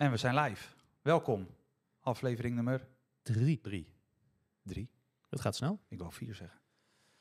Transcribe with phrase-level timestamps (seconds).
[0.00, 0.68] En we zijn live.
[1.02, 1.46] Welkom.
[2.00, 2.88] Aflevering nummer
[3.22, 3.60] Drie.
[3.60, 3.92] drie.
[4.62, 4.90] Drie?
[5.28, 5.80] Dat gaat snel.
[5.88, 6.60] Ik wou vier zeggen.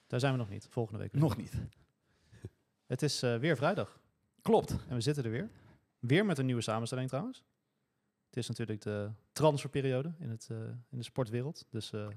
[0.08, 0.68] Daar zijn we nog niet.
[0.70, 1.12] Volgende week.
[1.12, 1.22] weer.
[1.22, 1.54] Nog niet.
[2.94, 4.00] Het is eh, weer vrijdag.
[4.42, 4.72] Klopt.
[4.88, 5.50] En we zitten er weer.
[6.00, 7.44] Weer met een nieuwe samenstelling trouwens.
[8.26, 11.66] Het is natuurlijk de transferperiode in, het, eh, in de sportwereld.
[11.70, 12.08] Dus eh,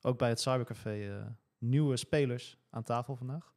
[0.00, 1.26] ook bij het Cybercafé
[1.58, 3.54] nieuwe spelers aan tafel vandaag.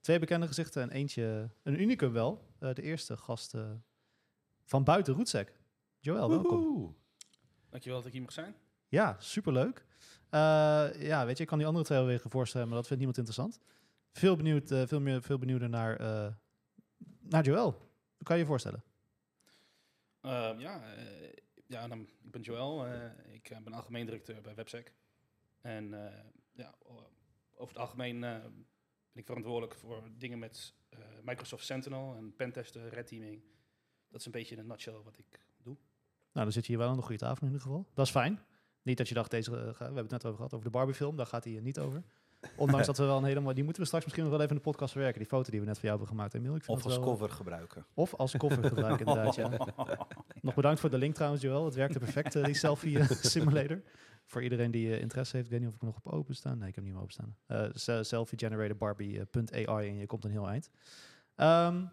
[0.00, 2.54] Twee bekende gezichten en eentje, een unicum wel.
[2.58, 3.54] De eerste gast
[4.64, 5.59] van buiten Roetsek.
[6.00, 6.58] Joël, welkom.
[6.60, 6.94] Woehoe.
[7.68, 8.54] Dankjewel dat ik hier mag zijn.
[8.88, 9.86] Ja, superleuk.
[10.30, 13.28] Eh ja, weet je, ik kan die andere twee alweer voorstellen, maar dat vindt niemand
[13.28, 13.60] interessant.
[14.12, 16.32] Veel, benieuwd, eh, veel, meer, veel benieuwder naar, eh,
[17.20, 17.70] naar Joël.
[18.16, 18.82] Hoe kan je je voorstellen?
[20.20, 20.82] Ehm, ja,
[21.66, 22.86] ja dan, ik ben Joël.
[22.86, 24.92] eh, ik ben algemeen directeur bij WebSec.
[25.60, 26.74] En eh, ja,
[27.54, 28.40] over het algemeen eh,
[29.12, 33.42] ben ik verantwoordelijk voor dingen met eh, Microsoft Sentinel en pentesten, red teaming.
[34.08, 35.40] Dat is een beetje in een nutshell wat ik.
[36.32, 37.86] Nou, dan zit je hier wel aan een goede tafel in ieder geval.
[37.94, 38.40] Dat is fijn.
[38.82, 41.16] Niet dat je dacht, deze, ga- we hebben het net over gehad, over de Barbie-film.
[41.16, 42.02] Daar gaat hij niet over.
[42.56, 43.54] Ondanks dat we wel een hele mooie...
[43.54, 45.18] Die moeten we straks misschien nog wel even in de podcast verwerken.
[45.18, 46.54] Die foto die we net voor jou hebben gemaakt, Emiel.
[46.56, 47.86] Ik vind Of als wel- cover gebruiken.
[47.94, 49.48] Of als cover gebruiken, inderdaad, ja.
[50.42, 51.64] Nog bedankt voor de link trouwens, Joël.
[51.64, 53.82] Het werkte perfect, die selfie eh, simulator.
[54.24, 55.48] Voor iedereen die eh, interesse heeft.
[55.48, 56.58] Ik weet niet of ik nog op open staan.
[56.58, 57.36] Nee, ik heb hem niet meer openstaan.
[57.46, 60.70] Eh se- selfiegeneratorBarbie.ai en je komt een heel eind.
[61.34, 61.84] Ehm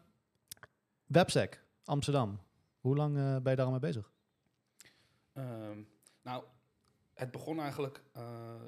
[1.05, 2.39] Websec, Amsterdam.
[2.79, 4.11] Hoe lang ben je daar al mee bezig?
[5.37, 5.81] Ehm,
[6.21, 6.43] nou,
[7.13, 8.61] het begon eigenlijk eh,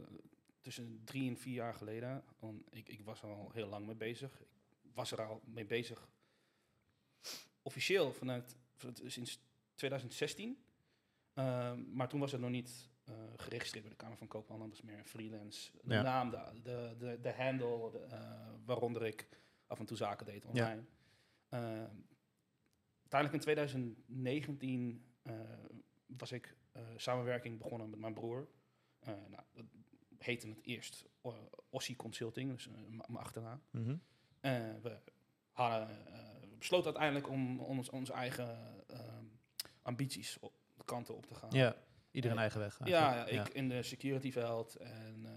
[0.61, 2.23] tussen drie en vier jaar geleden.
[2.69, 4.41] Ik, ik was er al heel lang mee bezig.
[4.81, 6.07] Ik was er al mee bezig
[7.61, 8.55] officieel vanuit,
[9.05, 9.39] sinds
[9.75, 10.63] 2016.
[11.33, 14.67] Ehm, maar toen was het nog niet eh, geregistreerd bij de Kamer van Koophandel.
[14.67, 15.71] Dat was meer freelance.
[15.83, 16.01] De Ja.
[16.01, 19.27] naam, de, de, de, de handle, de, eh, waaronder ik
[19.67, 20.83] af en toe zaken deed online.
[21.49, 21.95] Ehm,
[23.01, 25.33] uiteindelijk in 2019 eh,
[26.17, 28.47] was ik eh, samenwerking begonnen met mijn broer.
[28.99, 29.65] Eh, nou, dat
[30.17, 31.33] heette het eerst uh,
[31.69, 33.61] Ossie Consulting, dus eh, mijn achternaam.
[33.71, 34.51] Eh,
[34.81, 34.97] we
[35.51, 36.19] hadden eh,
[36.57, 38.57] besloten uiteindelijk om ons, onze eigen
[38.87, 39.25] ehm,
[39.81, 41.49] ambities op de kanten op te gaan.
[41.51, 41.75] Ja,
[42.11, 42.79] iedereen Eh, eigen weg.
[42.83, 43.47] Ja, eigenlijk.
[43.47, 45.31] ik in de security veld en eh,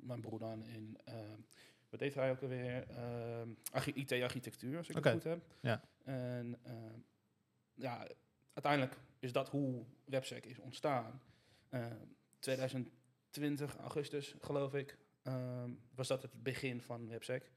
[0.00, 1.14] mijn broer dan in, eh,
[1.88, 2.88] wat deed hij ook alweer?
[2.88, 5.42] Ehm, archi- IT-architectuur, als ik het goed heb.
[5.60, 5.82] ja.
[6.04, 6.74] En eh,
[7.74, 8.06] ja,
[8.52, 11.22] uiteindelijk is dat hoe WebSec is ontstaan.
[11.68, 11.86] Eh,
[12.38, 17.50] 2020, augustus geloof ik, ehm, was dat het begin van WebSec.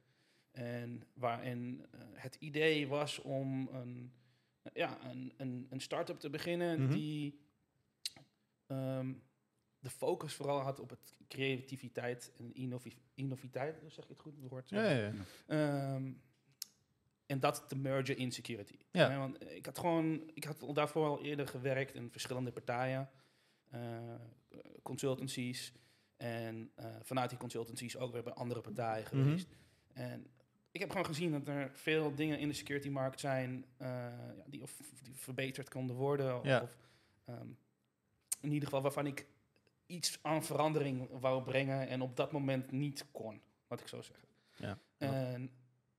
[0.52, 4.14] En waarin eh, het idee was om een,
[4.74, 6.92] ja, een, een, een start-up te beginnen Mhm.
[6.94, 7.40] die
[8.68, 9.14] ehm,
[9.80, 14.50] de focus vooral had op het creativiteit en innovi innoviteit, zeg ik het goed, het
[14.50, 14.70] woord.
[14.70, 15.14] Ja, ja, ja.
[15.48, 16.14] Ehm,
[17.32, 18.78] en dat te mergen in security.
[18.92, 19.18] Ja.
[19.18, 23.10] Want ik had gewoon, ik had al daarvoor al eerder gewerkt in verschillende partijen,
[23.70, 23.80] eh,
[24.84, 25.74] consultancies.
[26.18, 29.24] En eh, vanuit die consultancies ook weer bij andere partijen Mhm.
[29.24, 29.48] geweest.
[29.94, 30.28] En
[30.72, 33.88] ik heb gewoon gezien dat er veel dingen in de security markt zijn eh,
[34.38, 36.40] ja, die, of, die verbeterd konden worden.
[36.44, 36.62] Ja.
[36.62, 36.78] Of
[37.26, 37.48] ehm,
[38.42, 39.26] in ieder geval waarvan ik
[39.86, 44.28] iets aan verandering wou brengen en op dat moment niet kon, laat ik zo zeggen.
[44.56, 44.80] Ja.
[44.98, 45.50] En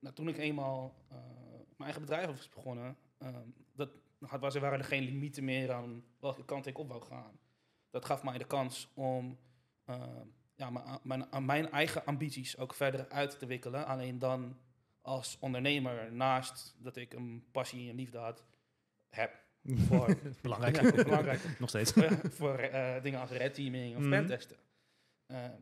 [0.03, 1.17] nou, toen ik eenmaal eh,
[1.55, 3.91] mijn eigen bedrijf was begonnen, ehm, dat,
[4.21, 7.39] had, was, er waren er geen limieten meer aan welke kant ik op wou gaan.
[7.91, 9.39] Dat gaf mij de kans om
[9.85, 10.21] eh,
[10.55, 13.87] ja, mijn, mijn, mijn eigen ambities ook verder uit te wikkelen.
[13.87, 14.59] Alleen dan
[15.01, 18.45] als ondernemer, naast dat ik een passie en liefde had,
[19.09, 19.41] heb
[19.89, 20.81] voor, Belangrijk.
[20.81, 21.41] Ja, belangrijk.
[21.61, 21.93] Nog steeds.
[22.23, 24.11] voor eh, dingen als red teaming of Mhm.
[24.11, 24.57] pentesten.
[25.27, 25.61] Ehm,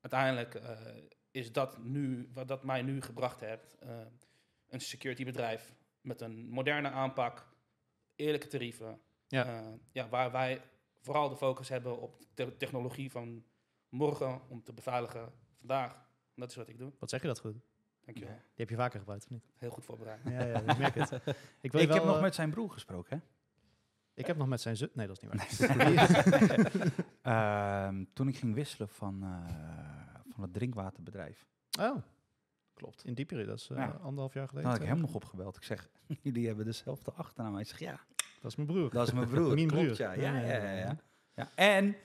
[0.00, 0.78] uiteindelijk eh,
[1.30, 3.98] is dat nu, wat dat mij nu gebracht heeft, eh,
[4.68, 7.46] een security bedrijf met een moderne aanpak,
[8.16, 9.44] eerlijke tarieven, Ja.
[9.46, 10.62] eh, ja, waar wij
[11.00, 13.44] vooral de focus hebben op de technologie van
[13.88, 16.08] morgen om te beveiligen vandaag.
[16.34, 16.92] Dat is wat ik doe.
[16.98, 17.56] Wat zeg je dat goed?
[18.04, 18.34] Dankjewel.
[18.34, 19.44] Die heb je vaker gebruikt, of niet?
[19.56, 20.20] Heel goed voorbereid.
[20.24, 21.10] Ja, ja, ik merk het.
[21.60, 23.22] Ik, wil Ik wel, heb nog eh, met zijn broer gesproken, hè?
[24.14, 24.88] ik heb nog met zijn zus...
[24.92, 25.54] Nee, dat is niet
[25.94, 26.72] waar.
[27.22, 29.99] Ehm, toen ik ging wisselen van, eh,
[30.40, 31.46] van het drinkwaterbedrijf.
[31.80, 31.96] Oh,
[32.74, 33.04] klopt.
[33.04, 33.98] In die periode, dat is eh, Ja.
[34.02, 34.70] anderhalf jaar geleden.
[34.70, 35.56] Dan had ik hem nog opgebeld.
[35.56, 35.88] Ik zeg,
[36.22, 37.54] jullie hebben dezelfde achternaam.
[37.54, 38.00] Hij zegt, ja.
[38.40, 38.90] Dat is mijn broer.
[38.90, 39.54] dat is mijn broer.
[39.54, 39.98] Mijn Klopt, broer.
[39.98, 40.96] Ja, ja, Ja, ja,
[41.34, 41.96] ja, En,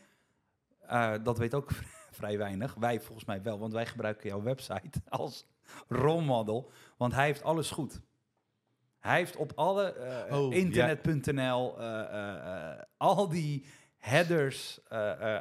[0.80, 1.72] eh, dat weet ook
[2.20, 2.74] vrij weinig.
[2.74, 5.46] Wij volgens mij wel, want wij gebruiken jouw website als
[5.88, 6.72] rolmodel.
[6.98, 8.02] Want hij heeft alles goed.
[9.00, 11.80] Hij heeft op alle eh, Oh, internet.nl,
[12.98, 13.66] al die
[13.98, 14.80] headers,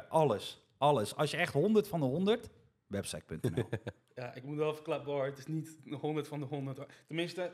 [0.09, 0.63] alles.
[0.77, 1.15] Alles.
[1.15, 2.49] Als je echt 100 van de 100,
[2.95, 3.69] website.nl.
[4.15, 5.25] Ja, ik moet wel verklappen hoor.
[5.25, 6.81] Het is niet 100 van de 100.
[7.07, 7.51] Tenminste,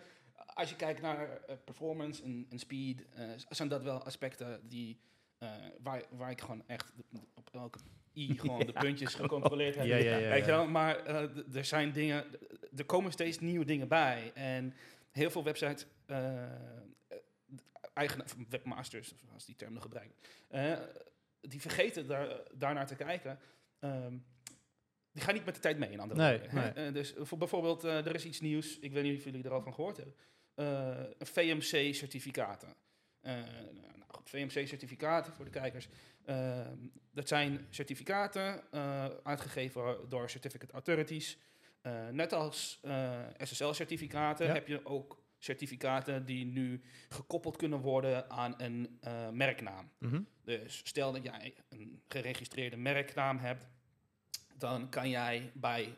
[0.53, 4.99] als je kijkt naar eh, performance en, en speed, eh, zijn dat wel aspecten die,
[5.37, 5.49] eh,
[5.83, 7.79] waar, waar ik gewoon echt de- op elke
[8.15, 9.85] i gewoon de puntjes gecontroleerd heb.
[9.85, 10.67] Ja, ja, ja, Weet je wel?
[10.67, 11.05] Maar
[11.53, 12.25] er zijn dingen,
[12.75, 14.31] er komen steeds nieuwe dingen bij.
[14.33, 14.73] En
[15.11, 16.43] heel veel websites, eh,
[17.93, 20.15] eigen webmasters, als die term nog gebruiken,
[21.41, 23.39] die vergeten daar, daarnaar te kijken.
[23.79, 24.17] Ehm,
[25.13, 26.73] die gaan niet met de tijd mee, in andere Nee, woorden, hè.
[26.73, 26.87] nee.
[26.87, 29.51] Eh, dus voor bijvoorbeeld, eh, er is iets nieuws, ik weet niet of jullie er
[29.51, 30.15] al van gehoord hebben.
[30.55, 32.73] Eh, VMC-certificaten.
[33.21, 35.87] Nou VMC-certificaten voor de kijkers.
[37.13, 38.63] Dat zijn certificaten
[39.23, 41.37] uitgegeven door certificate authorities.
[42.11, 42.79] Net als
[43.37, 44.53] SSL-certificaten Ja.
[44.53, 48.99] heb je ook certificaten die nu gekoppeld kunnen worden aan een
[49.31, 49.91] merknaam.
[49.97, 50.21] Mhm.
[50.43, 53.67] Dus stel dat jij een geregistreerde merknaam hebt,
[54.61, 55.97] dan kan jij bij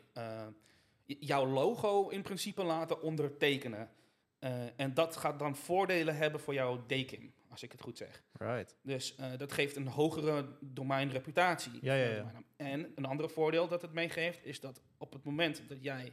[1.04, 3.90] j- jouw logo in principe laten ondertekenen.
[4.38, 8.22] Eh, en dat gaat dan voordelen hebben voor jouw DKIM, als ik het goed zeg.
[8.32, 8.76] Right.
[8.82, 11.78] Dus eh, dat geeft een hogere domeinreputatie.
[11.80, 12.32] Ja, ja, ja.
[12.56, 16.12] En een andere voordeel dat het meegeeft, is dat op het moment dat jij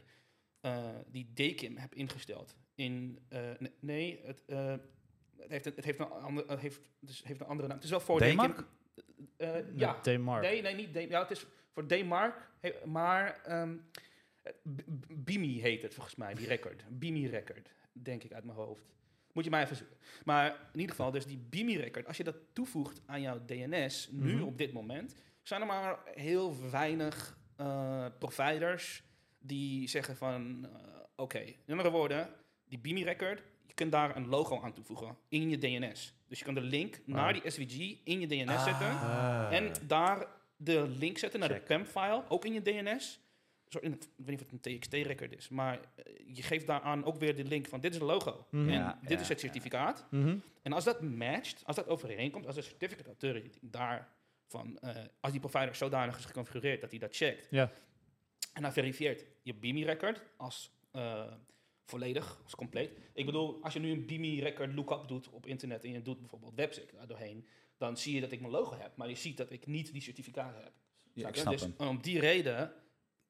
[1.06, 3.18] die DKIM hebt ingesteld in...
[3.28, 7.40] eh, ne- nee, het, het, heeft een, het heeft een, ander, het heeft, dus heeft
[7.40, 7.76] een andere naam.
[7.76, 8.18] Het is wel voor?
[8.20, 8.36] DKIM.
[9.36, 10.00] Eh, ja.
[10.40, 11.10] Nee, nee, niet D.
[11.10, 13.40] Ja, het is voor Dmark, he- maar
[14.74, 16.84] B- Bimi heet het volgens mij, die record.
[16.88, 18.82] Bimi record, denk ik uit mijn hoofd.
[19.32, 19.96] Moet je mij even zoeken.
[20.24, 24.08] Maar in ieder geval, dus die Bimi record, als je dat toevoegt aan jouw DNS,
[24.12, 24.42] nu Mhm.
[24.42, 29.02] op dit moment, zijn er maar heel weinig eh, providers
[29.38, 30.80] die zeggen van, eh,
[31.16, 32.28] oké, in andere woorden,
[32.68, 36.14] die Bimi record, je kunt daar een logo aan toevoegen in je DNS.
[36.28, 38.86] Dus je kan de link naar die SVG in je DNS zetten.
[38.88, 39.48] Ah.
[39.52, 40.26] En daar
[40.64, 41.58] de link zetten naar Check.
[41.60, 43.20] de PEM-file, ook in je DNS.
[43.68, 46.04] Het, ik weet niet of het een TXT-record is, maar eh,
[46.36, 48.46] je geeft daaraan ook weer de link van dit is een logo.
[48.50, 48.68] Mhm.
[48.68, 49.46] En Ja, dit ja, is het ja.
[49.46, 50.06] certificaat.
[50.10, 50.36] Mhm.
[50.62, 54.08] En als dat matcht, als dat overeenkomt, als de certificate authority daar
[54.48, 57.46] van, eh, als die provider zodanig is geconfigureerd dat hij dat checkt.
[57.50, 57.72] Ja.
[58.52, 61.32] En dan verifieert je BIMI-record als eh,
[61.84, 62.90] volledig, als compleet.
[63.12, 66.54] Ik bedoel, als je nu een BIMI-record lookup doet op internet en je doet bijvoorbeeld
[66.54, 67.46] WebSec daar doorheen,
[67.82, 70.02] dan zie je dat ik mijn logo heb, maar je ziet dat ik niet die
[70.02, 70.72] certificaten heb.
[71.12, 71.88] Ja, Snap ik snap dus hem.
[71.88, 72.72] om die reden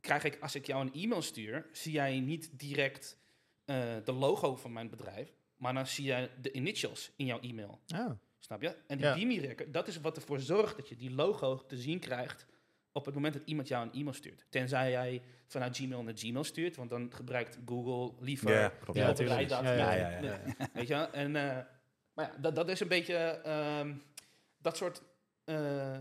[0.00, 3.16] krijg ik, als ik jou een e-mail stuur, zie jij niet direct
[3.64, 7.80] eh, de logo van mijn bedrijf, maar dan zie jij de initials in jouw e-mail.
[7.88, 8.10] Ah.
[8.38, 8.76] Snap je?
[8.86, 9.14] En die Ja.
[9.14, 12.46] BIMI-record, dat is wat ervoor zorgt dat je die logo te zien krijgt
[12.92, 14.46] op het moment dat iemand jou een e-mail stuurt.
[14.48, 18.98] Tenzij jij vanuit Gmail naar Gmail stuurt, want dan gebruikt Google liever Ja, klopt.
[18.98, 19.62] Ja, overrijd dat.
[19.62, 20.20] Ja, ja, ja, ja,
[20.58, 20.68] ja.
[20.74, 20.94] Weet je?
[20.94, 21.58] En, eh,
[22.12, 23.14] maar ja, dat, dat is een beetje...
[23.16, 23.94] ehm,
[24.62, 25.02] dat soort
[25.44, 25.98] eh,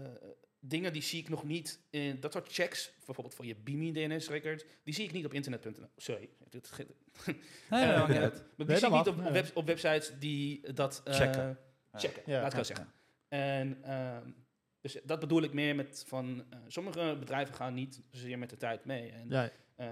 [0.59, 1.81] dingen, die zie ik nog niet...
[1.89, 5.89] In, dat soort checks, bijvoorbeeld voor je BIMI DNS-record, die zie ik niet op internet.nl.
[5.97, 6.29] Sorry.
[6.49, 7.35] Dit, Nee,
[7.69, 8.19] nee, eh, maar
[8.57, 9.31] Nee, die zie ik niet op, Ja.
[9.31, 11.57] web- op websites die dat eh, Checken.
[11.93, 12.41] checken, Ja.
[12.41, 12.93] laat ik Ja, zo zeggen.
[13.27, 14.31] En ehm,
[14.81, 16.45] dus dat bedoel ik meer met van...
[16.67, 19.09] sommige bedrijven gaan niet zozeer met de tijd mee.
[19.11, 19.87] En Ja, eh,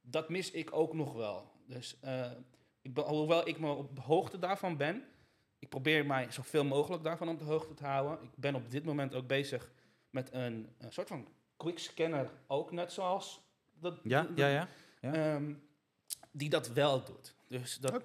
[0.00, 1.52] dat mis ik ook nog wel.
[1.66, 2.30] Dus eh,
[2.82, 5.04] ik ben, hoewel ik me op de hoogte daarvan ben,
[5.64, 8.22] ik probeer mij zoveel mogelijk daarvan op de hoogte te houden.
[8.24, 9.70] Ik ben op dit moment ook bezig
[10.10, 13.40] met een, een soort van quick scanner, ook net zoals
[13.80, 14.68] dat, Ja, ja, ja.
[15.00, 15.12] ja.
[15.12, 15.52] ehm,
[16.30, 17.34] die dat wel doet.
[17.48, 18.04] Dus, dat,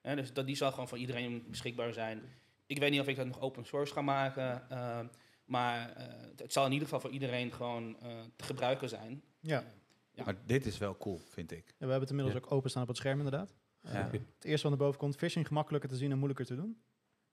[0.00, 2.22] hè, dus dat, die zal gewoon voor iedereen beschikbaar zijn.
[2.66, 5.06] Ik weet niet of ik dat nog open source ga maken, ehm,
[5.44, 9.22] maar eh, het zal in ieder geval voor iedereen gewoon eh, te gebruiken zijn.
[9.40, 9.64] Ja.
[10.12, 10.24] Ja.
[10.24, 11.64] Maar dit is wel cool, vind ik.
[11.68, 12.44] En we hebben het inmiddels Ja.
[12.44, 13.54] ook openstaan op het scherm inderdaad.
[13.82, 13.90] Ja.
[14.10, 16.80] Het eerste wat naar boven komt, phishing gemakkelijker te zien en moeilijker te doen.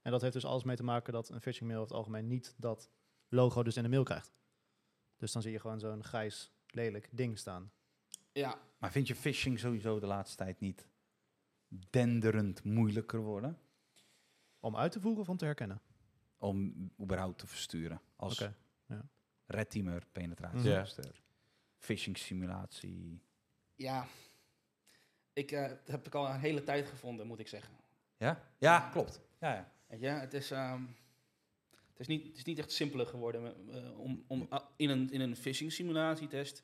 [0.04, 2.28] En dat heeft dus alles mee te maken dat een phishing mail over het algemeen
[2.28, 2.90] niet dat
[3.28, 4.32] logo dus in de mail krijgt.
[5.18, 7.72] Dus dan zie je gewoon zo'n grijs, lelijk ding staan.
[8.32, 10.88] Ja, Maar vind je phishing sowieso de laatste tijd niet
[11.90, 13.60] denderend moeilijker worden?
[14.60, 15.82] Om uit te voeren of om te herkennen.
[16.38, 18.02] Om überhaupt te versturen.
[18.16, 18.56] Als Oké,
[18.86, 19.06] ja.
[19.46, 21.22] red teamer, penetratiemonster, Ja.
[21.78, 23.22] phishing simulatie.
[23.76, 24.06] Ja,
[25.34, 27.74] ik eh, dat heb ik al een hele tijd gevonden, moet ik zeggen.
[28.18, 28.44] Ja?
[28.58, 29.22] Ja, klopt.
[29.40, 29.72] Ja, ja.
[29.94, 30.82] Weet je, het is, ehm,
[31.90, 35.10] het is, niet, het is niet echt simpeler geworden eh, om, om ah, in een,
[35.12, 36.64] in een phishing simulatietest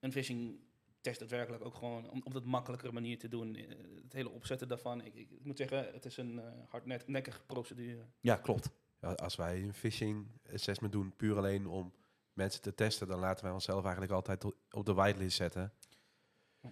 [0.00, 0.58] een phishing
[1.00, 3.56] test daadwerkelijk ook gewoon om, op dat makkelijkere manier te doen.
[3.56, 3.68] Eh,
[4.02, 8.04] het hele opzetten daarvan, ik, ik, ik moet zeggen, het is een eh hardnekkige procedure.
[8.20, 8.70] ja, klopt.
[9.00, 11.92] Ja, als wij een phishing assessment doen, puur alleen om
[12.32, 15.72] mensen te testen, dan laten wij onszelf eigenlijk altijd op de whitelist zetten.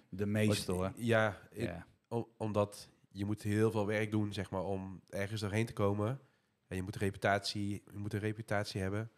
[0.08, 0.92] De meeste hoor.
[0.96, 1.86] Ja, ik- Ja.
[2.08, 6.20] om- omdat je moet heel veel werk doen, zeg maar, om ergens doorheen te komen.
[6.66, 9.10] En je moet, reputatie, je moet een reputatie hebben.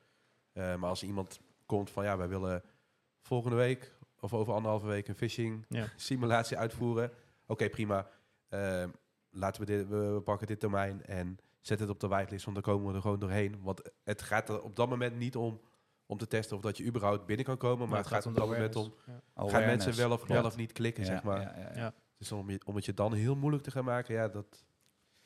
[0.52, 2.62] Eh, maar als iemand komt van, ja, wij willen
[3.20, 5.86] volgende week of over anderhalve week een phishing Ja.
[5.96, 7.10] simulatie uitvoeren.
[7.46, 8.08] Oké, prima.
[8.48, 8.84] Eh,
[9.30, 12.56] laten we dit, we, we pakken dit domein en zet het op de whitelist, want
[12.64, 13.62] dan komen we er gewoon doorheen.
[13.62, 15.60] Want het gaat er op dat moment niet om
[16.06, 18.48] om te testen of dat je überhaupt binnen kan komen, maar het gaat op dat
[18.48, 19.48] moment om, Ja.
[19.48, 21.40] gaan mensen wel of, wel of niet klikken, Ja, zeg maar.
[22.16, 24.64] Dus om, je, het je dan heel moeilijk te gaan maken, ja, dat...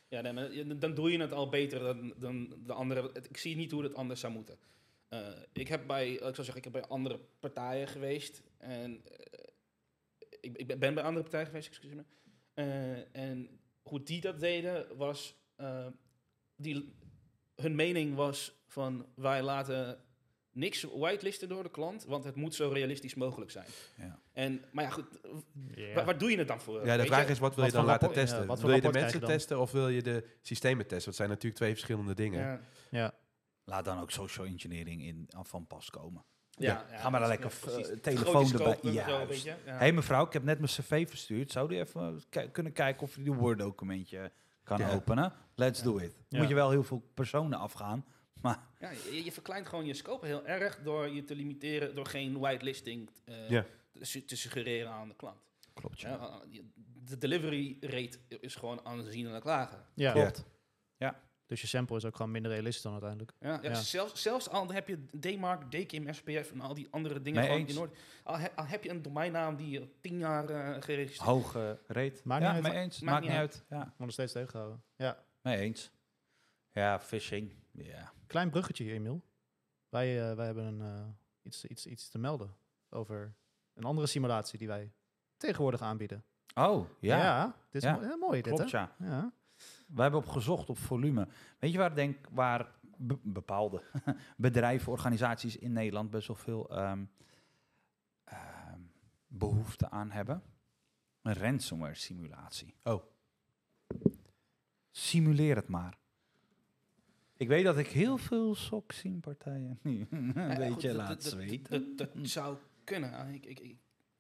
[0.09, 3.11] Ja, nee, dan doe je het al beter dan, dan de andere.
[3.29, 4.59] Ik zie niet hoe het anders zou moeten.
[5.09, 8.43] Eh, ik heb bij, ik zou zeggen, ik heb bij andere partijen geweest.
[8.59, 9.45] En eh,
[10.41, 12.05] ik, ik ben bij andere partijen geweest, excuus me.
[12.55, 15.87] Eh, en hoe die dat deden was, eh,
[16.57, 16.93] die,
[17.55, 20.05] hun mening was van wij laten
[20.59, 23.67] niks whitelisten door de klant, want het moet zo realistisch mogelijk zijn.
[23.97, 24.19] Ja.
[24.33, 25.05] En, maar ja, goed,
[25.75, 25.95] Ja.
[25.95, 26.87] waar, waar doe je het dan voor?
[26.87, 27.33] Ja, de vraag je?
[27.33, 28.47] is, wat wil Wat je dan laten ja, testen?
[28.47, 31.07] wil je de mensen testen of wil je de systemen testen?
[31.07, 32.41] Dat zijn natuurlijk twee verschillende dingen.
[32.41, 32.61] Ja.
[32.91, 33.15] Ja.
[33.65, 36.25] Laat dan ook social engineering in van pas komen.
[36.51, 38.79] Ja, Ga maar dan lekker eh, telefoon erbij.
[38.83, 39.27] Ja.
[39.27, 41.53] Hé hey, mevrouw, ik heb net mijn cv verstuurd.
[41.53, 44.93] Zou die even ki- kunnen kijken of je die Word-documentje kan Ja.
[44.93, 45.33] openen?
[45.55, 45.85] Let's Ja.
[45.85, 46.21] do it.
[46.29, 46.39] Ja.
[46.39, 48.05] Moet je wel heel veel personen afgaan.
[48.43, 52.07] Maar Ja, je, je verkleint gewoon je scope heel erg door je te limiteren, door
[52.07, 53.65] geen whitelisting eh Ja.
[53.93, 55.41] te, su- te suggereren aan de klant.
[55.75, 56.65] klopt, Ja, uh, je-
[57.05, 59.79] de delivery rate is gewoon aanzienlijk lager.
[59.95, 60.13] Ja.
[60.13, 60.45] Klopt.
[61.47, 63.33] Dus je sample is ook gewoon minder realistisch dan uiteindelijk.
[63.41, 63.75] Ja, ja, Ja.
[63.75, 67.73] Zelfs, zelfs al heb je DMARC, DKIM, SPF en al die andere dingen gewoon eens.
[67.75, 67.95] in orde.
[68.25, 72.21] Al, he- al heb je een domeinnaam die al tien jaar eh geregistreerd Hoge rate.
[72.25, 72.73] Maakt ja, niet uit.
[72.75, 73.01] mee eens.
[73.01, 73.65] Maakt Maakt niet niet uit.
[73.71, 74.83] Ja, Maar nog steeds tegenhouden.
[74.97, 75.25] Ja.
[75.43, 75.91] mee eens.
[76.73, 77.53] Ja, phishing.
[77.85, 78.13] Ja.
[78.27, 79.23] Klein bruggetje Emiel.
[79.89, 81.07] Wij, eh, wij hebben een, eh,
[81.43, 82.57] iets, iets, iets te melden
[82.89, 83.35] over
[83.75, 84.93] een andere simulatie die wij
[85.37, 86.25] tegenwoordig aanbieden.
[86.55, 87.47] Oh, ja.
[87.71, 87.95] dit is Ja.
[87.97, 88.79] mo- heel mooi dit, Klopt, hè?
[88.79, 88.95] ja.
[88.99, 89.33] Ja.
[89.87, 91.29] We hebben op gezocht op volume.
[91.59, 93.83] Weet je waar, denk, waar be- bepaalde
[94.37, 97.05] bedrijven, organisaties in Nederland best wel veel ehm,
[98.25, 98.81] ehm,
[99.27, 100.43] behoefte aan hebben?
[101.23, 102.75] Een ransomware simulatie.
[102.83, 103.03] Oh.
[104.91, 105.99] Simuleer het maar.
[107.39, 111.97] Ik weet dat ik heel veel sok zie partijen nu een beetje laat dat- zweten.
[111.97, 113.29] Dat, zou kunnen.
[113.29, 113.61] Uh, Ik, ik,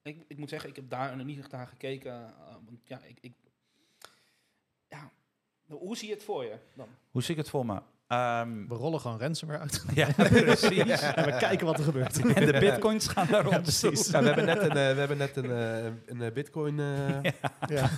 [0.02, 2.12] ik, ik, moet zeggen, ik heb daar niet echt naar gekeken.
[2.12, 3.32] uh, want ja, ik, ik,
[4.88, 5.10] ja,
[5.66, 6.88] hoe zie je het voor je dan?
[7.10, 7.80] Hoe zie ik het voor me?
[8.08, 9.84] Ehm, We rollen gewoon ransomware uit.
[9.94, 11.00] ja, precies.
[11.00, 12.20] en we kijken wat er gebeurt.
[12.34, 13.60] en de bitcoins gaan toe.
[14.10, 17.30] Ja, we hebben net een, eh, we hebben net een, eh, een, eh, bitcoin eh,
[17.76, 17.90] ja.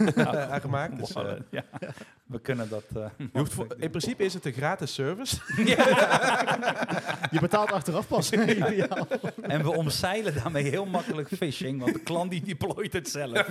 [0.50, 0.98] aangemaakt.
[0.98, 1.12] Dus,
[1.50, 1.64] ja.
[2.26, 2.84] We kunnen dat...
[2.94, 5.36] eh, je hoeft voor- in principe is het een gratis service.
[7.30, 8.30] Je betaalt achteraf pas.
[8.32, 9.06] Ideaal.
[9.42, 13.46] En we omzeilen daarmee heel makkelijk phishing, want de klant die deployt het zelf.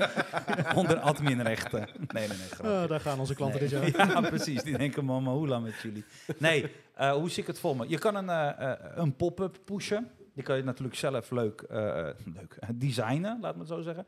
[0.75, 1.87] Onder adminrechten.
[2.13, 2.71] Nee, nee, nee.
[2.71, 3.69] Oh, daar gaan onze klanten Nee.
[3.69, 4.07] dit jaar.
[4.11, 4.63] Ja, precies.
[4.63, 6.03] Die denken, mama, hoe lang met jullie?
[6.37, 6.49] Nee,
[6.94, 7.89] eh, hoe zie ik het voor me?
[7.89, 10.12] Je kan een, eh, eh, een pop-up pushen.
[10.34, 11.65] Die kan je natuurlijk zelf leuk,
[12.39, 14.06] leuk designen, laat me het zo zeggen.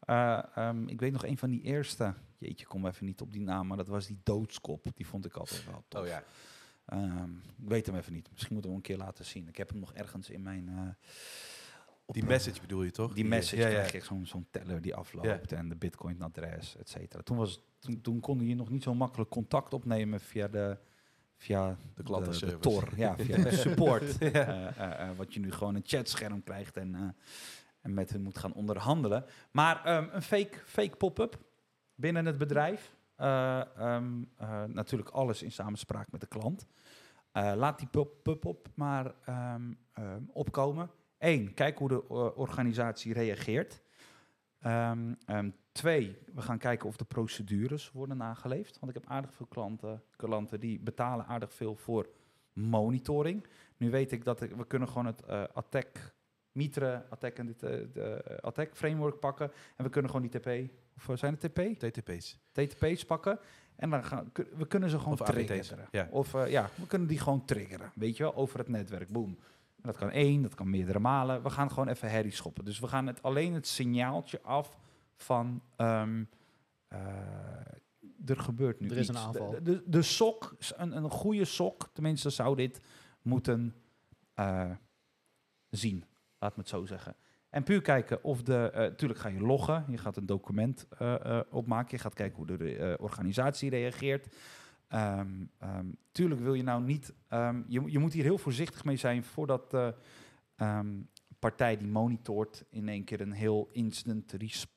[0.00, 2.14] Eh, ehm, ik weet nog een van die eerste.
[2.38, 4.86] Jeetje, kom even niet op die naam, maar dat was die doodskop.
[4.94, 6.00] Die vond ik altijd wel tof.
[6.00, 6.22] Oh ja.
[6.86, 8.30] Ehm, ik weet hem even niet.
[8.32, 9.48] Misschien moeten we hem een keer laten zien.
[9.48, 10.96] Ik heb hem nog ergens in mijn...
[12.06, 13.14] Die message bedoel je toch?
[13.14, 13.86] die message ja, ja.
[13.86, 17.22] krijg zo'n zo'n teller die afloopt en de bitcoin-adres, et cetera.
[17.22, 20.78] Toen, was, toen, toen kon je nog niet zo makkelijk contact opnemen via de,
[21.36, 22.60] via De klantenservice.
[22.60, 24.18] de Tor, ja, via de support.
[24.18, 27.16] Eh, eh, eh, wat je nu gewoon een chatscherm krijgt en,
[27.80, 29.24] en met hen moet gaan onderhandelen.
[29.50, 31.38] Maar ehm, een fake, fake pop-up
[31.94, 32.94] binnen het bedrijf.
[33.16, 36.66] Eh, ehm, eh, natuurlijk alles in samenspraak met de klant.
[37.32, 39.72] Laat die pop- pop-up maar ehm,
[40.32, 40.90] opkomen.
[41.18, 43.82] Eén, kijk hoe de organisatie reageert.
[45.74, 48.78] Twee, we gaan kijken of de procedures worden nageleefd.
[48.80, 52.08] Want ik heb aardig veel klanten, klanten die betalen aardig veel voor
[52.52, 53.46] monitoring.
[53.76, 56.14] Nu weet ik dat ik, we kunnen gewoon het eh, attack,
[56.52, 59.50] Mitre, attack en dit, de eh, attack framework pakken.
[59.76, 61.78] En we kunnen gewoon die TP, of zijn het TP?
[61.78, 62.38] TTP's.
[62.52, 63.38] TTP's pakken.
[63.76, 65.88] En dan gaan, we kunnen ze gewoon Of triggeren.
[65.90, 66.08] ja.
[66.10, 67.92] Of ja, we kunnen die gewoon triggeren.
[67.94, 69.08] Weet je wel, over het netwerk.
[69.08, 69.38] Boom.
[69.76, 71.42] En dat kan één, dat kan meerdere malen.
[71.42, 72.64] We gaan gewoon even herrie schoppen.
[72.64, 74.78] Dus we gaan het, alleen het signaaltje af
[75.16, 75.62] van...
[75.76, 76.24] ehm,
[76.88, 76.98] eh,
[78.26, 79.18] er gebeurt nu Er is iets.
[79.18, 79.50] een aanval.
[79.50, 82.80] De, de, de sok, een, een goede sok, tenminste zou dit
[83.22, 83.74] moeten
[84.34, 84.70] eh,
[85.70, 86.04] zien.
[86.38, 87.16] Laat me het zo zeggen.
[87.48, 88.70] En puur kijken of de...
[88.70, 89.84] eh tuurlijk ga je loggen.
[89.88, 90.88] Je gaat een document
[91.50, 91.96] opmaken.
[91.96, 94.36] Je gaat kijken hoe de organisatie reageert.
[94.88, 95.28] Ehm,
[95.58, 97.12] ehm, tuurlijk wil je nou niet...
[97.68, 99.94] je, je moet hier heel voorzichtig mee zijn voordat de
[101.38, 102.64] partij die monitort...
[102.70, 104.73] in één keer een heel instant response...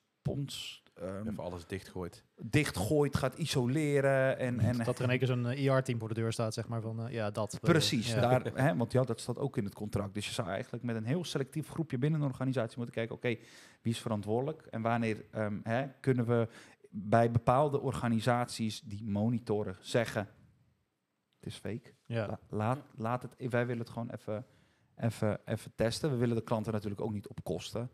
[0.94, 2.24] ehm, Even alles dichtgooit.
[2.36, 4.60] dichtgooit, gaat isoleren en...
[4.60, 7.06] en dat er in één keer zo'n IR-team voor de deur staat, zeg maar, van
[7.06, 7.52] eh, ja, dat.
[7.54, 8.20] eh, Precies, ja.
[8.20, 10.14] daar, hè, want ja, dat staat ook in het contract.
[10.14, 13.28] Dus je zou eigenlijk met een heel selectief groepje binnen een organisatie moeten kijken, oké,
[13.82, 16.48] wie is verantwoordelijk en wanneer ehm, hè, kunnen we
[16.90, 20.28] bij bepaalde organisaties die monitoren zeggen,
[21.40, 21.92] het is fake.
[22.06, 22.26] Ja.
[22.26, 24.46] La- laat, laat het, wij willen het gewoon even,
[24.96, 26.10] even, even testen.
[26.10, 27.88] We willen de klanten natuurlijk ook niet op kosten eh, eh,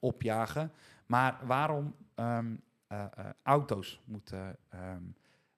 [0.00, 0.72] opjagen.
[1.06, 2.54] Maar waarom ehm,
[2.86, 5.02] eh, eh, auto's moeten ehm,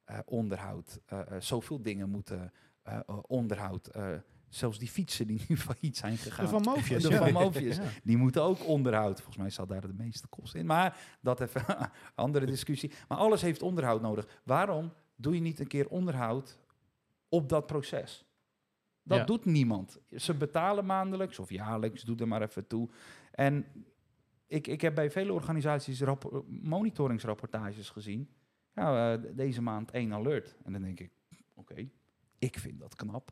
[0.05, 2.53] eh, onderhoud, eh, eh, zoveel dingen moeten
[2.83, 4.09] eh, eh, onderhoud, eh,
[4.49, 6.45] zelfs die fietsen die nu failliet zijn gegaan.
[6.45, 7.29] De Van Moofius, De ja.
[7.29, 7.53] Van.
[7.63, 7.83] Ja.
[8.03, 9.17] Die moeten ook onderhoud.
[9.17, 10.67] Volgens mij zal daar de meeste kosten in.
[10.67, 12.93] Maar dat even een andere discussie.
[13.09, 14.41] Maar alles heeft onderhoud nodig.
[14.45, 16.59] Waarom doe je niet een keer onderhoud
[17.29, 18.25] op dat proces?
[19.03, 19.25] Dat Ja.
[19.25, 20.01] doet niemand.
[20.17, 22.89] Ze betalen maandelijks of jaarlijks, doe er maar even toe.
[23.31, 23.67] En
[24.47, 28.29] ik, ik heb bij vele organisaties rappo- monitoringsrapportages gezien.
[28.75, 30.57] Ja, eh, deze maand één alert.
[30.65, 31.13] En dan denk ik,
[31.55, 31.89] oké,
[32.39, 33.31] ik vind dat knap.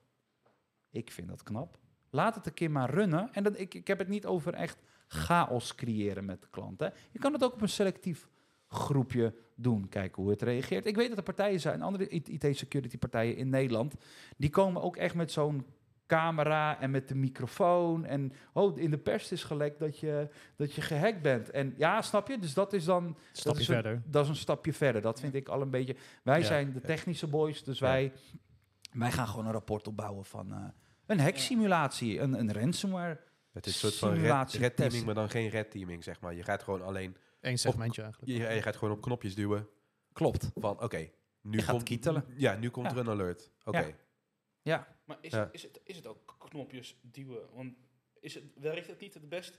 [0.90, 1.78] Ik vind dat knap.
[2.10, 3.32] Laat het een keer maar runnen.
[3.32, 6.92] En dat, ik, ik heb het niet over echt chaos creëren met de klanten.
[7.10, 8.28] Je kan het ook op een selectief
[8.68, 9.88] groepje doen.
[9.88, 10.86] Kijken hoe het reageert.
[10.86, 13.94] Ik weet dat er partijen zijn, andere IT-security partijen in Nederland,
[14.36, 15.66] die komen ook echt met zo'n
[16.06, 18.04] camera en met de microfoon.
[18.04, 21.50] En oh, in de pers is gelekt dat je, dat je gehackt bent.
[21.50, 22.38] En ja, snap je?
[22.38, 24.02] Dus dat is dan dat Stapje is een- verder.
[24.06, 25.02] dat is een stapje verder.
[25.02, 25.96] Dat vind ik al een beetje.
[26.22, 26.44] Wij Ja.
[26.44, 27.86] zijn de technische boys, dus Ja.
[27.86, 28.12] wij,
[28.92, 30.64] wij gaan gewoon een rapport opbouwen van eh,
[31.06, 33.18] een hacksimulatie, een, een ransomware.
[33.52, 34.14] Het is een soort van
[34.60, 36.34] red, teaming, maar dan geen red teaming, zeg maar.
[36.34, 38.32] Je gaat gewoon alleen, Eén segmentje eigenlijk.
[38.32, 39.68] je, je gaat gewoon op knopjes duwen
[40.12, 40.50] Klopt.
[40.54, 42.24] van, oké, nu Je komt kietelen.
[42.36, 42.92] Ja, nu komt Ja.
[42.92, 43.50] er een alert.
[43.64, 43.78] Oké.
[43.78, 43.94] Ja.
[44.62, 45.48] Ja, Maar is, Ja.
[45.52, 47.54] is, het, is het ook knopjes duwen?
[47.54, 47.76] Want
[48.20, 49.58] is het, werkt het niet het best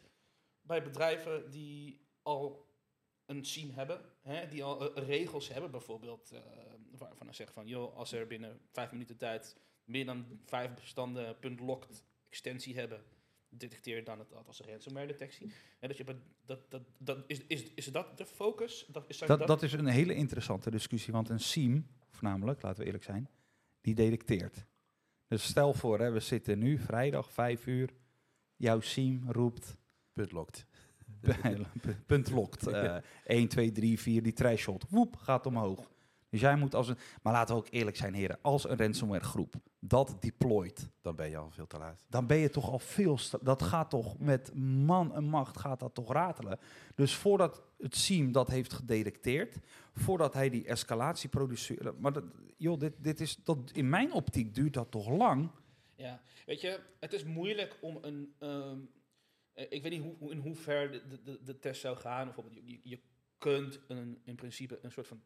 [0.62, 2.70] bij bedrijven die al
[3.26, 6.40] een SIEM hebben, hè, die al eh, regels hebben, bijvoorbeeld, eh,
[6.98, 11.36] waarvan ze zeggen van, joh, als er binnen vijf minuten tijd meer dan vijf bestanden
[11.60, 13.04] .locked extensie hebben,
[13.58, 15.54] detecteer dan het dat als ransomware detectie.
[15.80, 16.04] En dat je
[16.46, 18.86] dat, dat, dat, is, is, is dat de focus?
[18.92, 22.80] Dat, is, zijn dat, dat is een hele interessante discussie, want een SIEM, voornamelijk, laten
[22.80, 23.30] we eerlijk zijn,
[23.82, 24.66] die detecteert.
[25.28, 27.94] Dus stel voor, hè, we zitten nu vrijdag, vijf uur,
[28.56, 29.80] jouw SIEM roept
[30.14, 30.66] Punt locked.
[32.06, 32.68] punt lokt.
[32.68, 34.86] eh 1, 2, 3, 4, die threshold.
[34.90, 35.91] Woep, gaat omhoog.
[36.32, 36.98] Dus jij moet als een...
[37.22, 38.38] Maar laten we ook eerlijk zijn, heren.
[38.42, 42.04] Als een ransomware groep dat deployt, Dan ben je al veel te laat.
[42.10, 43.18] dan ben je toch al veel...
[43.42, 46.60] Dat gaat toch met man en macht gaat dat toch ratelen.
[46.96, 49.56] Dus voordat het SIEM dat heeft gedetecteerd,
[49.94, 52.00] voordat hij die escalatie produceert...
[52.00, 52.24] Maar dat,
[52.58, 53.36] joh, dit, dit is...
[53.44, 55.50] Dat, in mijn optiek duurt dat toch lang?
[55.96, 58.34] Ja, weet je, het is moeilijk om een.
[58.40, 58.80] ehm,
[59.54, 62.26] eh, ik weet niet hoe, hoe- in hoever de, de- de, test zou gaan.
[62.26, 63.00] Bijvoorbeeld, je, je- je
[63.38, 65.22] kunt een, in principe een soort van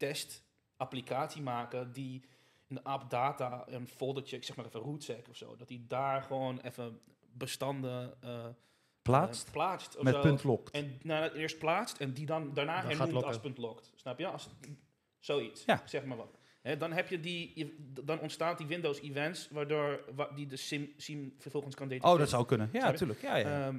[0.00, 2.24] testapplicatie maken die
[2.68, 5.86] in de app data een foldertje, ik zeg maar even rootsec of zo, dat die
[5.86, 7.00] daar gewoon even
[7.32, 8.46] bestanden eh,
[9.02, 10.20] Plaatst eh, plaatst of met zo.
[10.20, 10.70] punt lokt.
[10.70, 13.92] En nou, eerst plaatst en die dan daarna Dan hernoemt als punt locked.
[13.94, 14.26] Snap je?
[14.26, 14.48] Als,
[15.18, 15.82] zoiets, Ja.
[15.84, 16.38] zeg maar wat.
[16.62, 20.56] Hè, dan, heb je die, je- dan ontstaat die Windows events, waardoor wa- die de
[20.56, 22.14] SIM, SIM vervolgens kan detecteren.
[22.16, 22.68] Oh, dat zou kunnen.
[22.72, 23.20] Ja, natuurlijk.
[23.20, 23.66] Ja, ja.
[23.66, 23.78] Ehm,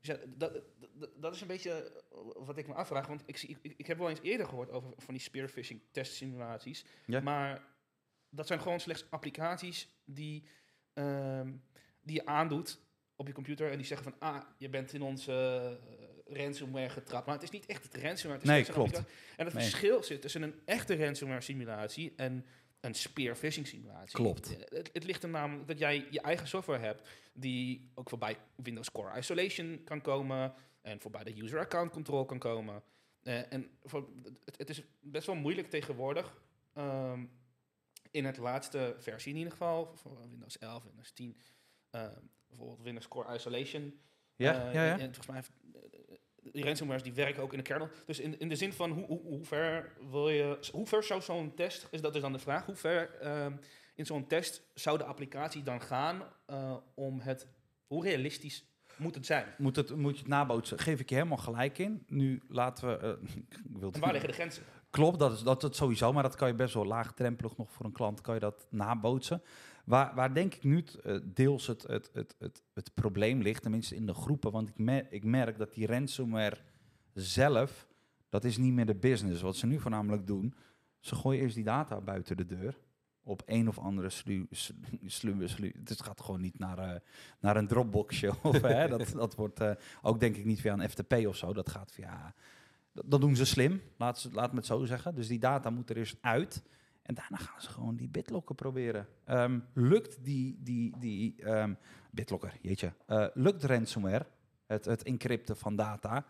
[0.00, 0.60] dus ja, dat,
[0.94, 3.06] dat, dat is een beetje eh, wat ik me afvraag.
[3.06, 6.84] Want ik, zie, ik, ik heb wel eens eerder gehoord over van die spearfishing testsimulaties.
[7.06, 7.20] Ja.
[7.20, 7.62] Maar
[8.30, 10.44] dat zijn gewoon slechts applicaties die,
[10.94, 11.52] ehm,
[12.00, 12.80] die je aandoet
[13.16, 13.70] op je computer.
[13.70, 15.32] En die zeggen van, ah, je bent in onze
[16.26, 17.26] eh, ransomware getrapt.
[17.26, 18.40] Maar het is niet echt het ransomware.
[18.40, 18.96] Het is Nee, klopt.
[19.36, 19.62] En het Nee.
[19.64, 22.46] verschil zit tussen een echte ransomware simulatie en
[22.80, 24.14] een spearfishing simulatie.
[24.14, 24.56] Klopt.
[24.56, 28.36] Eh, Het, het ligt er namelijk dat jij je eigen software hebt die ook voorbij
[28.56, 32.82] Windows Core Isolation kan komen en voorbij de user account control kan komen.
[33.22, 34.08] Eh, en voor,
[34.44, 36.42] het, het is best wel moeilijk tegenwoordig.
[36.74, 37.24] ehm,
[38.10, 41.36] in het laatste versie in ieder geval, voor Windows 11, Windows 10,
[41.90, 42.08] eh,
[42.48, 44.00] bijvoorbeeld Windows Core Isolation.
[44.36, 44.92] ja, eh, ja, ja.
[44.92, 45.50] En volgens mij heeft,
[46.52, 47.88] die ransomwares die werken ook in de kernel.
[48.06, 51.20] Dus in, in de zin van hoe, hoe, hoe ver wil je, hoe ver zou
[51.20, 53.52] zo'n test, is dat is dan de vraag, hoe ver ehm,
[53.94, 57.46] in zo'n test zou de applicatie dan gaan eh, om het,
[57.86, 58.64] hoe realistisch
[58.96, 59.46] moet het zijn?
[59.58, 60.78] Moet, het, moet je het nabootsen?
[60.78, 62.04] Geef ik je helemaal gelijk in.
[62.06, 62.96] Nu laten we...
[62.96, 64.62] eh, ik wil En waar liggen de grenzen?
[64.90, 66.12] Klopt, dat is dat, dat sowieso.
[66.12, 69.42] Maar dat kan je best wel laagdrempelig nog voor een klant kan je dat nabootsen.
[69.90, 73.94] Waar, waar denk ik nu eh, deels het, het, het, het, het probleem ligt, tenminste
[73.94, 74.52] in de groepen.
[74.52, 76.56] Want ik, ik merk dat die ransomware
[77.12, 77.86] zelf,
[78.28, 79.42] dat is niet meer de business.
[79.42, 80.54] Wat ze nu voornamelijk doen,
[81.00, 82.78] ze gooien eerst die data buiten de deur.
[83.22, 84.46] Op een of andere slu,
[85.06, 87.00] slu, slu, Het gaat gewoon niet naar, eh,
[87.40, 88.32] naar een Dropboxje.
[88.42, 89.70] Of, hè, dat, dat wordt eh,
[90.02, 91.52] ook denk ik niet via een FTP of zo.
[91.52, 92.34] Dat gaat via...
[92.92, 95.14] Dat, dat doen ze slim, laat, laat me het zo zeggen.
[95.14, 96.62] Dus die data moet er eerst uit.
[97.10, 99.06] En daarna gaan ze gewoon die bitlocker proberen.
[99.24, 101.74] Ehm, lukt die, die, die ehm,
[102.10, 104.26] bitlocker, jeetje, eh, lukt ransomware,
[104.66, 106.26] het, het encrypten van data,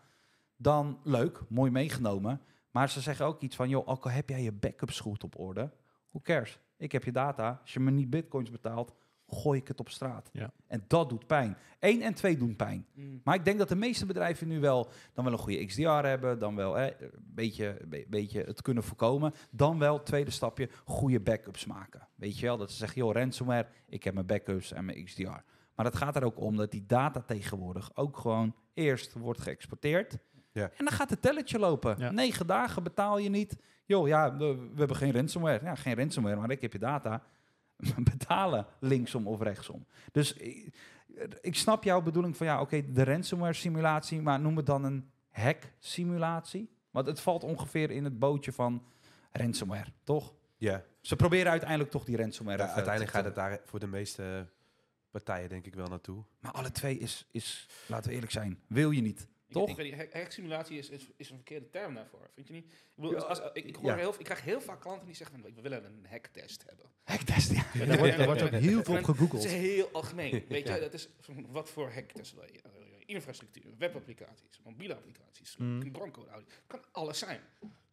[0.55, 2.41] dan leuk, mooi meegenomen.
[2.71, 5.39] Maar ze zeggen ook iets van, joh, ook al heb jij je backups goed op
[5.39, 5.71] orde,
[6.09, 6.59] who cares?
[6.77, 7.59] Ik heb je data.
[7.61, 8.93] Als je me niet bitcoins betaalt,
[9.33, 10.29] gooi ik het op straat.
[10.33, 10.51] Ja.
[10.67, 11.57] En dat doet pijn.
[11.79, 12.85] Eén en twee doen pijn.
[12.93, 13.21] Mm.
[13.23, 16.39] Maar ik denk dat de meeste bedrijven nu wel dan wel een goede XDR hebben,
[16.39, 21.19] dan wel eh, een beetje, be- beetje het kunnen voorkomen, dan wel tweede stapje goede
[21.19, 22.07] backups maken.
[22.15, 25.43] Weet je wel, dat ze zeggen, joh, ransomware, ik heb mijn backups en mijn XDR.
[25.75, 30.17] Maar het gaat er ook om dat die data tegenwoordig ook gewoon eerst wordt geëxporteerd.
[30.51, 30.63] Ja.
[30.63, 31.95] En dan gaat het telletje lopen.
[31.97, 32.11] Ja.
[32.11, 33.57] Negen dagen betaal je niet.
[33.85, 35.63] Joh, ja, we, we hebben geen ransomware.
[35.63, 37.23] Ja, geen ransomware, maar ik heb je data.
[38.11, 39.85] Betalen linksom of rechtsom.
[40.11, 40.75] Dus ik,
[41.41, 45.09] ik snap jouw bedoeling van ja, oké, de ransomware simulatie, maar noem het dan een
[45.29, 46.69] hack simulatie.
[46.91, 48.83] Want het valt ongeveer in het bootje van
[49.31, 50.33] ransomware, toch?
[50.57, 52.57] Ja, Ze proberen uiteindelijk toch die ransomware.
[52.57, 54.47] Ja, uiteindelijk te- gaat het daar voor de meeste
[55.11, 56.23] partijen denk ik wel naartoe.
[56.39, 59.27] Maar alle twee is, is, laten we eerlijk zijn, wil je niet.
[59.51, 59.79] Toch?
[59.79, 62.29] ik hacksimulatie is, is, is een verkeerde term daarvoor.
[62.33, 62.65] Vind je niet?
[62.65, 63.95] Ik, bedoel, als, als- ik, ik, hoor ja.
[63.97, 66.85] heel, ik krijg heel vaak klanten die zeggen: we willen een hacktest hebben.
[67.03, 67.65] Hacktest, ja.
[67.73, 69.45] Ja, daar wordt, daar wordt ook heel veel op Dat is gegoogeld.
[69.47, 70.45] heel algemeen.
[70.47, 71.09] Weet je, dat is
[71.47, 72.61] wat voor hacktest wil je?
[72.61, 72.69] Eh,
[73.05, 75.91] Infrastructuur, webapplicaties, mobiele applicaties, Mm.
[75.91, 76.29] broncode.
[76.31, 77.41] Het kan alles zijn.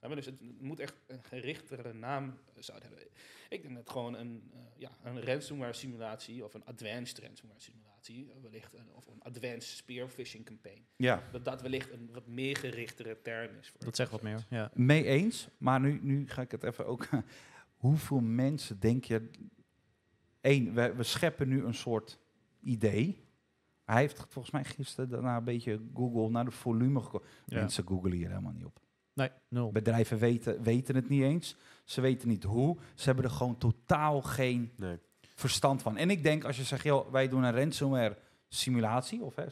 [0.01, 3.07] Dus het moet echt een gerichtere naam eh, zou het hebben.
[3.49, 7.88] Ik denk dat gewoon een, eh, ja, een ransomware simulatie of een advanced ransomware simulatie,
[8.07, 12.27] eh, wellicht een, of een advanced spear phishing campaign, Ja, dat dat wellicht een wat
[12.27, 13.69] meer gerichtere term is.
[13.69, 14.71] Voor Dat zegt wat meer, ja.
[14.75, 15.49] mee eens.
[15.59, 17.09] Maar nu, nu ga ik het even ook...
[17.77, 19.31] Hoeveel mensen denk je...
[20.41, 22.19] Eén, we, we scheppen nu een soort
[22.61, 23.25] idee.
[23.85, 27.29] Hij heeft volgens mij gisteren daarna een beetje Google naar de volume gekomen.
[27.45, 27.61] ja.
[27.61, 28.81] Mensen googlen hier helemaal niet op.
[29.13, 29.73] Nee, nul.
[29.73, 31.57] Bedrijven weten, weten het niet eens.
[31.85, 32.77] Ze weten niet hoe.
[32.95, 34.99] Ze hebben er gewoon totaal geen Nee.
[35.38, 35.96] Verstand van.
[35.96, 38.16] En ik denk, als je zegt, joh, wij doen een ransomware
[38.48, 39.44] simulatie, of hè,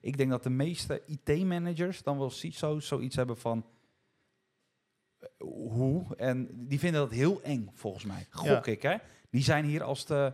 [0.00, 2.30] ik denk dat de meeste IT-managers dan wel
[2.78, 3.66] zoiets hebben van
[5.18, 6.16] eh, hoe.
[6.16, 8.26] En die vinden dat heel eng, volgens mij.
[8.30, 8.64] Gok Ja.
[8.64, 8.96] ik, hè?
[9.30, 10.32] Die zijn hier als de...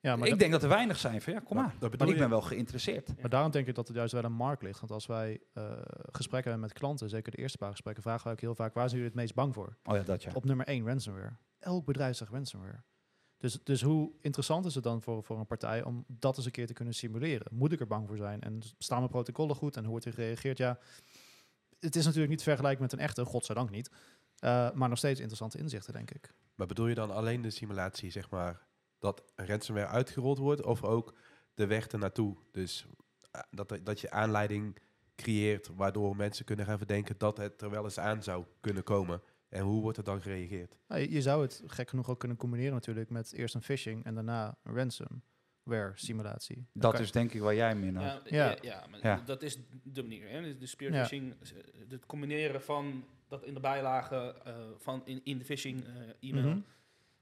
[0.00, 2.08] Ja, maar, ik denk dat er weinig zijn van, ja, kom Maar maar.
[2.08, 3.20] ik ben wel geïnteresseerd.
[3.20, 4.80] maar daarom denk ik dat het juist wel een markt ligt.
[4.80, 5.72] Want als wij eh,
[6.12, 8.88] gesprekken hebben met klanten, zeker de eerste paar gesprekken, vragen wij ook heel vaak, waar
[8.88, 9.76] zijn jullie het meest bang voor?
[9.84, 10.30] Oh ja, dat ja.
[10.34, 11.36] Op nummer 1, ransomware.
[11.58, 12.82] Elk bedrijf zegt ransomware.
[13.44, 16.52] Dus, dus hoe interessant is het dan voor, voor een partij om dat eens een
[16.52, 17.46] keer te kunnen simuleren?
[17.50, 18.40] Moet ik er bang voor zijn?
[18.40, 19.76] En staan mijn protocollen goed?
[19.76, 20.58] En hoe wordt er gereageerd?
[20.58, 20.78] Ja,
[21.80, 23.90] het is natuurlijk niet te vergelijken met een echte, godzijdank niet.
[24.38, 26.34] Eh, maar nog steeds interessante inzichten, denk ik.
[26.54, 28.66] Maar bedoel je dan alleen de simulatie, zeg maar,
[28.98, 31.14] dat ransomware uitgerold wordt, of ook
[31.54, 32.36] de weg ernaartoe?
[32.50, 32.86] Dus
[33.30, 34.78] eh, dat, dat je aanleiding
[35.16, 39.22] creëert waardoor mensen kunnen gaan verdenken dat het er wel eens aan zou kunnen komen.
[39.54, 40.76] En hoe wordt er dan gereageerd?
[40.88, 44.04] Nou, je, je zou het gek genoeg ook kunnen combineren natuurlijk met eerst een phishing
[44.04, 46.56] en daarna een ransomware simulatie.
[46.72, 48.04] Dan Dat is denk ik waar jij meer naar...
[48.04, 48.50] Ja, Ja.
[48.50, 48.56] ja.
[48.62, 49.22] ja, maar Ja.
[49.24, 50.28] dat is de manier.
[50.28, 50.42] Hè?
[50.42, 50.66] Dus De Ja.
[50.66, 51.48] spearfishing, eh,
[51.88, 56.48] het combineren van dat in de bijlage eh, van in, in de phishing eh, e-mail,
[56.48, 56.58] Mhm.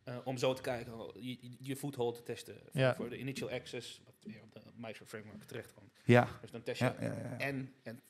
[0.04, 2.94] eh, om zo te kijken, je, je foothold te testen voor, Ja.
[2.94, 5.92] voor de initial access, wat weer op de MITRE framework terechtkomt.
[6.04, 7.38] Ja, Dus dan test je ja, ja, ja.
[7.38, 8.00] en, en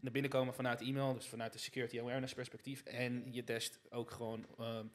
[0.00, 2.82] naar binnen komen vanuit e-mail, dus vanuit de security awareness perspectief.
[2.82, 4.86] En je test ook gewoon ehm,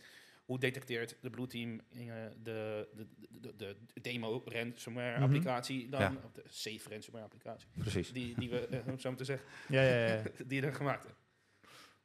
[0.46, 1.98] hoe detecteert de Blue Team eh,
[2.44, 5.24] de, de, de, de, de demo ransomware Mhm.
[5.24, 6.15] applicatie dan, Ja.
[6.26, 8.12] of de safe ransomware applicatie, precies.
[8.13, 10.13] die, die we, eh, om zo maar te zeggen, Ja, ja, ja.
[10.15, 10.24] ja.
[10.48, 11.18] die je dan gemaakt hebt.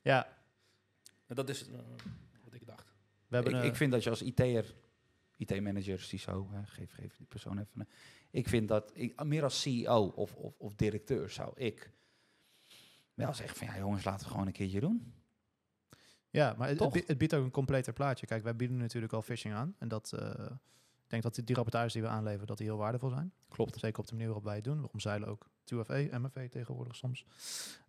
[0.03, 0.39] ja,
[1.27, 1.75] En dat is eh,
[2.45, 2.93] wat ik dacht.
[3.29, 4.75] we hebben ik, vind dat je als IT'er,
[5.37, 7.89] IT-manager, CISO, hè, geef, geef die persoon even.
[8.31, 11.91] Ik vind dat, ik, meer als CEO of, of, of directeur zou ik
[13.27, 15.15] wel zeggen van ja jongens, laten we gewoon een keertje doen.
[16.31, 18.27] Ja, maar het, het biedt ook een completer plaatje.
[18.27, 19.75] Kijk, wij bieden natuurlijk al phishing aan.
[19.79, 20.29] En dat, eh,
[21.05, 23.33] ik denk dat die, die rapportages die we aanleveren, dat die heel waardevol zijn.
[23.49, 23.79] Klopt.
[23.79, 24.81] Zeker op de manier waarop wij het doen.
[24.83, 27.25] We omzeilen ook 2FA, MFA tegenwoordig soms.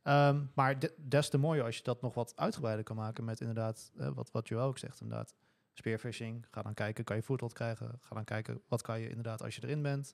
[0.04, 3.39] Ehm, maar de- des te mooier als je dat nog wat uitgebreider kan maken met
[3.39, 5.36] inderdaad, eh, wat, wat Joël ook zegt, inderdaad.
[5.74, 7.98] Spearfishing, ga dan kijken, kan je foothold krijgen?
[8.02, 10.13] Ga dan kijken, wat kan je inderdaad als je erin bent?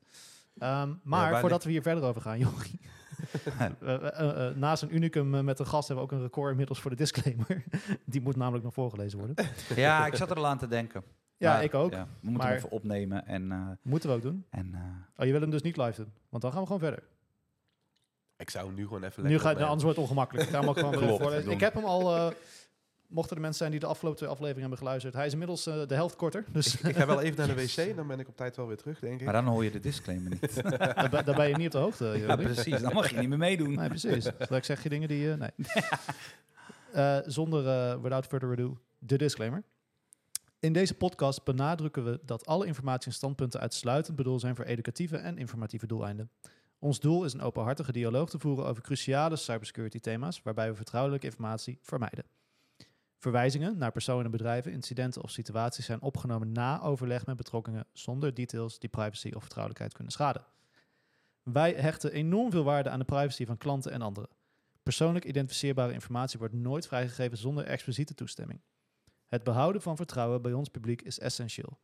[0.57, 2.79] Ehm, maar voordat we hier verder over gaan, Jorie.
[3.57, 6.79] Eh, eh, eh, naast een unicum met een gast hebben we ook een record inmiddels
[6.79, 7.63] voor de disclaimer.
[8.05, 9.35] Die moet namelijk nog voorgelezen worden.
[9.75, 11.03] Ja, ik zat er al aan te denken.
[11.37, 11.91] Ja, Maar, ik ook.
[11.91, 14.45] ja, we moeten Maar- hem even opnemen en, eh, Moeten we ook doen.
[14.49, 14.81] en eh,
[15.17, 16.11] Oh, je wil hem dus niet live doen?
[16.29, 17.03] Want dan gaan we gewoon verder.
[18.37, 19.67] Ik zou hem nu gewoon even Nu lekker ga, nou, opnemen.
[19.69, 20.45] anders wordt het ongemakkelijk.
[20.47, 21.51] Ik ga hem ook gewoon weer even Klopt, voorlezen.
[21.51, 22.15] Ik heb hem al...
[22.15, 22.31] eh,
[23.07, 25.13] mochten er mensen zijn die de afgelopen twee afleveringen hebben geluisterd.
[25.13, 26.45] Hij is inmiddels eh, de helft korter.
[26.51, 28.77] Dus Ik ga wel even naar de wc, dan ben ik op tijd wel weer
[28.77, 29.23] terug, denk ik.
[29.23, 30.63] maar dan hoor je de disclaimer niet.
[30.77, 32.05] daar, ben- daar ben je niet op de hoogte.
[32.05, 32.79] ja, precies.
[32.81, 33.73] Dan mag je niet meer meedoen.
[33.75, 34.29] Nee, precies.
[34.39, 35.31] Straks zeg je dingen die...
[35.31, 35.51] eh, nee.
[36.93, 39.63] Eh, zonder, eh, without further ado, de disclaimer.
[40.59, 45.17] In deze podcast benadrukken we dat alle informatie en standpunten uitsluitend bedoeld zijn voor educatieve
[45.17, 46.29] en informatieve doeleinden.
[46.79, 51.25] Ons doel is een openhartige dialoog te voeren over cruciale cybersecurity thema's, waarbij we vertrouwelijke
[51.25, 52.23] informatie vermijden.
[53.27, 58.79] Verwijzingen naar personen, bedrijven, incidenten of situaties zijn opgenomen na overleg met betrokkenen zonder details
[58.79, 60.45] die privacy of vertrouwelijkheid kunnen schaden.
[61.43, 64.29] Wij hechten enorm veel waarde aan de privacy van klanten en anderen.
[64.83, 68.61] Persoonlijk identificeerbare informatie wordt nooit vrijgegeven zonder expliciete toestemming.
[69.27, 71.79] Het behouden van vertrouwen bij ons publiek is essentieel.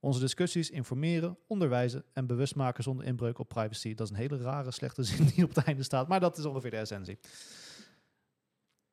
[0.00, 3.94] Onze discussies informeren, onderwijzen en bewust maken zonder inbreuk op privacy.
[3.94, 6.44] Dat is een hele rare, slechte zin die op het einde staat, maar dat is
[6.44, 7.18] ongeveer de essentie.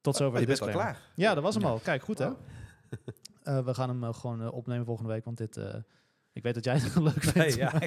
[0.01, 0.97] Tot zover Oh, je de bent al klaar.
[1.15, 1.69] Ja, dat was hem Ja.
[1.69, 1.79] al.
[1.79, 2.27] Kijk, goed hè?
[2.29, 2.37] Wow.
[3.43, 5.57] Eh, we gaan hem eh, gewoon eh, opnemen volgende week, want dit...
[5.57, 5.75] eh,
[6.33, 7.35] ik weet dat jij het leuk vindt.
[7.35, 7.71] Nee, ja.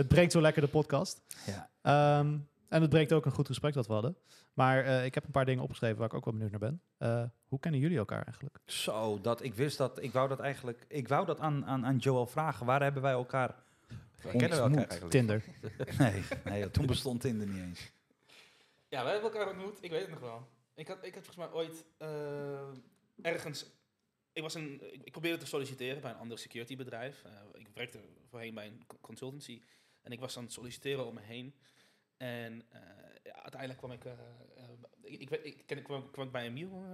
[0.00, 1.22] het breekt zo lekker de podcast.
[1.46, 1.70] ja.
[1.82, 4.16] Ehm, en het breekt ook een goed gesprek dat we hadden.
[4.54, 6.82] Maar eh, ik heb een paar dingen opgeschreven waar ik ook wel benieuwd naar ben.
[6.98, 8.58] Eh, hoe kennen jullie elkaar eigenlijk?
[8.66, 11.96] Zo, dat ik wist dat, ik wou dat eigenlijk, ik wou dat aan, aan, aan
[11.96, 12.66] Joel vragen.
[12.66, 13.54] Waar hebben wij elkaar?
[14.22, 14.86] Waar kennen we elkaar Ontmoet.
[14.86, 15.10] eigenlijk?
[15.10, 15.42] Tinder.
[15.98, 17.90] Nee, nee toen bestond Tinder niet eens.
[18.88, 19.78] Ja, wij hebben elkaar ontmoet.
[19.80, 20.46] Ik weet het nog wel.
[20.80, 22.68] Ik had, ik had volgens mij ooit eh,
[23.22, 23.66] ergens...
[24.32, 27.24] Ik, was een, ik, ik probeerde te solliciteren bij een ander security bedrijf.
[27.24, 29.62] Eh, ik werkte voorheen bij een co- consultancy.
[30.02, 31.54] En ik was aan het solliciteren om me heen.
[32.16, 32.80] En eh,
[33.22, 34.04] ja, uiteindelijk kwam ik...
[35.02, 36.84] ik, ik, weet- ik, ken- kwam, kwam ik bij Emiel...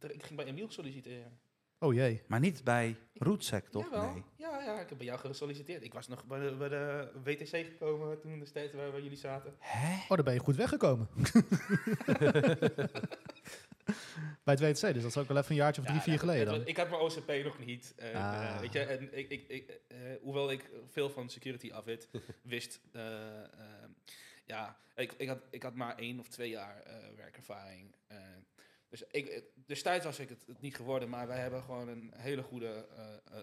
[0.00, 1.40] eh, ik ging bij Emiel solliciteren.
[1.78, 2.22] Oh jee.
[2.26, 3.84] Maar niet bij Rootsec, toch?
[3.90, 4.12] Jawel.
[4.12, 4.22] Nee.
[4.36, 5.82] Ja, ja, ik heb bij jou gesolliciteerd.
[5.82, 9.54] Ik was nog bij de, bij de WTC gekomen toen destijds waar, waar jullie zaten.
[9.58, 9.94] Hè?
[10.02, 11.08] Oh, daar ben je goed weggekomen.
[14.44, 16.20] Bij het WTC, dus dat is ook wel even een jaartje of drie, vier het-
[16.20, 16.66] geleden dan.
[16.66, 17.92] ik had mijn OCP nog niet.
[17.96, 18.54] eh, Ah.
[18.54, 22.08] eh, weet je, en ik, ik, ik, eh, hoewel ik veel van security af weet,
[22.42, 22.80] wist,
[24.44, 26.82] ja, ik, ik, had, ik had maar één of twee jaar
[27.16, 27.94] werkervaring.
[28.88, 32.42] dus ik, destijds was ik het, het niet geworden, maar wij hebben gewoon een hele
[32.42, 32.86] goede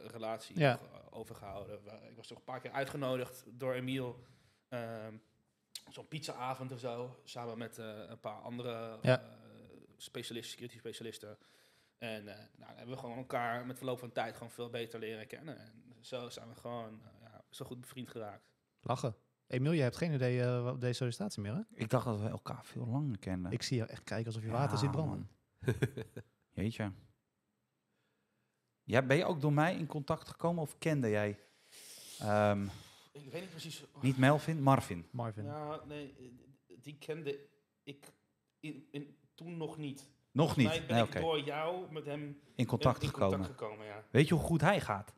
[0.08, 0.80] relatie Ja.
[0.80, 1.80] eh, overgehouden.
[2.10, 4.20] Ik was toch een paar keer uitgenodigd door Emiel.
[4.70, 5.14] ehm,
[5.90, 9.24] Zo'n pizzaavond of zo, samen met een paar andere Ja.
[10.02, 11.38] Specialisten, security specialisten.
[11.98, 15.28] En eh, nou, hebben we gewoon elkaar met verloop van tijd gewoon veel beter leren
[15.28, 15.58] kennen.
[15.60, 18.52] En zo zijn we gewoon eh, ja, zo goed bevriend geraakt.
[18.82, 19.16] Lachen.
[19.48, 21.62] Emiel, je hebt geen idee eh, wat deze sollicitatie meer, hè?
[21.74, 23.52] Ik dacht dat we elkaar veel langer kenden.
[23.52, 25.30] Ik zie jou echt kijken alsof je water Ja, ziet branden.
[26.50, 26.92] Jeetje.
[28.84, 31.40] Ja, ben je ook door mij in contact gekomen of kende jij?
[32.20, 32.64] ehm,
[33.12, 33.84] Ik weet niet precies.
[34.02, 35.08] niet Melvin, Marvin.
[35.12, 35.44] Marvin.
[35.46, 36.34] Ja, nee,
[36.82, 37.40] die kende
[37.84, 38.06] ik
[38.60, 40.08] in, in, toen nog niet.
[40.32, 40.88] Nog mij niet.
[40.88, 43.38] ben Nee, ik door jou met hem In contact in, gekomen.
[43.38, 43.86] contact gekomen.
[43.86, 44.04] Ja.
[44.12, 45.14] Weet je hoe goed hij gaat?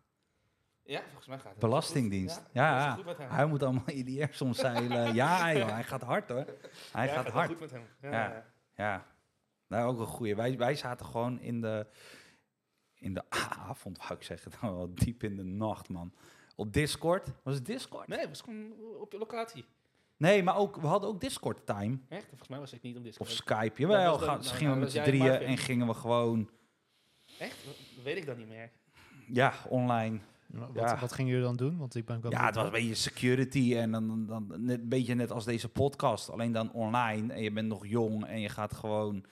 [0.83, 1.59] ja, volgens mij gaat het.
[1.59, 2.37] Belastingdienst.
[2.37, 2.47] goed.
[2.53, 3.25] Ja, ja.
[3.27, 5.13] Hij moet allemaal IDR soms zeilen.
[5.13, 6.45] ja, joh, hij gaat hard hoor.
[6.91, 7.49] Hij gaat wel hard.
[7.49, 7.83] goed met hem.
[8.01, 9.05] Ja, Ja.
[9.67, 10.35] nou ook een goeie.
[10.35, 11.87] Wij, wij zaten gewoon in de,
[12.95, 13.23] in de
[13.69, 14.51] avond, wou ik zeggen.
[14.61, 16.13] Nou, wel diep in de nacht, man.
[16.55, 17.31] Op Discord.
[17.43, 18.07] Was het Discord?
[18.07, 19.65] Nee, het was gewoon op je locatie.
[20.21, 21.97] Nee, maar ook, we hadden ook Discord time.
[22.09, 22.25] Echt?
[22.27, 23.29] Volgens mij was ik niet op Of Discord.
[23.29, 23.69] Skype.
[23.69, 26.49] Dat Jawel, dan- nou, gingen we nou, met was z'n drieën en gingen we gewoon,
[27.39, 27.65] Echt?
[27.65, 28.69] Dat weet ik dan niet meer.
[29.27, 30.19] ja, online.
[30.47, 30.99] Wat, Ja.
[30.99, 31.77] wat gingen jullie dan doen?
[31.77, 34.79] Want ik ben wel Ja, het was een beetje security en dan, dan, dan net,
[34.79, 36.29] een beetje net als deze podcast.
[36.29, 39.25] Alleen dan online en je bent nog jong en je gaat gewoon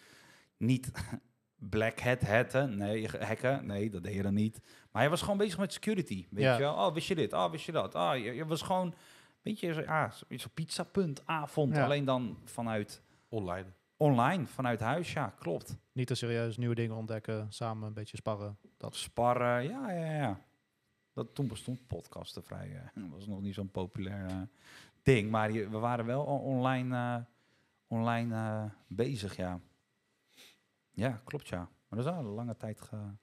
[0.58, 0.92] niet
[1.76, 2.78] black hat hatten.
[2.78, 3.66] Nee, hacken.
[3.66, 4.62] Nee, dat deed je dan niet.
[4.92, 6.28] Maar je was gewoon bezig met security.
[6.30, 6.54] Weet Ja.
[6.54, 6.74] je wel?
[6.74, 7.34] Oh, wist je dit?
[7.34, 7.96] Oh, wist je dat?
[7.96, 8.94] Oh, je, je was gewoon
[9.42, 11.76] beetje zo- ja, zo- zo'n pizzapuntavond.
[11.76, 11.84] Ja.
[11.84, 13.66] Alleen dan vanuit Online.
[13.98, 15.14] online, vanuit huis.
[15.14, 15.78] Ja, klopt.
[15.92, 18.58] Niet te serieus nieuwe dingen ontdekken, samen een beetje sparren.
[18.78, 18.96] Dat.
[18.96, 20.42] Sparren, ja, ja, ja.
[21.14, 22.76] Dat, toen bestond podcasten vrij.
[22.76, 24.42] eh, Dat was nog niet zo'n populair eh,
[25.04, 25.30] ding.
[25.32, 27.24] Maar je- we waren wel on- online, eh,
[27.88, 29.60] online eh, bezig, ja.
[30.92, 31.58] Ja, klopt, ja.
[31.88, 33.14] Maar dat is al een lange tijd ge-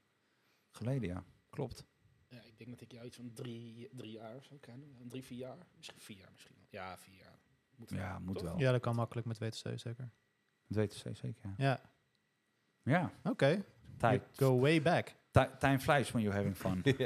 [0.70, 1.24] geleden, ja.
[1.50, 1.84] Klopt.
[2.58, 4.96] Ik denk dat ik jou iets van drie, drie jaar zou kennen.
[5.08, 5.56] Drie, vier jaar.
[5.76, 6.54] Misschien vier jaar misschien.
[6.58, 6.66] wel.
[6.82, 7.38] Ja, vier jaar.
[7.76, 7.98] Moet wel.
[8.00, 8.42] Ja, moet Toch?
[8.44, 8.58] wel.
[8.58, 10.10] Ja, dat kan makkelijk met WTC zeker.
[10.66, 11.54] Weten ze zeker, ja.
[11.56, 11.80] Ja,
[12.82, 13.64] Ja, oké.
[13.96, 14.22] tijd.
[14.32, 15.14] You Go way back.
[15.30, 16.82] Ti- Time flies when you're having fun.
[16.82, 16.96] Dat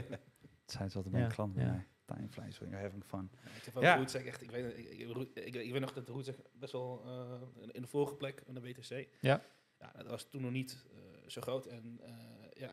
[0.64, 1.70] zei ze altijd bij Ja, een klant bij ja.
[1.70, 1.86] mij.
[2.04, 3.30] Time flies when you're having fun.
[3.44, 3.96] Ja, ik heb wel Ja.
[3.96, 6.72] Rootzak echt, ik weet, ik, ik, Roet- ik, ik weet nog dat de Rootzak best
[6.72, 9.08] wel eh, in- de vorige plek, in de WTC.
[9.20, 9.42] Ja.
[9.78, 11.66] Ja, dat was toen nog niet eh, zo groot.
[11.66, 12.12] En eh,
[12.52, 12.72] ja,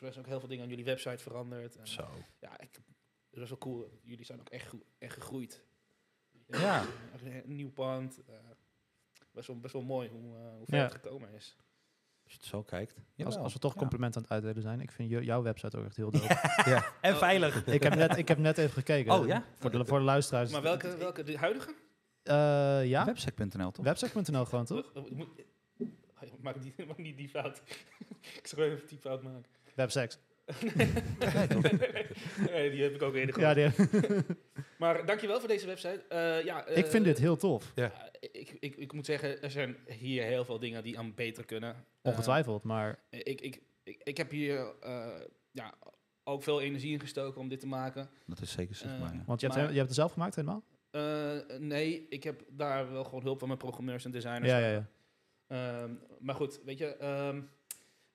[0.00, 1.76] volgens mij zijn ook heel veel dingen aan jullie website veranderd.
[1.76, 2.08] En, Zo.
[2.40, 2.80] Ja, ik,
[3.30, 3.98] dat is wel cool.
[4.02, 5.62] Jullie zijn ook echt, echt gegroeid.
[6.46, 6.84] Ja.
[7.24, 8.18] Een nieuw pand.
[8.26, 8.34] eh,
[9.32, 10.82] best, wel, best wel mooi hoe, eh, hoe ver Ja.
[10.82, 11.56] het gekomen is.
[12.22, 12.94] Als je het zo kijkt.
[12.94, 13.38] Als, Jawel.
[13.38, 13.78] als we toch Ja.
[13.78, 16.26] complimenten aan het uitdelen zijn, ik vind jou- jouw website ook echt heel dope.
[16.64, 16.92] Ja.
[17.00, 17.66] En veilig.
[17.66, 19.12] ik, heb net, ik heb net even gekeken.
[19.12, 19.44] Oh, ja?
[19.58, 20.50] Voor de, voor de luisteraars.
[20.50, 21.74] Maar welke, welke de huidige?
[22.22, 23.84] Eh, ja, Websec.nl, toch?
[23.84, 24.92] website.nl gewoon toch?
[25.10, 25.44] Moet- eh,
[26.40, 27.62] Maak, die, maak niet die fout.
[28.36, 29.44] ik zal even die fout maken.
[29.74, 30.18] Websex.
[32.50, 33.92] nee, die heb ik ook eerder Ja, gehoord.
[34.08, 34.36] die,
[34.78, 36.02] Maar dankjewel voor deze website.
[36.08, 37.72] Eh, ja, ik eh, vind dit heel tof.
[37.74, 37.86] eh,
[38.20, 41.70] ik, ik, ik moet zeggen, er zijn hier heel veel dingen die aan beter kunnen.
[41.74, 45.06] Eh, Ongetwijfeld, maar ik, ik, ik, ik heb hier eh,
[45.50, 45.74] ja,
[46.24, 48.08] ook veel energie in gestoken om dit te maken.
[48.26, 49.22] Dat is zeker zichtbaar, Eh, ja.
[49.26, 50.62] want je hebt, Maar- je hebt het zelf gemaakt helemaal?
[50.90, 54.50] Eh, nee, ik heb daar wel gewoon hulp van mijn programmeurs en designers.
[54.50, 54.86] Ja, ja, ja.
[55.46, 57.40] Ehm, maar goed, weet je, ehm,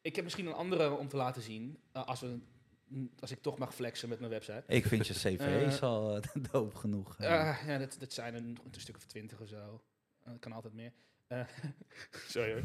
[0.05, 1.79] ik heb misschien een andere om te laten zien.
[1.91, 2.39] eh, als, we,
[3.19, 4.63] als ik toch mag flexen met mijn website.
[4.67, 7.15] Ik vind je cv Eh, is al eh, doop genoeg.
[7.19, 9.81] ja, dat, dat zijn er nog een stuk of twintig of zo.
[10.23, 10.93] Eh, kan altijd meer.
[11.27, 11.41] Eh,
[12.27, 12.63] sorry hoor.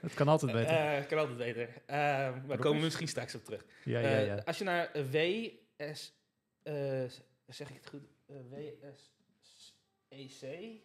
[0.00, 0.74] Het kan altijd beter.
[0.98, 1.68] eh, kan altijd beter.
[1.86, 3.64] Eh, maar daar komen we misschien straks op terug.
[3.84, 4.36] ja, ja, ja.
[4.44, 6.12] als je naar WS...
[6.62, 7.04] eh,
[7.46, 8.02] zeg ik het goed?
[10.08, 10.80] WSEC...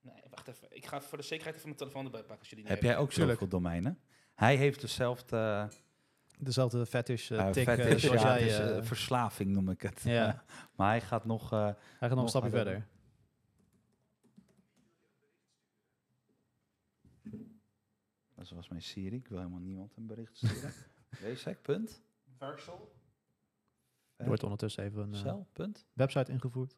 [0.00, 0.68] Nee, wacht even.
[0.70, 2.96] Ik ga voor de zekerheid even mijn telefoon erbij pakken als jullie niet Heb jij
[2.96, 4.00] ook zoveel domeinen?
[4.34, 5.68] Hij heeft dezelfde
[6.38, 8.42] Dezelfde fetish, uh, uh, tik, fetish, zoals ja, jij...
[8.42, 10.02] het is, eh, eh, verslaving noem ik het.
[10.02, 10.44] Ja.
[10.76, 11.52] maar hij gaat nog...
[11.52, 11.64] eh,
[11.98, 12.86] hij gaat nog een stapje verder.
[18.34, 19.16] dat was mijn Siri.
[19.16, 20.72] Ik wil helemaal niemand een bericht sturen.
[21.22, 22.02] Weesek, punt.
[22.38, 22.92] Versal.app.
[24.16, 25.86] Er wordt ondertussen even een Cel, punt.
[25.92, 26.76] website ingevoerd.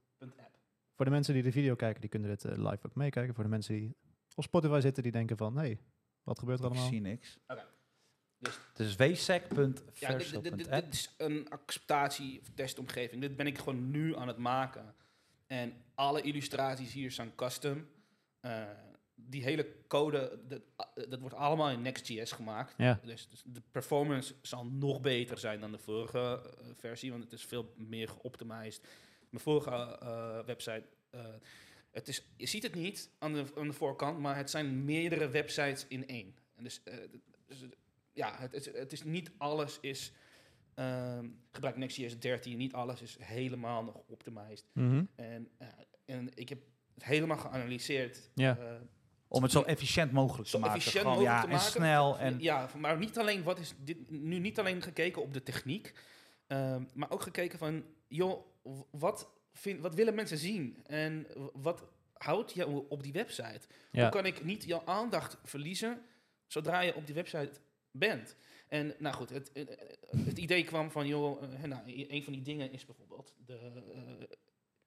[0.94, 3.34] Voor de mensen die de video kijken, die kunnen dit live ook meekijken.
[3.34, 3.96] Voor de mensen die
[4.34, 5.56] op Spotify zitten, die denken van...
[5.56, 5.78] hey,
[6.26, 6.88] wat gebeurt er Ik allemaal?
[6.88, 7.38] zie niks.
[7.46, 7.64] Oké.
[8.38, 8.96] Dus- Dus.
[9.98, 13.20] Ja, dit, dit, dit, dit is een acceptatie- of testomgeving.
[13.20, 14.94] Dit ben ik gewoon nu aan het maken.
[15.46, 17.86] En alle illustraties hier zijn custom.
[18.40, 18.64] Eh,
[19.14, 20.60] die hele code, dat,
[20.94, 22.74] eh, dat wordt allemaal in Next.js gemaakt.
[22.76, 23.00] Ja.
[23.02, 26.18] Dus, dus de performance zal nog beter zijn dan de vorige
[26.58, 28.86] eh, versie, want het is veel meer geoptimized.
[29.30, 31.24] Mijn vorige eh, website, eh,
[31.96, 35.28] het is, je ziet het niet aan de, aan de voorkant, maar het zijn meerdere
[35.28, 36.34] websites in één.
[36.54, 36.94] En dus, eh,
[37.46, 37.64] dus
[38.12, 40.12] ja, het, is- het is niet alles is
[40.74, 44.64] ehm gebruik Next.js 13, niet alles is helemaal nog optimized.
[44.72, 45.04] Mhm.
[45.14, 45.68] En, eh,
[46.04, 46.58] en ik heb
[46.94, 48.30] het helemaal geanalyseerd.
[48.34, 48.56] Ja.
[48.58, 48.74] eh,
[49.28, 50.78] Om het zo efficiënt mogelijk zo te maken.
[50.78, 51.70] efficiënt Gewoon, mogelijk ja, te en maken.
[51.72, 52.18] snel.
[52.18, 55.92] En, Ja, maar niet alleen wat is dit, nu niet alleen gekeken op de techniek,
[56.46, 58.46] ehm, maar ook gekeken van, joh,
[58.90, 63.60] wat, vind, wat willen mensen zien en wat houdt jou op die website?
[63.90, 64.02] Ja.
[64.02, 66.02] Hoe kan ik niet jouw aandacht verliezen
[66.46, 67.50] zodra je op die website
[67.90, 68.36] bent?
[68.68, 69.64] En nou goed, het, eh,
[70.24, 73.58] het idee kwam van, joh, eh, nou, i- een van die dingen is bijvoorbeeld de,
[73.94, 74.00] eh,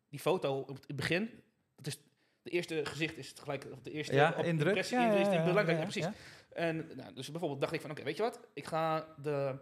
[0.09, 1.29] die foto op het begin.
[1.75, 1.99] Dat is
[2.41, 4.67] de eerste gezicht is het gelijk, of de eerste ja, op- indruk.
[4.67, 6.03] impressie Ja, is ja, die ja, belangrijk, ja, ja, precies.
[6.03, 6.13] ja.
[6.49, 8.39] En nou, dus bijvoorbeeld dacht ik van, oké, weet je wat?
[8.53, 9.59] Ik ga de,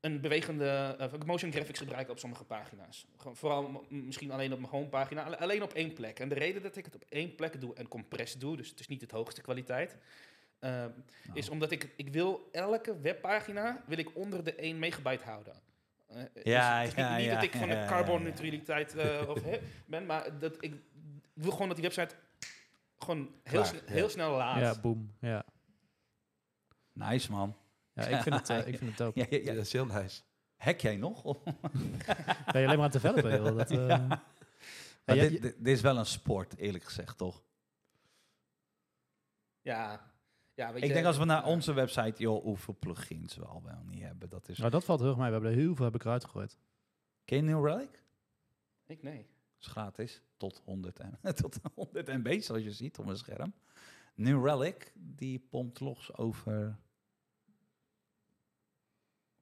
[0.00, 3.06] een bewegende eh, motion graphics gebruiken op sommige pagina's.
[3.16, 6.18] Gewoon, vooral misschien alleen op mijn homepagina, alle- alleen op één plek.
[6.18, 8.80] En de reden dat ik het op één plek doe en compress doe, dus het
[8.80, 9.96] is niet het hoogste kwaliteit,
[10.58, 10.84] eh,
[11.34, 15.54] is omdat ik, ik wil elke webpagina wil ik onder de 1 megabyte houden.
[16.32, 19.28] Dus Ja, het is niet, ja, niet ja, dat ik van ja, de carbonneutraliteit eh,
[19.30, 20.74] of, hè, ben, maar dat ik
[21.32, 22.14] wil gewoon dat die website
[22.98, 23.92] gewoon heel, Klaar, sne- ja.
[23.92, 24.60] heel snel laat.
[24.60, 25.14] Ja, boom.
[25.20, 25.44] Ja.
[26.92, 27.56] Nice, man.
[28.08, 29.20] Ja, ik vind het, eh, ik vind het dope.
[29.20, 29.54] Ja, ja, Ja, ja.
[29.54, 30.22] dat is heel nice.
[30.56, 31.22] Hack jij nog?
[32.52, 33.56] Ben je alleen maar aan het developen, joh.
[33.56, 34.24] Dat, eh, Ja.
[35.04, 37.42] ja, dit, dit, dit is wel een sport, eerlijk gezegd, toch?
[39.60, 40.12] Ja,
[40.54, 41.48] ja weet Ik je, denk als we naar ja.
[41.48, 44.28] onze website, joh, hoeveel plugins we al wel niet hebben.
[44.28, 44.58] Dat is...
[44.58, 45.26] Nou, dat valt heel erg mee.
[45.26, 46.58] We hebben er heel veel heb ik eruit gegooid.
[47.24, 48.02] Ken je New Relic?
[48.86, 49.26] Ik nee.
[49.60, 50.22] is gratis.
[50.36, 53.54] Tot 100, en, tot 100 MB, zoals je ziet op mijn scherm.
[54.14, 56.78] New Relic, die pompt los over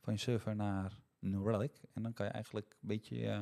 [0.00, 1.80] van je server naar New Relic.
[1.92, 3.40] En dan kan je eigenlijk een beetje eh,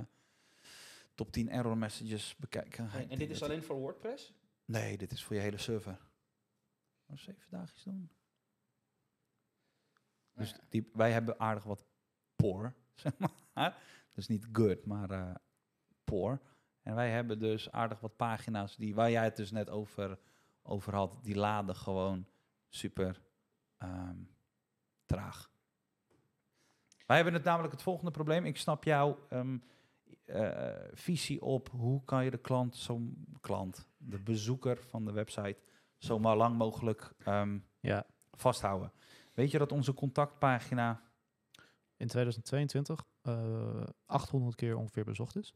[1.14, 2.90] top 10 error messages bekijken.
[2.90, 4.35] En, denk dit is alleen voor WordPress?
[4.64, 5.99] Nee, dit is voor je hele server.
[7.07, 8.11] Oh, zeven dagjes doen.
[10.33, 10.57] Dus Ja.
[10.69, 11.85] die, wij hebben aardig wat
[12.37, 13.83] poor, zeg maar.
[14.12, 15.35] Dus niet good, maar eh
[16.05, 16.40] poor.
[16.83, 20.19] En wij hebben dus aardig wat pagina's die, waar jij het dus net over,
[20.62, 22.29] over had, die laden gewoon
[22.69, 23.23] super
[23.77, 24.23] ehm,
[25.05, 25.51] traag.
[27.07, 28.45] Wij hebben het namelijk het volgende probleem.
[28.45, 29.59] Ik snap jouw ehm,
[30.25, 33.01] eh, visie op hoe kan je de klant, zo
[33.40, 35.57] klant, de bezoeker van de website,
[35.99, 38.07] zo maar lang mogelijk ehm, Ja.
[38.33, 38.92] vasthouden.
[39.35, 41.02] Weet je dat onze contactpagina
[41.96, 45.54] In 2022 eh 800 keer ongeveer bezocht is.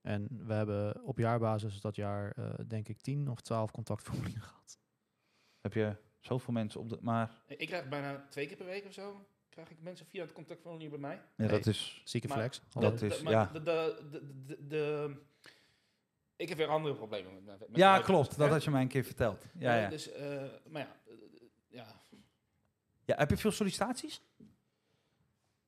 [0.00, 4.78] En we hebben op jaarbasis dat jaar eh, denk ik 10 of 12 contactformulieren gehad.
[5.60, 8.92] heb je zoveel mensen op de, maar Ik krijg bijna twee keer per week of
[8.92, 9.26] zo.
[9.58, 11.14] Krijg ik mensen via het contactformulier bij mij.
[11.14, 11.48] ja, Nee.
[11.48, 12.62] dat is Zieke Maar flex.
[12.70, 13.50] dat is- maar ja.
[13.52, 15.16] De, de, de, de, de-
[16.36, 18.36] ik heb weer andere problemen met mijn met ja mijn klopt.
[18.38, 19.44] Dat had je mij een keer verteld.
[19.58, 19.88] Ja, Eh, ja.
[19.88, 21.14] Dus, eh, maar ja, eh,
[21.68, 21.86] ja.
[23.04, 24.20] ja, heb je veel sollicitaties?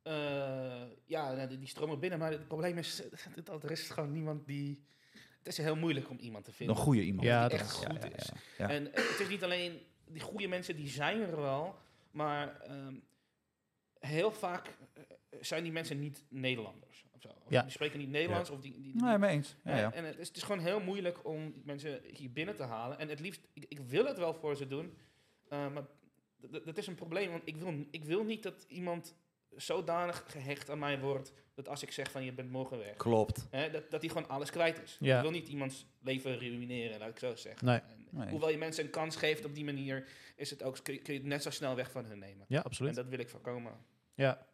[0.03, 2.19] Eh, ja, ja, nou, die, die stromen binnen.
[2.19, 3.03] Maar het probleem is
[3.45, 4.85] dat er is gewoon niemand die...
[5.39, 6.77] Het is heel moeilijk om iemand te vinden.
[6.77, 7.27] Een goede iemand.
[7.27, 8.31] Ja, die dat echt is- goed ja, ja, is.
[8.57, 8.69] ja.
[8.69, 8.75] Ja.
[8.75, 9.81] En het is niet alleen...
[10.07, 11.77] Die goede mensen, die zijn er wel.
[12.11, 12.95] Maar ehm,
[14.01, 15.03] heel vaak eh,
[15.41, 17.05] zijn die mensen niet Nederlanders.
[17.15, 17.29] Of zo.
[17.29, 17.63] Of Ja.
[17.63, 18.51] Die spreken niet Nederlands.
[18.51, 19.57] Of die, die, die- Nee, mee eens.
[19.65, 19.93] Ja, Eh, ja.
[19.93, 22.99] En het is, het is gewoon heel moeilijk om die mensen hier binnen te halen.
[22.99, 24.95] En het liefst, ik, ik wil het wel voor ze doen.
[25.49, 25.85] eh, maar
[26.65, 27.31] dat is een probleem.
[27.31, 29.15] Want ik wil, ik wil niet dat iemand
[29.57, 31.33] zodanig gehecht aan mij wordt.
[31.55, 32.97] Dat als ik zeg van je bent morgen weg.
[32.97, 33.47] Klopt.
[33.51, 34.97] Hè, dat, dat hij gewoon alles kwijt is.
[35.01, 35.17] Ja.
[35.17, 37.67] Ik wil niet iemands leven ruïneren, laat ik zo zeggen.
[37.67, 37.79] Nee.
[37.79, 38.29] En Nee.
[38.29, 41.13] Hoewel je mensen een kans geeft op die manier, is het ook, kun, je, kun
[41.15, 42.45] je het net zo snel weg van hun nemen.
[42.49, 42.95] Ja, En absoluut.
[42.95, 43.73] dat wil ik voorkomen.
[44.21, 44.47] Ja,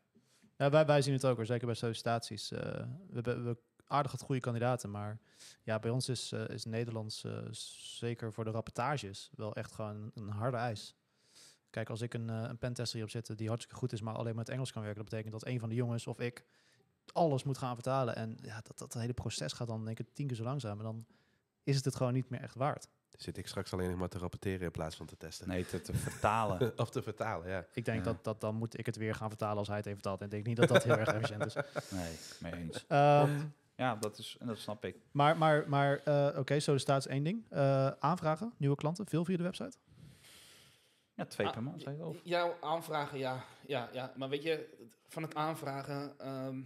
[0.57, 2.53] ja wij, wij zien het ook hoor, zeker bij sollicitaties.
[2.53, 2.61] Eh,
[3.09, 3.57] we hebben we
[3.87, 5.19] aardig wat goede kandidaten, maar
[5.63, 10.11] ja, bij ons is, eh, is Nederlands eh, zeker voor de rapportages wel echt gewoon
[10.15, 10.95] een, harde eis.
[11.71, 14.49] Kijk, als ik een, een pentester hier op die hartstikke goed is, maar alleen met
[14.49, 16.45] Engels kan werken, dat betekent dat een van de jongens of ik
[17.13, 18.17] alles moet gaan vertalen.
[18.17, 20.79] En ja, dat, dat hele proces gaat dan denk ik tien keer zo langzaam.
[20.79, 21.07] En dan
[21.63, 22.89] is het het gewoon niet meer echt waard.
[23.17, 25.49] Zit ik straks alleen nog maar te rapporteren in plaats van te testen.
[25.49, 26.73] Nee, te, te vertalen.
[26.79, 27.65] of te vertalen, ja.
[27.73, 28.05] Ik denk Ja.
[28.05, 30.21] dat, dat dan moet ik het weer gaan vertalen als hij het even vertaalt.
[30.21, 31.55] En ik denk niet dat dat heel erg efficiënt is.
[31.99, 32.85] Nee, mee eens.
[32.89, 33.41] Ehm,
[33.77, 34.97] Ja, dat, is, en dat snap ik.
[35.11, 37.45] Maar, maar, maar eh, oké, sollicitatie is één ding.
[37.51, 39.77] Eh, aanvragen, nieuwe klanten, veel via de website?
[41.15, 42.17] Ja, twee Ah, per maand, zei je wel.
[42.23, 44.13] Jouw aanvragen, ja, ja, ja.
[44.17, 44.69] Maar weet je,
[45.09, 46.15] van het aanvragen...
[46.19, 46.61] ehm,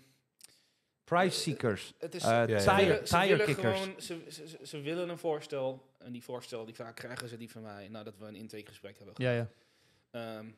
[1.04, 1.94] Price seekers.
[1.98, 2.76] Het is, Eh, ja, ja.
[2.76, 3.80] tire, ze tire willen kickers.
[3.80, 5.89] gewoon, ze, ze, ze- ze willen een voorstel.
[6.00, 9.14] En die voorstel, die vaak krijgen ze die van mij nadat we een intakegesprek hebben
[9.16, 9.48] Ja, ja.
[10.10, 10.50] Ehm,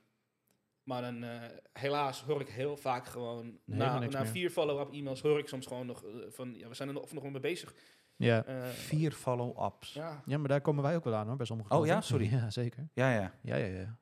[0.83, 1.41] maar dan, eh,
[1.73, 5.67] helaas hoor ik heel vaak gewoon, Helemaal na, na vier follow-up e-mails hoor ik soms
[5.67, 7.75] gewoon nog eh, van, ja, we zijn er nog, of nog mee bezig.
[8.17, 8.45] Ja.
[8.45, 9.93] Eh, Vier follow-ups.
[9.93, 11.95] Ja, ja, maar daar komen wij ook wel aan hoor, bij sommige Oh, klanten.
[11.97, 12.03] ja?
[12.03, 12.29] Sorry.
[12.41, 12.89] Ja, zeker.
[12.95, 13.35] Ja, ja.
[13.43, 13.97] Ja, ja, ja.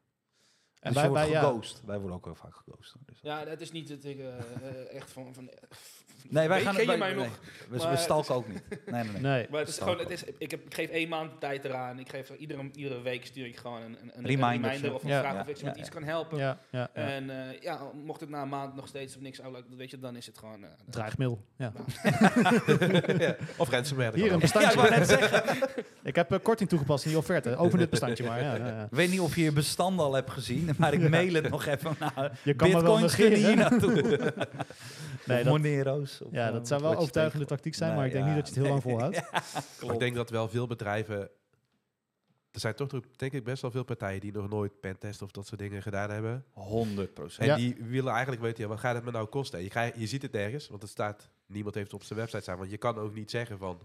[0.80, 1.82] En En dus wij, wordt wij, ja, geghost.
[1.86, 2.94] Wij worden ook heel vaak geghost.
[3.06, 3.18] Dus.
[3.22, 5.34] ja, dat is niet het ik, eh, eh, echt van...
[5.34, 5.50] van
[6.28, 7.38] Nee, wij gaan ken wij- je mij nee, nog?
[7.68, 8.62] We, we het stalken ook niet.
[8.68, 9.20] Nee, nee, nee.
[9.20, 9.46] nee.
[9.50, 11.98] Maar het is gewoon, ik het is, ik, heb, ik geef één maand tijd eraan.
[11.98, 15.08] Ik geef iedere, iedere week stuur ik gewoon een, een, een Reminder, reminder of een
[15.08, 15.20] ja.
[15.20, 16.38] vraag Ja, of ik ze ja, met iets kan helpen.
[16.38, 17.02] Ja, ja, ja.
[17.02, 19.98] En eh, ja, mocht het na een maand nog steeds of niks uitlukken, weet je,
[19.98, 20.64] dan is het gewoon...
[20.90, 21.44] Dreigmail.
[21.56, 21.72] Ja.
[23.18, 23.36] ja.
[23.56, 24.10] Of ransomware.
[24.10, 24.76] dat Hier een ik bestandje.
[24.76, 25.58] wou net zeggen.
[26.02, 27.56] ik heb korting toegepast in die offerte.
[27.56, 28.42] Open dit bestandje maar.
[28.42, 28.82] Ja, ja, ja.
[28.82, 31.66] Ik weet niet of je je bestanden al hebt gezien, maar ik mail het nog
[31.66, 32.40] even naar.
[32.44, 34.18] Je kan wel Bitcoins kunnen hier naartoe.
[35.26, 36.20] Nee, dat, Monero's.
[36.20, 38.34] of, ja, eh, dat zou wel overtuigende tactiek zijn, Nee, maar ik denk ja.
[38.34, 39.16] niet dat je het heel lang volhoudt.
[39.92, 41.30] Ik denk dat wel veel bedrijven...
[42.50, 45.46] Er zijn toch denk ik best wel veel partijen die nog nooit pentest of dat
[45.46, 46.44] soort dingen gedaan hebben.
[46.50, 47.46] 100 En procent.
[47.46, 47.56] Ja.
[47.56, 49.58] die willen eigenlijk weten, ja, wat gaat het me nou kosten?
[49.58, 52.18] En je, krijgt, je ziet het nergens, want het staat, niemand heeft het op zijn
[52.18, 52.58] website staan.
[52.58, 53.80] Want je kan ook niet zeggen van,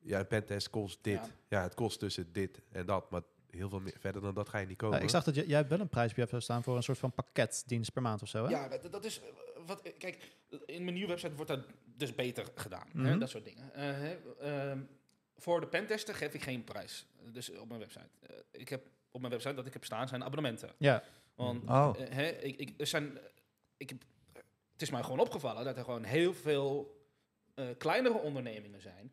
[0.00, 1.14] ja, een pentest kost dit.
[1.14, 1.28] Ja.
[1.48, 3.10] Ja, het kost tussen dit en dat.
[3.10, 3.22] Maar
[3.56, 4.96] heel veel meer, verder dan dat ga je niet komen.
[4.98, 6.82] Eh, ik zag dat jij hebt wel een prijs op je website staan voor een
[6.82, 8.50] soort van pakketdienst per maand of zo, hè?
[8.50, 9.26] Ja, dat, dat is eh,
[9.66, 9.82] wat.
[9.82, 10.30] eh, Kijk,
[10.66, 12.86] in mijn nieuwe website wordt dat dus beter gedaan.
[12.92, 13.04] Mhm.
[13.06, 13.74] hè, dat soort dingen.
[13.74, 14.80] Eh, hè, ehm,
[15.36, 17.06] voor de pentester geef ik geen prijs.
[17.32, 18.08] Dus op mijn website.
[18.50, 20.70] Ik heb op mijn website dat ik heb staan zijn abonnementen.
[20.78, 21.02] Ja.
[21.34, 21.94] Want Oh.
[21.98, 23.18] hè, ik, ik, er zijn,
[23.76, 23.98] ik heb,
[24.72, 27.00] het is mij gewoon opgevallen dat er gewoon heel veel
[27.54, 29.12] eh, kleinere ondernemingen zijn.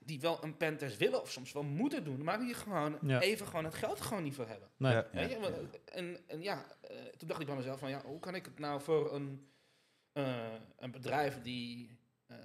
[0.00, 3.20] Die wel een pentest willen of soms wel moeten doen, maar die gewoon Ja.
[3.20, 4.68] even gewoon het geld gewoon niet voor hebben.
[4.76, 4.92] Nee.
[4.92, 5.08] Ja.
[5.12, 8.20] Weet je, want- en, en ja, eh, toen dacht ik bij mezelf van ja, hoe
[8.20, 9.48] kan ik het nou voor een,
[10.12, 12.36] eh, een bedrijf die eh,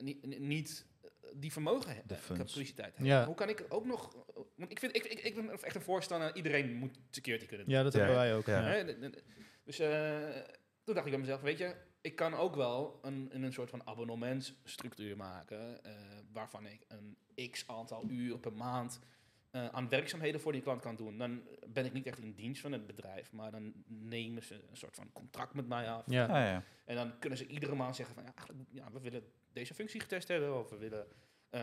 [0.00, 0.86] niet, niet-
[1.32, 3.08] die vermogen heeft, capaciteit heeft.
[3.08, 3.26] Ja.
[3.26, 4.16] Hoe kan ik ook nog,
[4.56, 7.74] want ik, vind, ik, ik, ik ben echt een voorstander, iedereen moet security kunnen doen.
[7.74, 7.98] Ja, dat Ja.
[7.98, 8.46] hebben wij ook.
[9.64, 10.28] Dus eh,
[10.84, 11.74] toen dacht ik bij mezelf, weet je,
[12.08, 15.92] ik kan ook wel een, een soort van abonnementsstructuur maken, eh,
[16.32, 17.16] waarvan ik een
[17.50, 19.00] x aantal uur per maand
[19.50, 21.18] eh, aan werkzaamheden voor die klant kan doen.
[21.18, 24.76] Dan ben ik niet echt in dienst van het bedrijf, maar dan nemen ze een
[24.76, 26.04] soort van contract met mij af.
[26.06, 26.26] Ja.
[26.28, 26.62] Ja, ja.
[26.84, 28.32] En dan kunnen ze iedere maand zeggen van, ja,
[28.70, 31.06] ja we willen deze functie getest hebben, of we willen
[31.50, 31.62] eh,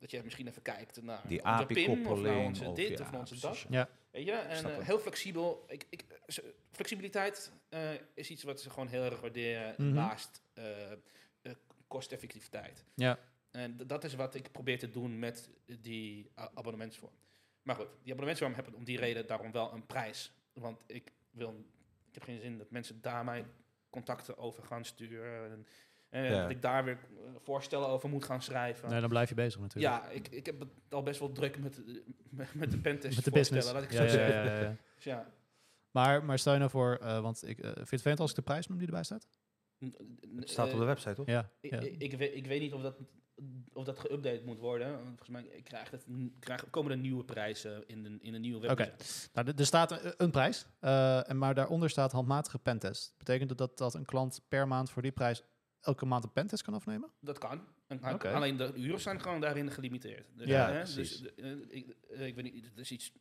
[0.00, 2.46] dat je misschien even kijkt naar Die of naar API-koppeling.
[2.46, 3.58] onze of- dit, ja, of naar onze dat.
[3.58, 3.66] ja.
[3.70, 3.88] Ja.
[4.10, 5.64] Weet je, en eh, heel flexibel.
[5.68, 6.04] Ik, ik,
[6.70, 9.92] flexibiliteit eh, is iets wat ze gewoon heel erg waarderen Mhm.
[9.94, 10.96] naast eh, eh,
[11.86, 12.84] kosteffectiviteit.
[12.94, 13.18] Ja.
[13.50, 15.50] En dat is wat ik probeer te doen met
[15.80, 17.12] die abonnementsvorm.
[17.62, 20.32] Maar goed, die abonnementsvorm hebben om die reden daarom wel een prijs.
[20.52, 21.64] Want ik wil,
[22.08, 23.44] ik heb geen zin dat mensen daar mij
[23.90, 25.50] contacten over gaan sturen.
[25.50, 25.66] En,
[26.10, 26.40] en Ja.
[26.42, 28.88] dat ik daar weer eh, voorstellen over moet gaan schrijven.
[28.90, 29.94] Nee, dan blijf je bezig natuurlijk.
[30.04, 31.94] ja, ik, ik heb het al best wel druk met, eh,
[32.30, 33.72] met, met de pentest Met de voorstellen, business.
[33.72, 34.34] laat ik Ja, zo ja, zeggen.
[34.44, 34.76] ja, ja, ja.
[34.94, 35.32] Dus ja.
[35.90, 38.36] Maar, maar stel je nou voor, eh, want ik eh, vind je het als ik
[38.36, 39.28] de prijs noem die erbij staat?
[39.78, 41.26] Het staat op de website, toch?
[41.26, 41.50] Ja.
[41.60, 41.80] Ik, ja.
[41.80, 42.96] ik, ik, weet, ik weet niet of dat
[43.72, 44.98] of dat geüpdate moet worden.
[45.06, 46.06] Volgens mij krijgt het,
[46.40, 48.74] krijgt, komen er nieuwe prijzen in de, in de nieuwe Oké.
[48.84, 49.28] webdesign.
[49.32, 53.14] Nou, er- staat een, een prijs, eh, en maar daaronder staat handmatige pentest.
[53.18, 55.42] Betekent dat, dat dat een klant per maand voor die prijs
[55.88, 57.10] elke maand een pentest kan afnemen?
[57.20, 57.66] Dat kan.
[57.86, 58.00] En.
[58.22, 60.26] Alleen de uren zijn gewoon daarin gelimiteerd.
[60.34, 61.18] Dus, Ja, hè, precies.
[61.20, 61.30] dus
[61.68, 63.12] ik, eh, ik weet niet, het is iets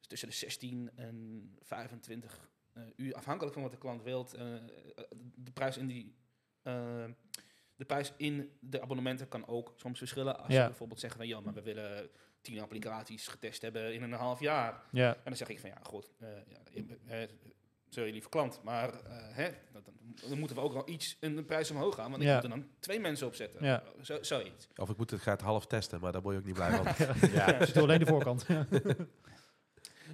[0.00, 4.30] tussen de 16 en 25 eh, uur, afhankelijk van wat de klant wilt.
[5.34, 6.14] de prijs in die
[7.76, 10.38] de prijs in de abonnementen kan ook soms verschillen.
[10.38, 10.60] Als Ja.
[10.60, 12.10] je bijvoorbeeld zegt van ja, maar we willen
[12.40, 14.82] 10 applicaties getest hebben in een half jaar.
[14.90, 15.14] Ja.
[15.14, 17.26] En dan zeg ik van ja, goed, eh ja,
[17.96, 19.48] sorry lieve klant, maar eh, hè,
[20.28, 22.34] dan, moeten we ook wel iets in de prijs omhoog gaan, want ik Ja.
[22.34, 23.64] moet er dan twee mensen op zetten.
[23.64, 23.82] Ja.
[24.02, 24.68] Zo, zoiets.
[24.76, 27.06] Of ik moet het gaat half testen, maar daar word je ook niet blij van.
[27.38, 27.52] ja.
[27.52, 28.44] Dus ik doe alleen de voorkant.
[28.48, 28.66] Ja.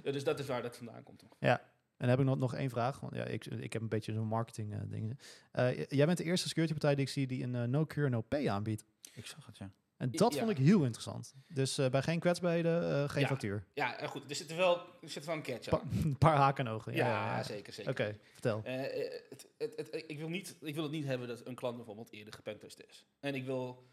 [0.03, 1.19] Ja, dus dat is waar dat vandaan komt.
[1.19, 1.29] toch?
[1.39, 1.59] En
[1.97, 2.99] dan heb ik nog, nog één vraag.
[2.99, 5.19] Want ja, ik, ik heb een beetje zo'n marketing eh, ding.
[5.51, 8.09] Eh, jij bent de eerste security partij die ik zie die een eh, no cure
[8.09, 8.83] no pay aanbiedt.
[9.13, 9.71] Ik zag het, ja.
[10.03, 10.39] En dat Ja.
[10.39, 11.33] vond ik heel interessant.
[11.47, 13.27] Dus eh, bij geen kwetsbaarheden, eh, geen Ja.
[13.27, 13.63] factuur.
[13.73, 15.89] Ja, eh, goed, er zit er wel, er zit wel een catch Pa- aan.
[16.03, 16.93] een paar haken en ogen.
[16.93, 17.43] Ja, Ja, ja, ja.
[17.43, 17.91] zeker, zeker.
[17.91, 18.61] Oké, vertel.
[18.63, 22.11] Het, het, het- ik, wil niet, ik wil het niet hebben dat een klant bijvoorbeeld
[22.11, 23.05] eerder gepentest is.
[23.19, 23.83] En ik wil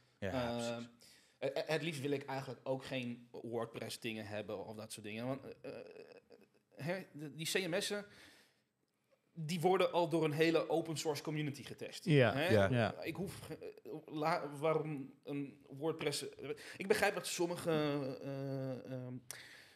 [1.67, 5.27] het liefst wil ik eigenlijk ook geen WordPress dingen hebben of dat soort dingen.
[5.27, 5.43] Want
[7.13, 8.05] de- die CMS'en,
[9.35, 12.05] die worden al door een hele open source community getest.
[12.05, 12.49] Ja, Hè?
[12.49, 12.69] ja.
[12.71, 13.03] Ja.
[13.03, 13.57] Ik hoef, eh,
[14.07, 16.25] la- waarom een WordPress...
[16.77, 17.71] ik begrijp dat sommige,
[18.23, 19.15] eh, ehm,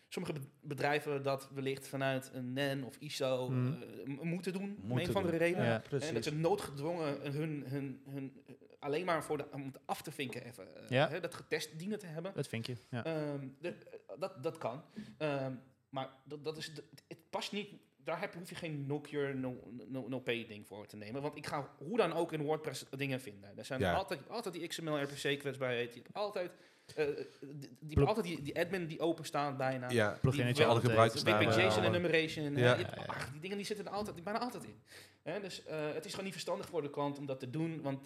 [0.09, 4.63] sommige be- bedrijven dat wellicht vanuit een NEN of ISO eh, m- moeten doen.
[4.63, 5.47] om Moeten een of andere doen.
[5.47, 5.65] reden.
[5.65, 6.13] Ja, En precies.
[6.13, 8.43] dat ze noodgedwongen hun, hun, hun,
[8.79, 11.09] alleen maar voor de, om het af te vinken even, Ja.
[11.09, 12.33] hè, dat getest dienen te hebben.
[12.35, 12.77] Dat vind je.
[12.91, 13.05] Ja.
[13.05, 14.83] Ehm, de- eh, dat, dat kan.
[15.19, 15.53] Ehm,
[15.89, 17.69] maar dat, dat is, de- het past niet,
[18.05, 19.57] daar heb, hoef je geen no cure, no,
[19.89, 21.23] no, no pay ding voor te nemen.
[21.23, 23.59] Want ik ga hoe dan ook in WordPress dingen vinden.
[23.59, 23.95] Er zijn Ja.
[23.95, 25.17] altijd, altijd die XML RPC.
[25.23, 26.51] Je hebt altijd,
[26.97, 27.07] eh,
[27.41, 29.91] die, die, altijd die, die admin die open staat bijna.
[29.91, 32.57] ja, Pluginnetje gebruikers WP staan, eh, JSON alle- enumeration.
[32.57, 32.79] Ja.
[33.07, 34.83] Ach, die dingen die zitten er altijd, bijna altijd in.
[35.23, 37.83] Hè, dus eh, het is gewoon niet verstandig voor de klant om dat te doen.
[37.83, 38.01] Want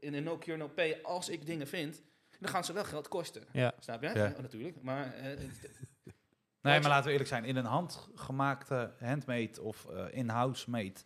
[0.00, 2.02] in een no cure no pay, als ik dingen vind,
[2.38, 3.42] dan gaan ze wel geld kosten.
[3.52, 3.74] Ja.
[3.78, 4.08] Snap je?
[4.08, 4.14] Ja.
[4.14, 4.82] Ja, natuurlijk.
[4.82, 5.38] Maar eh,
[6.62, 7.44] Nee, maar laten we eerlijk zijn.
[7.44, 11.00] In een handgemaakte, handmade of eh, in-house made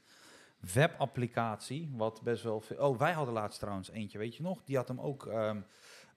[0.72, 2.76] webapplicatie, wat best wel veel...
[2.76, 4.64] Oh, wij hadden laatst trouwens eentje, weet je nog?
[4.64, 5.60] Die had hem ook ehm,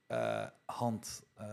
[0.08, 1.46] eh, hand eh,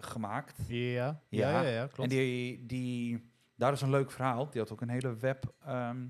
[0.00, 0.58] gemaakt.
[0.66, 1.04] Ja.
[1.28, 1.62] Ja, Ja.
[1.62, 1.98] ja, ja, klopt.
[1.98, 4.50] En die, die, daar is een leuk verhaal.
[4.50, 6.06] Die had ook een hele web ehm, eh, eh,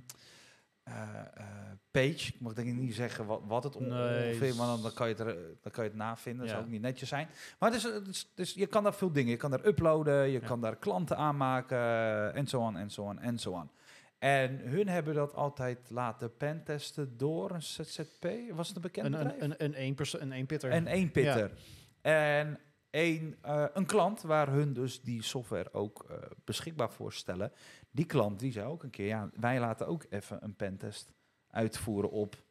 [1.91, 2.33] page.
[2.35, 3.89] Ik mag denk ik niet zeggen wat, wat het Nee,
[4.29, 6.41] ongeveer, maar dan, dan, kan je het er, dan kan je het navinden.
[6.43, 7.29] Dat zou ook niet netjes zijn.
[7.59, 9.31] Maar het is, het is, is- je kan daar veel dingen.
[9.31, 11.79] Je kan daar uploaden, je kan daar klanten aanmaken,
[12.35, 13.71] en zo aan, en zo aan, en zo aan.
[14.19, 18.27] En hun hebben dat altijd laten pentesten door een ZZP.
[18.53, 19.41] Was het een bekend Een, bedrijf?
[19.41, 20.71] een, een, een, één perso- een één pitter.
[20.71, 21.51] En één pitter.
[22.01, 22.59] En
[22.91, 27.53] een, eh, een klant waar hun dus die software ook eh, beschikbaar voor stellen.
[27.95, 31.13] Die klant die zei ook een keer, ja, wij laten ook even een pentest
[31.51, 32.43] uitvoeren op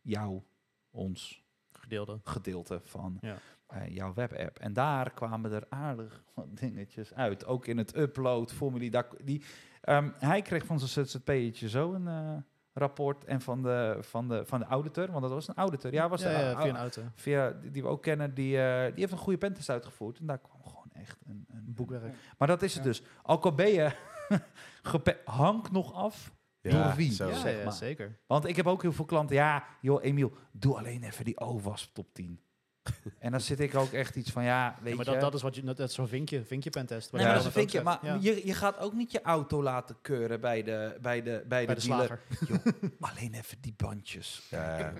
[0.00, 0.42] jou,
[0.90, 2.20] ons gedeelde.
[2.24, 3.36] gedeelte van Ja.
[3.66, 4.58] eh, jouw webapp.
[4.58, 7.46] En daar kwamen er aardig wat dingetjes uit.
[7.46, 8.90] Ook in het upload-formulier.
[8.90, 9.44] daar- Die,
[9.80, 12.36] ehm, hij kreeg van zijn ZZP'tje zo een eh,
[12.72, 13.24] rapport.
[13.24, 15.92] En van de, van, de, van de auditor, want dat was een auditor.
[15.92, 16.28] Ja, was ja,
[16.60, 17.02] via een auto.
[17.14, 20.18] via, die, die we ook kennen, die, eh, die heeft een goede pentest uitgevoerd.
[20.18, 22.14] En daar kwam gewoon echt een, een Een boekwerk.
[22.38, 22.88] Maar dat is het Ja.
[22.90, 23.02] dus.
[23.22, 23.92] Al ben je
[25.24, 26.32] hangt nog af.
[26.60, 27.12] Ja, Door wie?
[27.12, 27.28] zo.
[27.28, 27.72] Ja, zeg ja, maar.
[27.72, 28.18] zeker.
[28.26, 29.36] Want ik heb ook heel veel klanten.
[29.36, 32.40] Ja, joh, Emiel, doe alleen even die OWASP top 10.
[33.18, 35.10] en dan zit ik ook echt iets van, ja, weet Ja, maar je...
[35.12, 37.12] dat, dat is wat je, dat is zo'n vinkje, vinkje pentest.
[37.12, 37.82] Nee, maar dat dan is een vinkje.
[37.82, 37.98] Maar.
[38.02, 38.18] Ja.
[38.20, 41.74] je, je gaat ook niet je auto laten keuren bij de, bij de, bij bij
[41.74, 42.20] de, slager.
[43.00, 44.46] Alleen even die bandjes.
[44.50, 44.92] Ja, ja.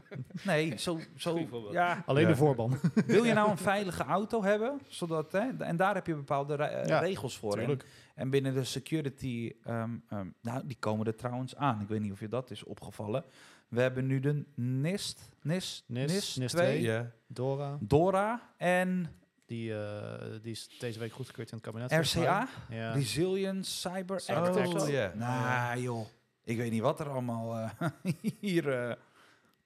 [0.42, 1.00] Nee, zo...
[1.16, 1.38] zo
[1.72, 2.28] ja, Alleen Ja.
[2.28, 2.78] de voorban.
[3.06, 4.80] wil je nou een veilige auto hebben?
[4.88, 7.52] Zodat, hè, en daar heb je bepaalde re- Ja, regels voor.
[7.52, 7.82] Tuurlijk.
[7.82, 7.88] en
[8.28, 11.80] binnen de security, ehm, ehm, nou, die komen er trouwens aan.
[11.80, 13.24] Ik weet niet of je dat is opgevallen.
[13.68, 16.80] We hebben nu de NIST, NIST, NIST, NIST, NIST 2, 2.
[16.80, 17.10] Ja.
[17.26, 19.14] Dora, DORA en
[19.46, 21.92] die, eh, die is deze week goedgekeurd in het kabinet.
[21.92, 22.48] RCA.
[22.70, 22.92] Ja.
[22.92, 24.56] Resilience Cyber Act.
[24.82, 25.12] Oh, ja.
[25.14, 26.06] Nou joh,
[26.44, 27.88] ik weet niet wat er allemaal eh,
[28.40, 28.96] hier eh,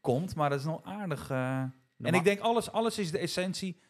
[0.00, 1.30] komt, maar dat is nog aardig.
[1.30, 1.58] eh.
[1.98, 3.80] en ik denk alles, alles is de essentie.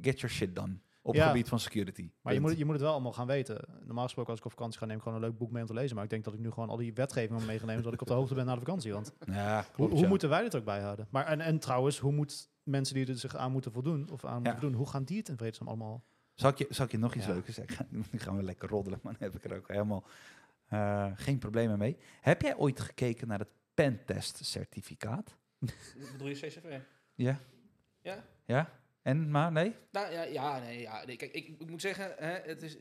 [0.00, 0.76] Get your shit done
[1.06, 1.20] op Ja.
[1.20, 2.10] het gebied van security.
[2.22, 3.64] Maar je moet, je moet het wel allemaal gaan weten.
[3.84, 5.68] Normaal gesproken als ik op vakantie ga, neem ik gewoon een leuk boek mee om
[5.68, 5.94] te lezen.
[5.94, 8.06] Maar ik denk dat ik nu gewoon al die wetgeving moet meegenomen, zodat ik op
[8.06, 8.92] de hoogte ben na de vakantie.
[8.92, 10.08] Want Ja, hoe, klopt, hoe ja.
[10.08, 11.06] moeten wij dit ook bijhouden?
[11.10, 14.34] Maar en, en trouwens, hoe moet mensen die er zich aan moeten voldoen, of aan
[14.34, 16.04] moeten voldoen, hoe gaan die het in vredesnaam allemaal?
[16.34, 17.32] Zal ik je, zal ik je nog iets Ja.
[17.32, 17.86] leuks zeggen?
[18.12, 20.04] Nu gaan we lekker roddelen, maar dan heb ik er ook helemaal
[20.66, 21.96] eh, geen problemen mee.
[22.20, 25.36] Heb jij ooit gekeken naar het pentest certificaat?
[26.12, 26.78] Bedoel je CCV?
[27.14, 27.38] Ja.
[28.00, 28.24] Ja?
[28.44, 28.70] Ja?
[29.04, 29.74] En, maar nee?
[29.90, 31.04] Nou ja, ja, nee, ja.
[31.04, 32.76] Nee, kijk, ik, ik moet zeggen, hè, het, is,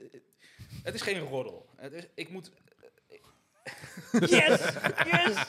[0.84, 1.70] het is geen roddel.
[1.76, 2.52] Het is, ik moet...
[4.20, 4.62] Yes!
[5.12, 5.46] Yes!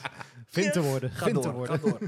[0.47, 1.11] Vind te worden.
[1.11, 1.79] Ga Vind te door, worden.
[1.79, 1.99] ga door.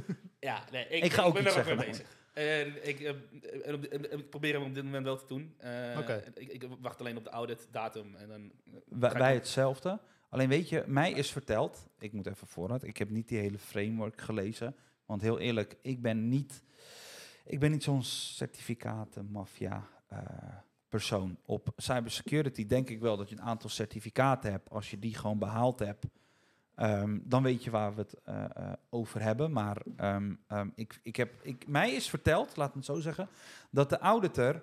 [0.40, 2.14] Ja, nee, ik, Ik ga ook ben iets er ook zeggen, mee bezig.
[2.32, 5.54] En ik, eh, en op, en ik probeer hem op dit moment wel te doen.
[5.58, 6.24] Eh, Oké.
[6.34, 8.52] ik, ik wacht alleen op de audit datum en dan...
[9.00, 10.00] eh, ik- wij hetzelfde.
[10.28, 13.58] Alleen weet je, mij is verteld, ik moet even vooruit, ik heb niet die hele
[13.58, 14.76] framework gelezen.
[15.06, 16.62] Want heel eerlijk, ik ben niet,
[17.46, 20.18] ik ben niet zo'n certificaten-maffia eh,
[20.88, 21.36] persoon.
[21.44, 24.70] Op cybersecurity denk ik wel dat je een aantal certificaten hebt.
[24.70, 26.06] Als je die gewoon behaald hebt,
[26.74, 29.52] ehm, dan weet je waar we het eh, eh, over hebben.
[29.52, 33.28] Maar ehm, ehm, ik, ik heb, ik, mij is verteld, laat me het zo zeggen,
[33.70, 34.62] dat de auditor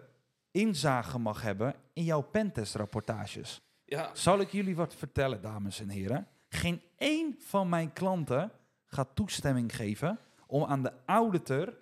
[0.51, 3.61] inzage mag hebben in jouw pentestrapportages.
[3.85, 6.27] Ja, Zal ik jullie wat vertellen, dames en heren?
[6.49, 8.51] Geen één van mijn klanten
[8.85, 11.73] gaat toestemming geven om aan de auditor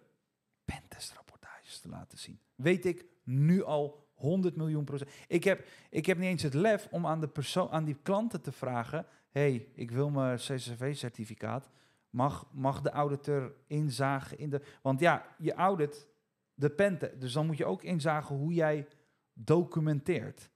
[0.73, 2.39] pentestrapportages te laten zien.
[2.55, 5.09] Weet ik nu al 100 miljoen procent.
[5.27, 8.41] Ik heb, ik heb niet eens het lef om aan, de persoon, aan die klanten
[8.41, 11.69] te vragen: hey, ik wil mijn CCV-certificaat.
[12.09, 14.61] Mag, mag de auditor inzagen in de.
[14.81, 16.07] Want ja, je audit
[16.53, 17.17] de pente.
[17.17, 18.87] Dus dan moet je ook inzagen hoe jij
[19.33, 20.49] documenteert.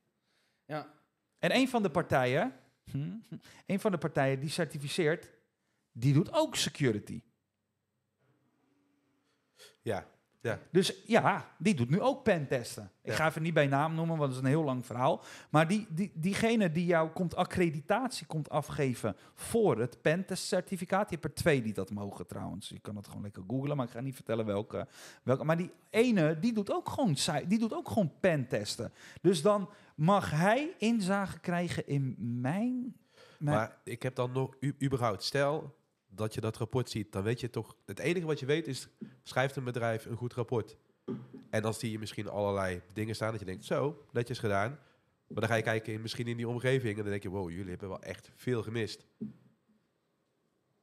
[0.65, 0.93] ja.
[1.39, 2.53] En een van de partijen,
[3.65, 5.31] een van de partijen die certificeert,
[5.91, 7.21] die doet ook security.
[9.85, 12.91] Ja, Dus ja, die doet nu ook pentesten.
[13.01, 13.15] Ik Ja.
[13.17, 15.23] ga even niet bij naam noemen, want dat is een heel lang verhaal.
[15.49, 21.09] Maar die, die, diegene die jou komt accreditatie komt afgeven voor het pentestcertificaat.
[21.09, 22.69] Je hebt er twee die dat mogen trouwens.
[22.69, 24.87] Je kan het gewoon lekker googlen, maar ik ga niet vertellen welke.
[25.23, 27.15] welke maar die ene, die doet ook gewoon,
[27.47, 28.93] die doet ook gewoon pentesten.
[29.21, 32.95] Dus dan mag hij inzage krijgen in mijn...
[33.39, 35.75] mijn maar ik heb dan nog überhaupt, stel
[36.15, 38.87] dat je dat rapport ziet, dan weet je toch, het enige wat je weet is,
[39.23, 40.77] schrijft een bedrijf een goed rapport.
[41.49, 44.79] En dan zie je misschien allerlei dingen staan dat je denkt, zo, netjes gedaan.
[45.27, 47.49] Maar dan ga je kijken in, misschien in die omgeving en dan denk je, wow,
[47.49, 49.05] jullie hebben wel echt veel gemist.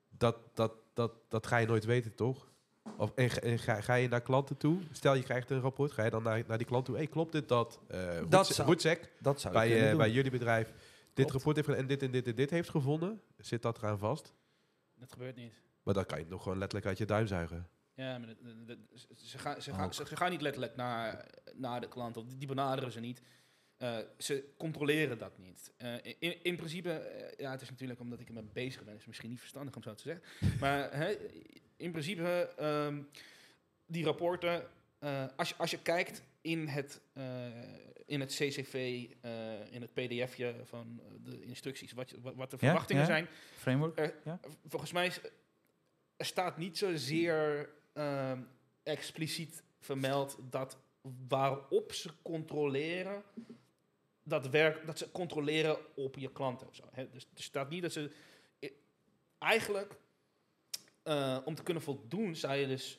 [0.08, 2.50] Dat, dat, dat, dat ga je nooit weten, toch?
[2.96, 4.78] Of, en, ga- en ga, ga je naar klanten toe?
[4.90, 6.96] Stel je krijgt een rapport, ga je dan naar, naar die klant toe?
[6.96, 7.80] hey, klopt dit dat?
[7.88, 8.68] eh Dat zou-
[9.20, 11.32] dat zou bij, eh, bij jullie bedrijf dit Klopt.
[11.32, 14.32] rapport heeft en dit en dit en dit heeft gevonden, zit dat eraan vast?
[15.02, 15.52] Dat gebeurt niet.
[15.82, 17.68] Maar dan kan je het nog gewoon letterlijk uit je duim zuigen.
[17.94, 18.28] Ja, maar
[19.14, 22.48] ze, gaan, ze, gaan, ze, ze gaan niet letterlijk naar, naar de klant, of die,
[22.48, 23.22] benaderen ze niet.
[23.76, 25.72] Eh, ze controleren dat niet.
[25.76, 29.06] Eh, in, in principe, eh, ja, het is natuurlijk omdat ik ermee bezig ben, is
[29.06, 30.24] misschien niet verstandig om zo te zeggen.
[30.60, 31.10] Maar
[31.76, 33.02] in principe, ehm,
[33.86, 34.68] die rapporten,
[35.36, 37.46] als, je, als je kijkt in het, eh,
[38.06, 42.58] in het CCV, eh, in het pdfje van eh, de instructies, wat, wat, wat de
[42.58, 43.08] verwachtingen ja.
[43.08, 43.98] zijn, Framework?
[43.98, 44.40] er, Ja.
[44.66, 45.20] volgens mij is,
[46.16, 48.40] er staat niet zozeer ehm,
[48.82, 50.76] expliciet vermeld dat
[51.28, 53.22] waarop ze controleren,
[54.22, 56.84] dat, werk, dat ze controleren op je klanten of zo.
[57.12, 58.10] Dus er staat niet dat ze.
[59.38, 59.96] Eigenlijk,
[61.44, 62.98] om te kunnen voldoen, zou je dus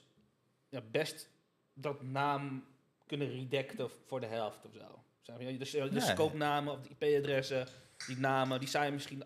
[0.70, 1.30] ja, best
[1.74, 2.73] dat naam
[3.18, 5.38] kunnen redacten voor de helft of zo.
[5.58, 6.00] Dus eh, de Ja.
[6.00, 7.68] scope-namen of de IP-adressen,
[8.08, 9.24] die namen, die je misschien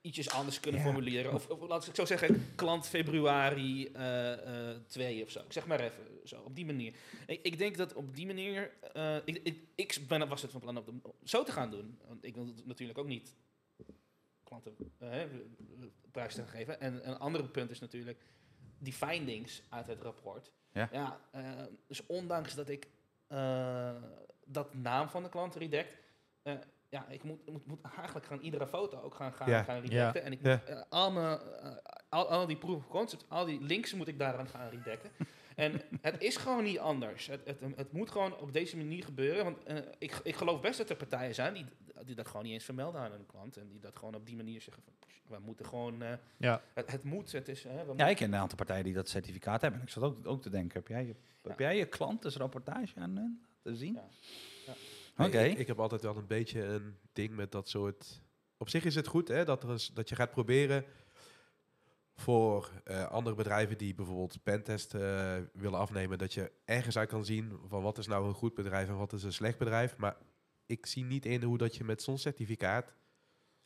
[0.00, 0.86] ietsjes anders kunnen Ja.
[0.86, 1.32] formuleren.
[1.34, 5.40] Of, of laat ik zo zeggen, klant februari eh, eh, 2 of zo.
[5.40, 6.94] Ik zeg maar even zo, op die manier.
[7.26, 10.60] Ik, ik denk dat op die manier, eh, ik, ik, ik ben, was het van
[10.60, 11.98] plan om zo te gaan doen.
[12.06, 13.34] Want ik wil het natuurlijk ook niet
[14.44, 15.22] klanten eh,
[16.10, 16.80] prijs te geven.
[16.80, 18.22] En een andere punt is natuurlijk
[18.78, 20.50] die findings uit het rapport.
[20.72, 21.20] Ja.
[21.32, 21.42] eh,
[21.86, 22.86] dus ondanks dat ik
[23.30, 23.90] eh,
[24.44, 25.96] dat naam van de klant redact,
[26.42, 26.54] eh,
[26.88, 29.62] ja, ik moet, moet, moet eigenlijk gaan iedere foto ook gaan, gaan, Ja.
[29.62, 30.22] gaan redacten.
[30.22, 30.50] En ik Ja.
[30.50, 31.38] moet eh, al, mijn,
[32.08, 35.10] al, al die proof of al die links moet ik daaraan gaan redacten.
[35.56, 37.26] en het is gewoon niet anders.
[37.26, 39.44] Het, het, het moet gewoon op deze manier gebeuren.
[39.44, 39.58] Want
[39.98, 41.64] ik, ik geloof best dat er partijen zijn die,
[42.04, 43.56] die dat gewoon niet eens vermelden aan hun klant.
[43.56, 44.92] En die dat gewoon op die manier zeggen van,
[45.26, 46.02] we moeten gewoon...
[46.02, 46.62] eh, Ja.
[46.74, 47.62] het, het moet, het is...
[47.62, 49.80] hè, we Ja, moeten- ik ken een aantal partijen die dat certificaat hebben.
[49.80, 53.16] En ik zat ook, ook te denken, heb jij je, heb jij je klantensrapportage aan
[53.16, 53.94] hen te zien?
[53.94, 54.08] Ja.
[55.16, 55.26] Ja.
[55.26, 55.40] Oké.
[55.40, 58.22] Ik, ik heb altijd wel een beetje een ding met dat soort...
[58.56, 60.84] Op zich is het goed hè, dat, er eens, dat je gaat proberen
[62.14, 67.24] voor eh, andere bedrijven die bijvoorbeeld pentest eh, willen afnemen, dat je ergens uit kan
[67.24, 69.96] zien van wat is nou een goed bedrijf en wat is een slecht bedrijf.
[69.96, 70.16] Maar
[70.70, 72.94] ik zie niet in hoe dat je met zo'n certificaat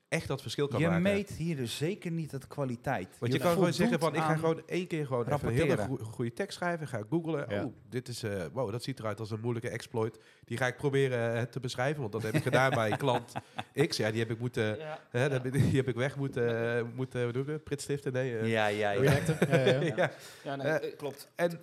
[0.08, 1.02] echt dat verschil kan Je maken.
[1.02, 3.16] meet hier dus zeker niet het kwaliteit.
[3.18, 5.76] Want je, kan gewoon zeggen van, ik ga gewoon één keer gewoon even een hele
[5.76, 6.88] goe- goede tekst schrijven.
[6.88, 7.46] Ga googlen.
[7.48, 7.64] Ja.
[7.64, 10.18] Oh, dit is, eh, wow, dat ziet eruit als een moeilijke exploit.
[10.44, 13.32] Die ga ik proberen eh, te beschrijven, want dat heb ik gedaan bij klant
[13.88, 13.96] X.
[13.96, 15.28] Ja, die heb ik moeten, Ja, hè, ja.
[15.28, 17.64] dat die heb ik weg moeten, moeten hoe doe ik dat?
[17.64, 18.12] Pritstiften?
[18.12, 18.38] Nee.
[18.38, 18.50] eh.
[18.50, 19.02] Ja, ja, ja.
[19.02, 19.80] Ja, ja.
[19.80, 19.80] Ja.
[19.96, 20.10] ja.
[20.44, 21.28] Ja, nee, klopt.
[21.34, 21.60] En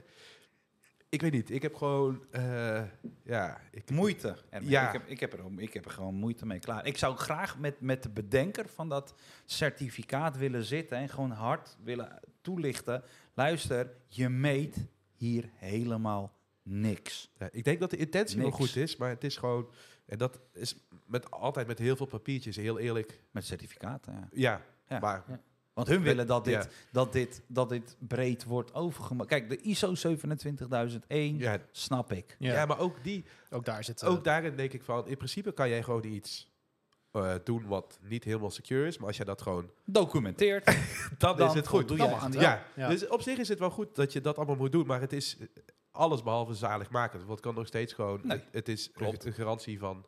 [1.11, 1.49] ik weet niet.
[1.49, 2.83] Ik heb gewoon, eh,
[3.23, 4.35] ja, ik, Moeite.
[4.49, 4.87] En Ja.
[4.87, 6.85] ik, heb, ik, heb er, ik heb er gewoon moeite mee klaar.
[6.85, 9.13] Ik zou graag met, met de bedenker van dat
[9.45, 13.03] certificaat willen zitten en gewoon hard willen toelichten.
[13.33, 14.85] Luister, je meet
[15.15, 16.33] hier helemaal
[16.63, 17.31] niks.
[17.37, 18.57] Ja, ik denk dat de intentie wel Niks.
[18.57, 19.69] goed is, maar het is gewoon,
[20.05, 23.19] en dat is met, altijd met heel veel papiertjes, heel eerlijk.
[23.31, 24.27] Met certificaten, ja.
[24.31, 24.99] Ja, Ja.
[24.99, 25.39] maar Ja.
[25.73, 26.65] Want hun willen dat dit, Ja.
[26.91, 29.29] dat, dit, dat dit breed wordt overgemaakt.
[29.29, 32.35] Kijk, de ISO 27001, ja, snap ik.
[32.39, 32.53] ja.
[32.53, 34.03] Ja, maar ook die, ook daar zit...
[34.03, 36.49] ook daarin denk ik van, in principe kan jij gewoon iets
[37.11, 40.65] eh, doen wat niet helemaal secure is, maar als jij dat gewoon, Documenteerd.
[41.17, 41.87] dan, Dan is het goed.
[41.87, 42.31] Dan je aan.
[42.31, 42.89] Ja, Ja.
[42.89, 45.13] dus op zich is het wel goed dat je dat allemaal moet doen, maar het
[45.13, 45.45] is eh,
[45.91, 47.21] alles behalve zaligmakend.
[47.21, 49.25] Want het kan nog steeds gewoon, Nee, het, het is klopt.
[49.25, 50.05] een, garantie van,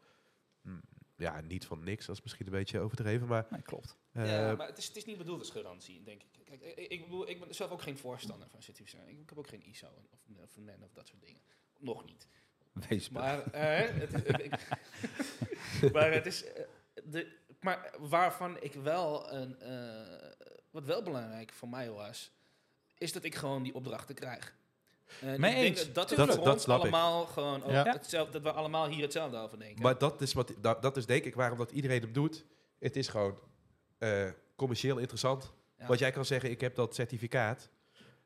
[1.16, 3.98] ja, niet van niks, dat is misschien een beetje overdreven, maar Nee, klopt.
[4.12, 6.46] eh, ja, maar het is, het is niet bedoeld als garantie, denk ik.
[6.46, 9.20] Kijk, ik, ik, bedoel, ik ben zelf ook geen voorstander van certificering.
[9.20, 11.42] Ik heb ook geen ISO of, of NEN of dat soort dingen.
[11.80, 12.28] Nog niet.
[12.90, 13.22] Wees blij.
[13.38, 14.68] Maar, eh, het, is- ik-
[15.94, 16.44] maar het is.
[16.44, 16.64] eh,
[17.04, 19.60] de, maar waarvan ik wel een.
[19.60, 20.32] eh,
[20.72, 22.32] wat wel belangrijk voor mij was.
[22.98, 24.56] Is dat ik gewoon die opdrachten krijg.
[25.22, 25.92] Eens.
[25.94, 26.70] dat, dat, Dat- we voor dat ons ik.
[26.70, 27.84] allemaal gewoon ook Ja.
[27.84, 29.82] hetzelfde, dat we allemaal hier hetzelfde over denken.
[29.82, 32.46] Maar dat is, wat, dat, dat is denk ik waarom dat iedereen hem doet.
[32.80, 33.40] Het is gewoon
[33.98, 35.54] eh, commercieel interessant.
[35.78, 35.88] Ja.
[35.88, 37.70] Want jij kan zeggen, ik heb dat certificaat.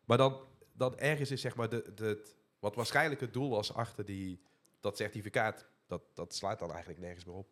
[0.05, 0.37] Maar dan,
[0.73, 4.41] dan ergens is zeg maar de, de, het- wat waarschijnlijk het doel was achter die,
[4.81, 5.67] dat certificaat.
[5.87, 7.47] Dat, dat slaat dan eigenlijk nergens meer op.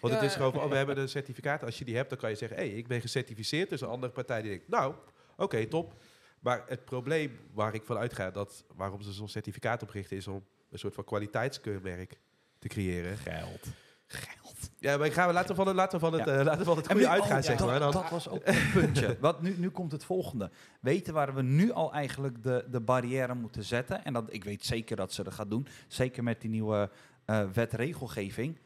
[0.00, 1.62] Want het is gewoon van, oh, we hebben een certificaat.
[1.62, 3.68] Als je die hebt, dan kan je zeggen, hé, hey, ik ben gecertificeerd.
[3.68, 4.94] Dus een andere partij die denkt, nou,
[5.36, 5.92] oké, top.
[6.40, 10.44] Maar het probleem waar ik van uitga, dat waarom ze zo'n certificaat oprichten, is om
[10.70, 12.20] een soort van kwaliteitskeurmerk
[12.58, 13.16] te creëren.
[13.16, 13.66] Geld.
[14.06, 14.70] Geld.
[14.78, 16.38] Ja, maar gaan we laten we van, het- laten we van het, Ja.
[16.38, 17.78] eh, laten we van het En goede nu- uitgaan, oh, zeg dat, maar.
[17.78, 19.16] Dan, dat was ook een puntje.
[19.20, 20.50] Wat, nu, nu komt het volgende.
[20.80, 24.04] Weten waar we nu al eigenlijk de, de barrière moeten zetten.
[24.04, 25.66] En dat, ik weet zeker dat ze dat gaan doen.
[25.88, 26.90] Zeker met die nieuwe
[27.24, 28.58] eh wetregelgeving.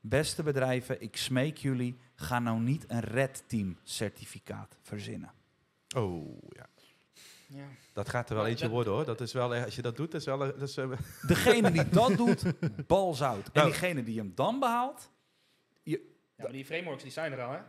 [0.00, 1.98] Beste bedrijven, ik smeek jullie.
[2.14, 5.32] Ga nou niet een red team certificaat verzinnen.
[5.96, 6.66] oh, ja.
[7.48, 7.64] Ja.
[7.92, 9.04] Dat gaat er wel eentje worden, hoor.
[9.04, 10.38] Dat is wel, als je dat doet, dat is wel...
[10.38, 10.90] Dat is, eh,
[11.26, 12.42] Degene die dat doet,
[12.86, 13.44] balzout.
[13.46, 13.66] En Nou.
[13.66, 15.10] diegene die hem dan behaalt,
[15.82, 15.98] ja,
[16.36, 17.56] maar die frameworks die zijn er al, hè?
[17.56, 17.66] Het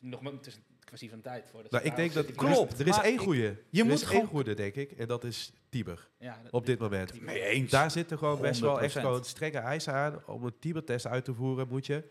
[0.00, 1.48] is, nog, maar- het is een kwestie van tijd.
[1.50, 2.34] Voor nou, ik denk dat...
[2.34, 3.56] Klopt, Er is, één goede.
[3.70, 4.90] je er moet is gewoon- één goede, denk ik.
[4.92, 6.08] En dat is Tiber.
[6.18, 7.20] Ja, dat- Op dit moment.
[7.20, 7.70] mee eens.
[7.70, 9.00] Daar zitten gewoon best wel echt 100%.
[9.00, 10.22] gewoon strenge eisen aan.
[10.26, 12.04] Om een Tiber-test uit te voeren moet je...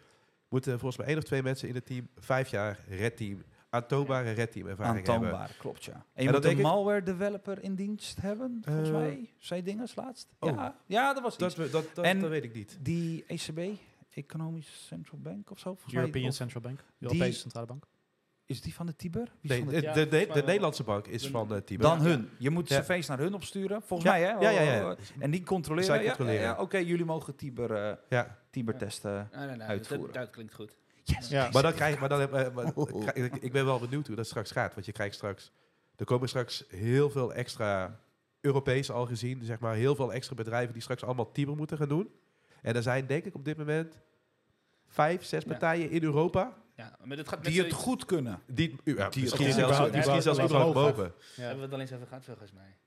[0.49, 2.07] Moeten volgens mij één of twee mensen in het team...
[2.17, 3.43] Vijf jaar red team...
[3.69, 5.13] Aantoonbare red team ervaring hebben.
[5.13, 5.91] Aantoonbaar, klopt ja.
[5.93, 9.29] En je En moet dat een malware developer in dienst hebben, volgens Eh, mij.
[9.37, 10.27] Zei dinges laatst?
[10.39, 10.49] oh.
[10.55, 11.41] Ja, ja, dat was iets.
[11.41, 12.77] Dat, we- dat, dat, En- dat weet ik niet.
[12.81, 13.59] Die ECB,
[14.09, 16.29] Economisch Central Bank of zo, volgens European mij.
[16.29, 17.85] Of- Central Bank, die- Europese Centrale Bank.
[18.45, 19.31] is die van de Tiber?
[19.41, 20.41] Wie Nee, van de, de, de, de, de.
[20.45, 21.85] Nederlandse bank is De- van eh Tiber.
[21.87, 22.29] dan hun.
[22.37, 22.79] Je moet Ja.
[22.81, 24.21] cv's naar hun opsturen, volgens Ja, mij.
[24.29, 24.39] Hè?
[24.39, 24.91] ja, ja, ja.
[24.91, 25.85] Oh, En die controleren.
[25.89, 26.41] Zij ja, controleren.
[26.41, 28.37] ja, ja, Oké, jullie mogen Tiber, eh Ja.
[28.49, 28.79] Tiber Ja.
[28.79, 29.29] testen.
[29.35, 29.67] Nee, nee, nee.
[29.67, 30.05] uitvoeren.
[30.05, 30.75] Dat, dat klinkt goed.
[31.07, 31.29] Yes.
[31.29, 31.49] Ja.
[31.53, 34.07] Maar dan krijg je, maar dan heb, eh, maar- krijg- ik, ik ben wel benieuwd
[34.07, 34.73] hoe dat straks gaat.
[34.73, 35.51] Want je krijgt straks,
[35.95, 37.99] er komen straks heel veel extra
[38.41, 41.87] Europees al gezien, zeg maar, heel veel extra bedrijven die straks allemaal Tiber moeten gaan
[41.87, 42.09] doen.
[42.61, 43.99] En er zijn denk ik op dit moment
[44.87, 45.49] vijf, zes Ja.
[45.49, 48.41] partijen in Europa Ja, maar dit gaat Die het zoiets- goed kunnen.
[48.47, 51.11] die, ja, misschien zelfs, überhaupt- misschien zelfs überhaupt überhaupt hoger.
[51.13, 51.13] boven.
[51.35, 51.41] Ja.
[51.41, 52.77] Hebben we het al eens over gehad, volgens mij.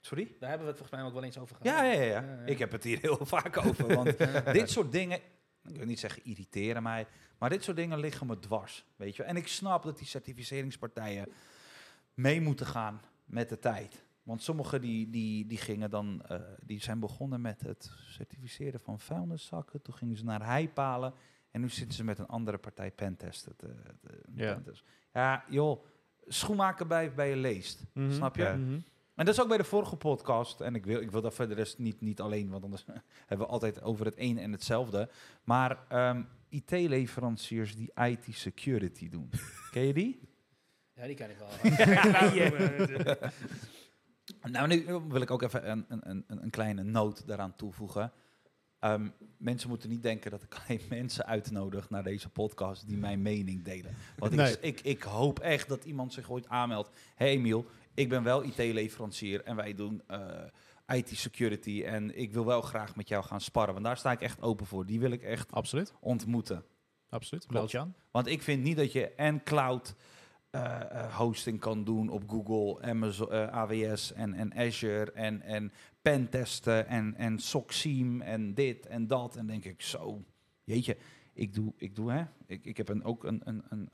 [0.00, 0.36] Sorry?
[0.40, 1.76] Daar hebben we het volgens mij ook wel eens over gehad.
[1.78, 2.24] Ja, ja, ja, ja.
[2.46, 3.94] Ik heb het hier heel vaak over.
[3.94, 4.18] Want
[4.58, 5.20] dit soort dingen,
[5.68, 7.06] ik wil niet zeggen irriteren mij,
[7.38, 9.22] maar dit soort dingen liggen me dwars, weet je.
[9.22, 11.26] En ik snap dat die certificeringspartijen
[12.14, 14.04] mee moeten gaan met de tijd.
[14.22, 19.00] Want sommigen die, die, die gingen dan, eh, die zijn begonnen met het certificeren van
[19.00, 19.82] vuilniszakken.
[19.82, 21.14] Toen gingen ze naar heipalen
[21.50, 23.56] en nu zitten ze met een andere partij pentesten.
[23.56, 24.62] te- te- Ja.
[25.12, 25.84] ja, joh,
[26.26, 28.12] schoenmaker bij, bij je leest, Mhm.
[28.12, 28.42] snap je?
[28.42, 28.54] Ja.
[28.56, 28.78] Mhm.
[29.14, 30.60] En dat is ook bij de vorige podcast.
[30.60, 32.84] En ik wil, ik wil dat verder rest niet, niet alleen, want anders
[33.26, 35.08] hebben we altijd over het een en hetzelfde.
[35.44, 39.30] Maar ehm, IT-leveranciers die IT-security doen.
[39.70, 40.20] Ken je die?
[40.94, 41.48] Ja, die ken ik wel.
[44.42, 44.66] Nou, Ja.
[44.66, 48.12] nu wil ik ook even een, een, een, een kleine noot daaraan toevoegen.
[48.78, 53.22] Ehm, mensen moeten niet denken dat ik alleen mensen uitnodig naar deze podcast die mijn
[53.22, 53.94] mening delen.
[54.18, 54.52] Want Nee.
[54.52, 56.88] ik, ik, ik hoop echt dat iemand zich ooit aanmeldt.
[57.14, 60.02] Hé hey Emiel, ik ben wel IT-leverancier en wij doen
[60.86, 61.82] IT-security.
[61.82, 63.72] En ik wil wel graag met jou gaan sparren.
[63.72, 64.86] Want daar sta ik echt open voor.
[64.86, 66.64] Die wil ik echt Absoluut, ontmoeten.
[67.08, 67.50] absoluut.
[67.50, 67.94] Meld je aan.
[68.10, 69.94] Want ik vind niet dat je en cloud
[70.54, 75.72] eh, eh, hosting kan doen op Google, Amazon, eh, AWS en, en Azure en, en
[76.02, 79.36] pentesten en, en SOCSIEM en dit en dat.
[79.36, 80.24] En denk ik zo,
[80.64, 80.96] jeetje,
[81.34, 83.88] ik doe, ik doe hè, ik, ik heb een, ook een, een, een,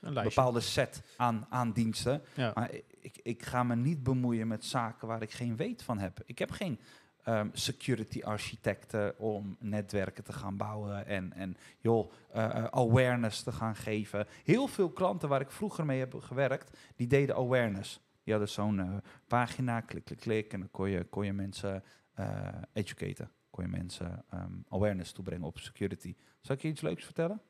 [0.00, 2.22] een bepaalde set aan, aan diensten.
[2.34, 2.52] Ja.
[2.54, 2.70] Maar
[3.00, 6.22] ik, ik ga me niet bemoeien met zaken waar ik geen weet van heb.
[6.24, 6.80] Ik heb geen
[7.22, 13.52] ehm, security architecten om netwerken te gaan bouwen en, en joh, eh, eh, awareness te
[13.52, 14.26] gaan geven.
[14.44, 18.00] Heel veel klanten waar ik vroeger mee heb gewerkt, die deden awareness.
[18.22, 21.84] Die hadden zo'n eh, pagina, klik, klik, klik, en dan kon je, kon je mensen
[22.14, 23.30] eh educaten.
[23.56, 26.14] Kon je mensen ehm, awareness toebrengen op security.
[26.40, 27.40] Zal ik je iets leuks vertellen?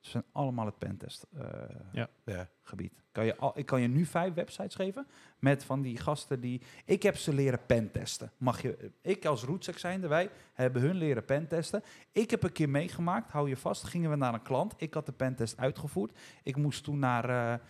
[0.00, 1.44] Ze zijn allemaal het pentest eh,
[1.92, 2.08] Ja.
[2.24, 2.48] Ja.
[2.62, 2.92] gebied.
[3.12, 5.06] Kan je al, ik kan je nu vijf websites geven
[5.38, 6.62] met van die gasten die...
[6.84, 8.32] Ik heb ze leren pentesten.
[8.36, 11.82] Mag je, ik als Roetsek zijnde, wij hebben hun leren pentesten.
[12.12, 14.74] Ik heb een keer meegemaakt, hou je vast, gingen we naar een klant.
[14.76, 16.18] Ik had de pentest uitgevoerd.
[16.42, 17.66] Ik moest toen naar, eh,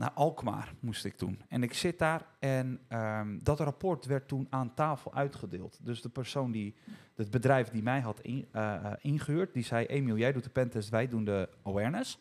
[0.00, 1.42] naar Alkmaar, moest ik toen.
[1.48, 5.78] En ik zit daar en ehm, dat rapport werd toen aan tafel uitgedeeld.
[5.82, 6.74] Dus de persoon die,
[7.14, 9.86] het bedrijf die mij had in, eh, eh, ingehuurd, die zei...
[9.86, 12.18] Emiel, jij doet de pentest, wij doen de awareness.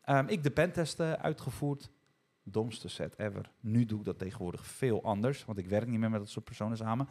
[0.00, 1.90] Ehm, ik de pentest eh, uitgevoerd.
[2.42, 3.50] Domste set ever.
[3.60, 6.44] Nu doe ik dat tegenwoordig veel anders, want ik werk niet meer met dat soort
[6.44, 7.08] personen samen.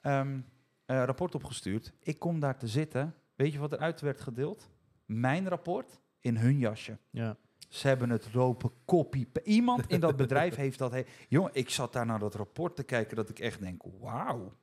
[0.00, 0.40] Ehm,
[0.84, 1.92] eh, rapport opgestuurd.
[2.00, 3.14] Ik kom daar te zitten.
[3.34, 4.70] Weet je wat eruit werd gedeeld?
[5.04, 6.98] Mijn rapport in hun jasje.
[7.10, 7.36] Ja.
[7.68, 9.26] Ze hebben het lopen copy.
[9.44, 10.92] Iemand in dat bedrijf heeft dat.
[10.92, 14.56] He Jongen, ik zat daar naar dat rapport te kijken dat ik echt denk, wauw.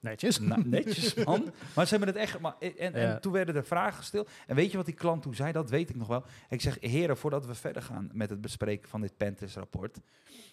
[0.00, 0.38] Netjes.
[0.38, 1.52] Nou, netjes, man.
[1.74, 2.40] Maar ze hebben het echt...
[2.40, 3.18] Maar, en, en Ja.
[3.18, 4.30] toen werden er vragen gesteld.
[4.46, 5.52] En weet je wat die klant toen zei?
[5.52, 6.24] Dat weet ik nog wel.
[6.48, 10.00] Ik zeg, heren, voordat we verder gaan met het bespreken van dit Pentest-rapport.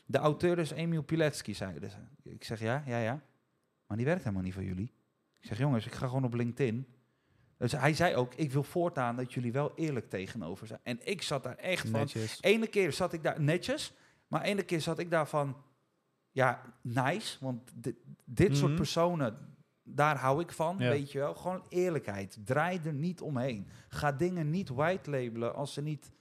[0.05, 1.97] De auteur is Emiel Pilecki, zeiden ze.
[2.29, 3.21] Ik zeg, ja, ja, ja.
[3.87, 4.93] Maar die werkt helemaal niet voor jullie.
[5.39, 6.87] Ik zeg, jongens, ik ga gewoon op LinkedIn.
[7.61, 10.79] Dus hij zei ook, ik wil voortaan dat jullie wel eerlijk tegenover zijn.
[10.83, 11.99] En ik zat daar echt van...
[11.99, 12.37] Netjes.
[12.41, 13.93] Ene keer zat ik daar netjes,
[14.27, 15.57] maar ene keer zat ik daar van,
[16.31, 17.37] ja, nice.
[17.41, 17.95] Want dit,
[18.25, 18.75] dit soort Mhm.
[18.79, 19.37] personen,
[19.83, 20.89] daar hou ik van, Ja.
[20.89, 21.35] weet je wel.
[21.35, 22.37] Gewoon eerlijkheid.
[22.45, 23.67] Draai er niet omheen.
[23.87, 26.11] Ga dingen niet white labelen als ze niet,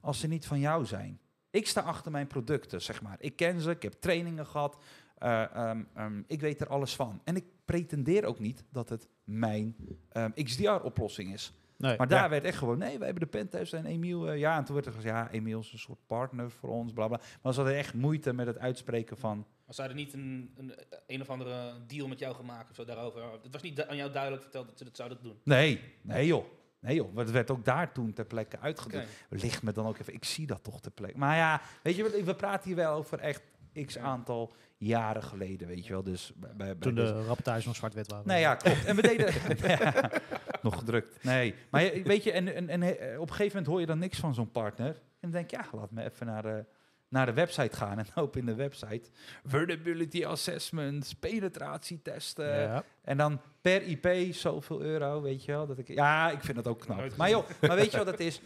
[0.00, 1.20] als ze niet van jou zijn.
[1.50, 3.16] Ik sta achter mijn producten, zeg maar.
[3.18, 4.76] Ik ken ze, ik heb trainingen gehad.
[5.18, 7.20] eh, ehm, ehm, ik weet er alles van.
[7.24, 9.76] En ik pretendeer ook niet dat het mijn
[10.08, 11.52] ehm, XDR-oplossing is.
[11.76, 11.96] Nee.
[11.96, 12.28] Maar daar ja.
[12.28, 14.56] werd echt gewoon, nee, we hebben de pentest en Emiel, eh, ja.
[14.56, 17.20] En toen werd er gezegd, ja, Emiel is een soort partner voor ons, bla bla.
[17.42, 20.74] Maar ze hadden echt moeite met het uitspreken van, Maar ze hadden niet een, een,
[21.06, 23.22] een of andere deal met jou gemaakt of zo daarover.
[23.42, 25.36] Het was niet aan jou duidelijk verteld dat ze dat zouden doen.
[25.44, 26.44] nee, nee joh.
[26.80, 29.06] Nee joh, het werd ook daar toen ter plekke uitgedeeld.
[29.28, 31.18] Ligt me dan ook even, ik zie dat toch ter plekke.
[31.18, 33.42] Maar ja, weet je, we praten hier wel over echt
[33.86, 36.02] x aantal jaren geleden, weet je wel.
[36.02, 38.26] Dus bij, bij, Toen de rapportage nog zwart-wit waren.
[38.26, 38.84] Nee, ja, klopt.
[38.84, 39.32] En we deden...
[39.68, 40.10] Ja,
[40.62, 41.24] nog gedrukt.
[41.24, 41.54] Nee.
[41.70, 43.98] Maar je- weet je, en, en, en eh, op een gegeven moment hoor je dan
[43.98, 44.88] niks van zo'n partner.
[44.88, 46.64] En dan denk je, ja, laat me even naar de,
[47.08, 47.98] naar de website gaan.
[47.98, 49.10] En op in de website,
[49.44, 52.60] vulnerability assessments, penetratietesten.
[52.60, 52.84] Ja.
[53.02, 55.66] En dan per IP zoveel euro, weet je wel.
[55.66, 57.16] Dat ik, ja, ik vind dat ook knap.
[57.16, 58.40] Maar joh, maar weet je wat het is?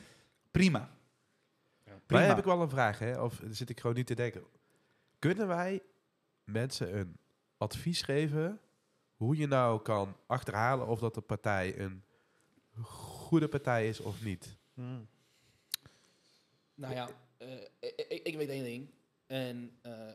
[0.51, 0.79] Prima.
[1.85, 2.23] Maar Prima.
[2.23, 3.21] heb ik wel een vraag, hè?
[3.21, 4.43] of zit ik gewoon niet te denken.
[5.19, 5.83] Kunnen wij
[6.45, 7.17] mensen een
[7.57, 8.61] advies geven
[9.15, 12.05] hoe je nou kan achterhalen of dat de partij een
[12.83, 14.57] goede partij is of niet?
[14.75, 15.09] Hmm.
[16.75, 17.09] Nou ja,
[17.39, 18.91] eh, ik, weet één ding.
[19.27, 20.13] En eh,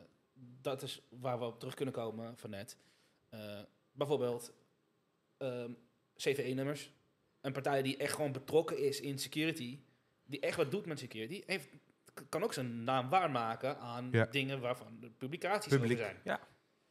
[0.60, 2.76] dat is waar we op terug kunnen komen van net.
[3.28, 3.60] Eh,
[3.92, 4.52] bijvoorbeeld
[5.36, 5.72] ehm,
[6.16, 6.92] CVE-nummers.
[7.40, 9.78] Een partij die echt gewoon betrokken is in security.
[10.24, 11.42] Die echt wat doet met security.
[11.46, 11.68] Heeft,
[12.28, 14.26] kan ook zijn naam waarmaken aan Ja.
[14.30, 16.16] dingen waarvan de publicaties Publiek, over zijn.
[16.24, 16.40] ja.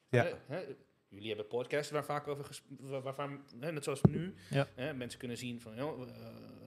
[0.09, 0.23] Ja.
[0.23, 0.61] Hè, hè,
[1.07, 4.67] jullie hebben podcasts waar vaak over ges- waar- waarvan, hè, net zoals nu, Ja.
[4.75, 6.15] hè, mensen kunnen zien van, joh, eh,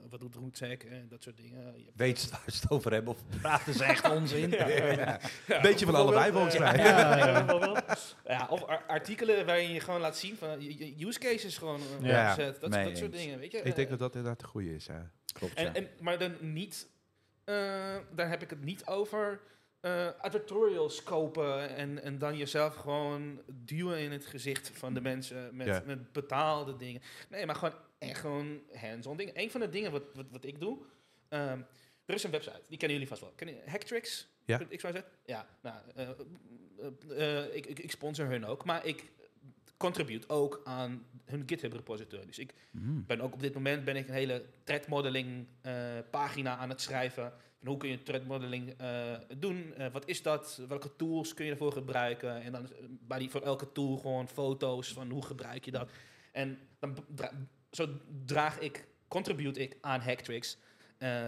[0.09, 1.79] wat doet Roetsec en dat soort dingen.
[1.83, 4.49] Je Weet ze waar ze het over hebben of praten ze echt onzin?
[4.49, 4.67] Ja.
[4.67, 5.19] Ja.
[5.47, 6.77] Ja, Beetje van allebei volgens eh, mij.
[6.77, 7.45] Ja, ja.
[7.45, 8.15] bijvoorbeeld.
[8.25, 10.61] Ja, of ar- artikelen waarin je gewoon laat zien van
[10.99, 12.29] use cases gewoon Ja.
[12.29, 12.61] opzet.
[12.61, 13.57] Dat, soort dingen, weet je.
[13.61, 15.11] Ik denk dat dat inderdaad de goede is, ja.
[15.33, 15.65] Klopt, ja.
[15.65, 16.87] en, en, maar dan niet,
[17.45, 19.41] eh, dan heb ik het niet over
[19.79, 25.55] eh advertorials kopen en, en dan jezelf gewoon duwen in het gezicht van de mensen
[25.55, 25.83] met, Ja.
[25.85, 27.01] met betaalde dingen.
[27.29, 29.39] Nee, maar gewoon echt gewoon hands-on dingen.
[29.39, 30.77] Een van de dingen wat, wat, wat ik doe,
[31.29, 31.59] ehm,
[32.05, 33.33] er is een website, die kennen jullie vast wel.
[33.35, 34.27] Ken je Hacktricks?
[34.45, 34.57] Ja.
[34.57, 35.01] XYZ?
[35.25, 39.11] Ja, nou, eh, eh, eh, ik, ik, ik sponsor hun ook, maar ik
[39.77, 42.25] contribute ook aan hun GitHub repository.
[42.25, 43.05] Dus ik Mm.
[43.05, 45.73] ben ook op dit moment ben ik een hele threat modeling eh,
[46.11, 47.33] pagina aan het schrijven.
[47.57, 49.73] Van hoe kun je threat modeling eh, doen?
[49.77, 50.61] Eh, wat is dat?
[50.67, 52.41] Welke tools kun je ervoor gebruiken?
[52.41, 55.89] En dan bij die, voor elke tool gewoon foto's van hoe gebruik je dat.
[56.31, 57.31] En dan dra-
[57.71, 57.87] zo
[58.25, 60.57] draag ik, contribute ik aan Hacktricks.
[60.97, 61.25] Eh,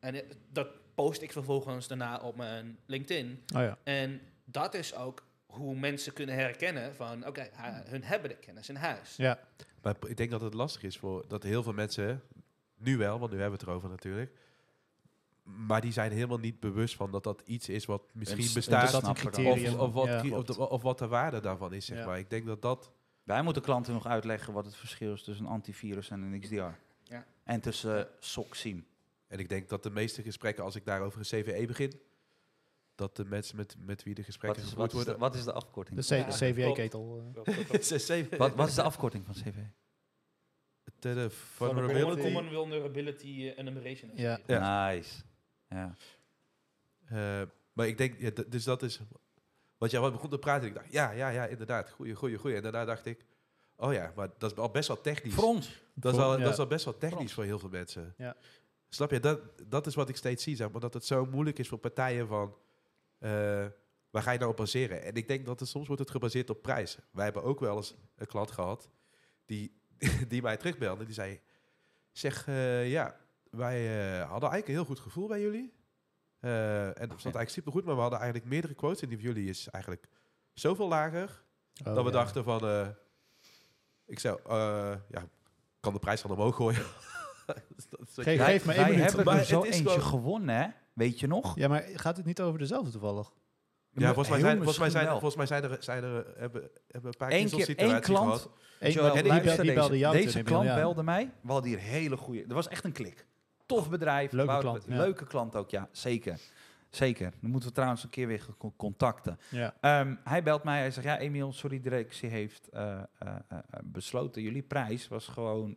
[0.00, 0.22] en
[0.52, 3.42] dat post ik vervolgens daarna op mijn LinkedIn.
[3.54, 3.78] Oh ja.
[3.84, 5.25] En dat is ook
[5.56, 9.16] hoe mensen kunnen herkennen van, oké, ha- hun hebben de kennis in huis.
[9.16, 9.38] Ja.
[9.82, 12.22] Maar ik denk dat het lastig is voor dat heel veel mensen
[12.78, 14.32] Nu wel, want nu hebben we het erover natuurlijk.
[15.42, 18.90] Maar die zijn helemaal niet bewust van dat dat iets is wat misschien bestaat.
[18.90, 19.04] Dat.
[19.04, 20.36] Of, of, wat, ja.
[20.36, 22.06] of, de- of wat de waarde daarvan is, zeg Ja.
[22.06, 22.18] maar.
[22.18, 22.90] Ik denk dat dat...
[23.22, 26.54] Wij moeten klanten nog uitleggen wat het verschil is tussen een antivirus en een XDR.
[27.02, 27.24] Ja.
[27.44, 28.86] En tussen uh, SOC-SIEM.
[29.28, 32.00] En ik denk dat de meeste gesprekken, als ik daarover een CVE begin,
[32.96, 35.28] dat de mensen met, met wie de Wat gesprekken is, gevoerd wat, is de, worden...
[35.30, 36.00] wat is de afkorting?
[36.00, 37.32] De Ja, CVE-ketel.
[37.72, 38.26] CVE.
[38.38, 39.54] Wat, wat is de afkorting van CV?
[40.98, 42.20] De, de Vulnerability.
[42.22, 44.10] Common Vulnerability eh, Enumeration.
[44.14, 44.38] Ja.
[44.46, 44.60] het.
[44.60, 45.22] Nice.
[45.68, 45.94] Ja.
[47.08, 47.42] Eh,
[47.72, 49.00] maar ik denk, ja, d- dus dat is...
[49.78, 52.56] Want ja, wat begon te praten, ik dacht, ja, ja, ja, inderdaad, goeie, goeie, goeie.
[52.56, 53.24] En daarna dacht ik,
[53.76, 55.34] oh ja, maar dat is al best wel technisch.
[55.34, 55.84] Voor ons.
[55.94, 56.44] Dat is, al, ja.
[56.44, 58.14] dat is al best wel technisch voor heel veel mensen.
[58.16, 58.36] Ja.
[58.88, 59.20] Snap je?
[59.20, 60.80] Dat, dat is wat ik steeds zie, zeg maar.
[60.80, 62.54] Dat het zo moeilijk is voor partijen van...
[63.18, 63.66] eh,
[64.10, 65.02] waar ga je nou op baseren?
[65.02, 66.98] En ik denk dat het soms wordt het gebaseerd op prijs.
[67.10, 68.90] Wij hebben ook wel eens een klant gehad...
[69.44, 69.80] die,
[70.28, 71.04] die mij terugbelde.
[71.04, 71.40] Die zei...
[72.12, 73.16] Zeg, eh, ja,
[73.50, 75.74] wij eh, hadden eigenlijk een heel goed gevoel bij jullie.
[76.40, 77.84] En dat zat eigenlijk supergoed.
[77.84, 79.02] Maar we hadden eigenlijk meerdere quotes.
[79.02, 80.08] En die van jullie is eigenlijk
[80.52, 81.44] zoveel lager...
[81.84, 82.16] Oh, dat we ja.
[82.16, 82.94] dachten van...
[84.06, 84.40] ik zou...
[85.08, 85.28] ja,
[85.80, 86.84] kan de prijs gaan omhoog gooien.
[87.90, 89.04] Dat is Geef, me één minuut.
[89.04, 90.68] hebben Maar er zo eentje gewonnen, hè?
[90.96, 91.56] Weet je nog?
[91.56, 93.32] Ja, maar gaat het niet over dezelfde toevallig?
[93.90, 96.70] Ja, volgens mij zijn, volgens mij zijn, er, volgens mij zijn er, zijn er hebben,
[96.88, 98.24] hebben een paar Eén keer één klant.
[98.24, 98.50] gehad.
[98.78, 99.74] Eén, die, luister die deze.
[99.74, 101.32] belde jou Deze klant belde mij.
[101.40, 102.44] We hadden hier hele goede.
[102.48, 103.26] Er was echt een klik.
[103.66, 104.32] Tof bedrijf.
[104.32, 104.96] Leuke klant, ja.
[104.96, 105.88] Leuke klant ook, ja.
[105.92, 106.40] Zeker.
[106.90, 107.32] Zeker.
[107.40, 109.38] Dan moeten we trouwens een keer weer contacten.
[109.48, 109.74] Ja.
[109.80, 110.78] Ehm, hij belt mij.
[110.78, 114.42] Hij zegt, ja, Emiel, sorry, de directie heeft eh, eh, eh, besloten.
[114.42, 115.76] Jullie prijs was gewoon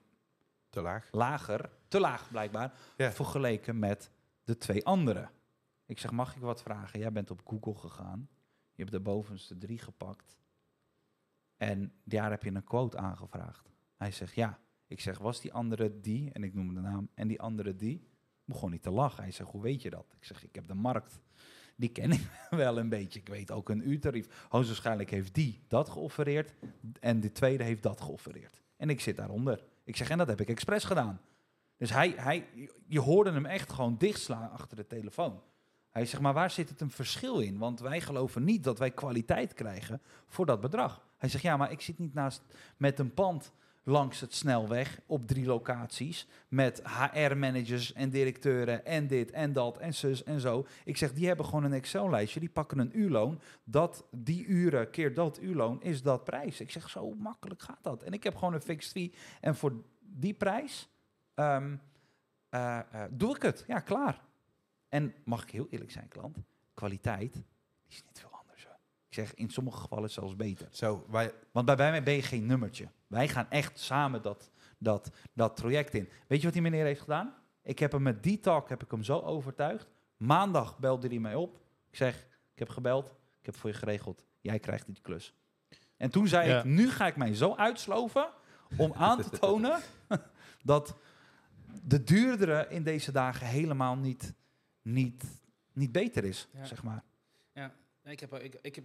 [0.69, 1.07] Te laag.
[1.11, 1.69] lager.
[1.87, 2.73] Te laag, blijkbaar.
[2.97, 3.11] Ja.
[3.11, 4.11] Vergeleken met
[4.49, 5.29] de twee andere.
[5.85, 6.99] Ik zeg, mag ik wat vragen?
[6.99, 8.29] Jij bent op Google gegaan.
[8.73, 10.37] Je hebt de bovenste drie gepakt.
[11.57, 13.71] En daar heb je een quote aangevraagd.
[13.95, 14.59] Hij zegt, ja.
[14.87, 16.31] Ik zeg, was die andere die?
[16.31, 17.09] En ik noem de naam.
[17.13, 18.07] En die andere die?
[18.45, 19.23] Begon niet te lachen.
[19.23, 20.13] Hij zegt, hoe weet je dat?
[20.19, 21.19] Ik zeg, ik heb de markt.
[21.75, 23.19] Die ken ik wel een beetje.
[23.19, 24.47] Ik weet ook een uurtarief.
[24.49, 26.53] Hoogstwaarschijnlijk heeft die dat geoffereerd.
[26.99, 28.61] En de tweede heeft dat geoffereerd.
[28.77, 29.63] En ik zit daaronder.
[29.83, 31.21] Ik zeg, en dat heb ik expres gedaan.
[31.79, 32.47] Dus hij, hij,
[32.87, 35.41] je hoorde hem echt gewoon dichtslaan achter de telefoon.
[35.89, 37.57] Hij zegt, maar waar zit het een verschil in?
[37.57, 41.05] Want wij geloven niet dat wij kwaliteit krijgen voor dat bedrag.
[41.17, 42.41] Hij zegt, ja, maar ik zit niet naast
[42.77, 43.53] met een pand
[43.83, 46.81] langs het snelweg op drie locaties met
[47.13, 50.65] HR-managers en directeuren en dit en dat en zus en zo.
[50.85, 53.41] Ik zeg, die hebben gewoon een Excel-lijstje, die pakken een uurloon.
[53.63, 56.59] Dat, die uren keer dat uurloon is dat prijs.
[56.59, 58.03] Ik zeg, zo makkelijk gaat dat.
[58.03, 60.89] En ik heb gewoon een fixed fee en voor die prijs
[61.39, 61.75] ehm,
[62.49, 63.63] eh, eh, doe ik het.
[63.67, 64.21] Ja, klaar.
[64.89, 66.37] En mag ik heel eerlijk zijn, klant,
[66.73, 67.43] kwaliteit
[67.87, 68.65] is niet veel anders.
[68.65, 68.77] hoor.
[69.07, 70.67] Ik zeg, in sommige gevallen zelfs beter.
[70.71, 72.87] Zo, wij, Want bij mij ben je geen nummertje.
[73.07, 76.09] Wij gaan echt samen dat, dat, dat project in.
[76.27, 77.33] Weet je wat die meneer heeft gedaan?
[77.61, 79.87] Ik heb hem met die talk heb ik hem zo overtuigd.
[80.17, 81.59] Maandag belde hij mij op.
[81.89, 82.15] Ik zeg,
[82.53, 83.07] ik heb gebeld.
[83.39, 84.25] Ik heb voor je geregeld.
[84.41, 85.33] Jij krijgt die klus.
[85.97, 86.57] En toen zei Ja.
[86.59, 88.29] ik, nu ga ik mij zo uitsloven
[88.77, 89.79] om aan te tonen
[90.63, 90.95] dat
[91.83, 94.33] de duurdere in deze dagen helemaal niet,
[94.81, 95.23] niet,
[95.73, 96.65] niet beter is, Ja.
[96.65, 97.03] zeg maar.
[98.03, 98.83] Nee, Ik heb, ik, ik heb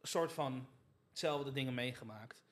[0.00, 0.66] een soort van
[1.08, 2.42] hetzelfde dingen meegemaakt.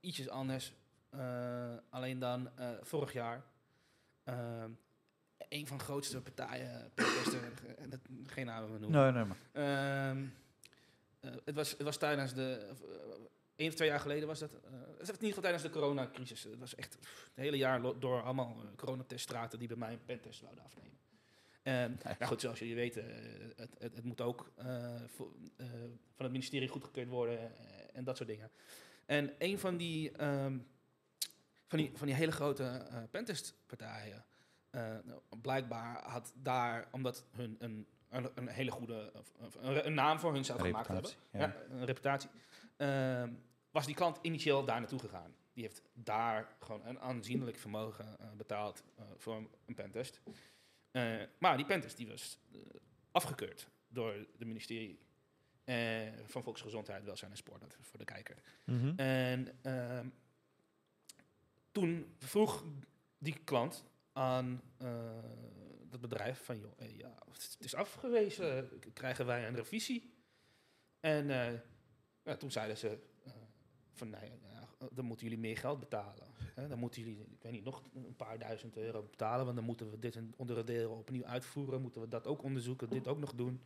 [0.00, 0.72] Ietsjes anders.
[1.10, 3.42] eh, alleen dan eh, vorig jaar.
[4.24, 4.64] eh,
[5.48, 7.40] een van de grootste partijen, protester,
[7.78, 8.90] eh, dat- geen namen noemen.
[8.90, 9.36] Nee, nee, maar.
[9.52, 10.24] Ehm,
[11.20, 12.72] eh, het, was, het was tijdens de.
[13.60, 14.52] Één of twee jaar geleden was dat.
[14.52, 16.42] eh, het was in ieder geval tijdens de coronacrisis.
[16.42, 20.04] Het was echt pff, het hele jaar door allemaal uh, coronateststraten die bij mij een
[20.04, 20.98] pentest wouden afnemen.
[21.62, 24.52] En nou goed, zoals jullie weten, eh, het, het, het moet ook
[26.16, 27.52] van het ministerie goedgekeurd worden
[27.94, 28.50] en dat soort dingen.
[29.06, 30.58] En een van die, ehm,
[31.66, 34.24] van die, van die hele grote pentestpartijen,
[35.42, 39.12] blijkbaar had daar, omdat hun een, een, een hele goede,
[39.60, 41.56] een, een naam voor hun zou gemaakt hebben, ja.
[41.70, 42.30] een reputatie,
[42.76, 43.30] ehm,
[43.70, 45.34] was die klant initieel daar naartoe gegaan.
[45.52, 50.20] Die heeft daar gewoon een aanzienlijk vermogen eh, betaald eh, voor een, pentest.
[50.90, 52.38] Eh, maar die pentest die was
[53.12, 55.08] afgekeurd door het ministerie
[56.26, 58.42] van Volksgezondheid, Welzijn en Sport, dat voor de kijker.
[58.64, 58.92] Mhm.
[58.96, 60.08] En ehm,
[61.72, 62.64] toen vroeg
[63.18, 64.62] die klant aan
[65.88, 70.14] dat bedrijf van, joh, ja, het is afgewezen, krijgen wij een revisie?
[71.00, 71.26] En
[72.22, 72.98] ja, toen zeiden ze
[74.00, 76.26] van, nee, ja, dan moeten jullie meer geld betalen.
[76.54, 76.68] Hè?
[76.68, 79.90] Dan moeten jullie, ik weet niet, nog een paar duizend euro betalen, want dan moeten
[79.90, 83.60] we dit en onderdelen opnieuw uitvoeren, moeten we dat ook onderzoeken, dit ook nog doen.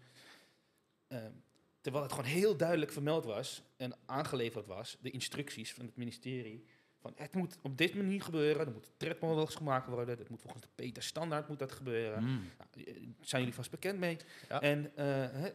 [1.08, 1.32] Ehm,
[1.80, 6.64] terwijl het gewoon heel duidelijk vermeld was en aangeleverd was, de instructies van het ministerie,
[7.04, 8.66] van het moet op dit manier gebeuren.
[8.66, 10.16] Er moeten threadmodels gemaakt worden.
[10.16, 12.22] Dat moet volgens de Peter Standaard moet dat gebeuren.
[12.22, 12.48] Mm.
[12.58, 14.16] Nou, eh, zijn jullie vast bekend mee.
[14.48, 14.60] Ja.
[14.60, 15.52] En eh, eh,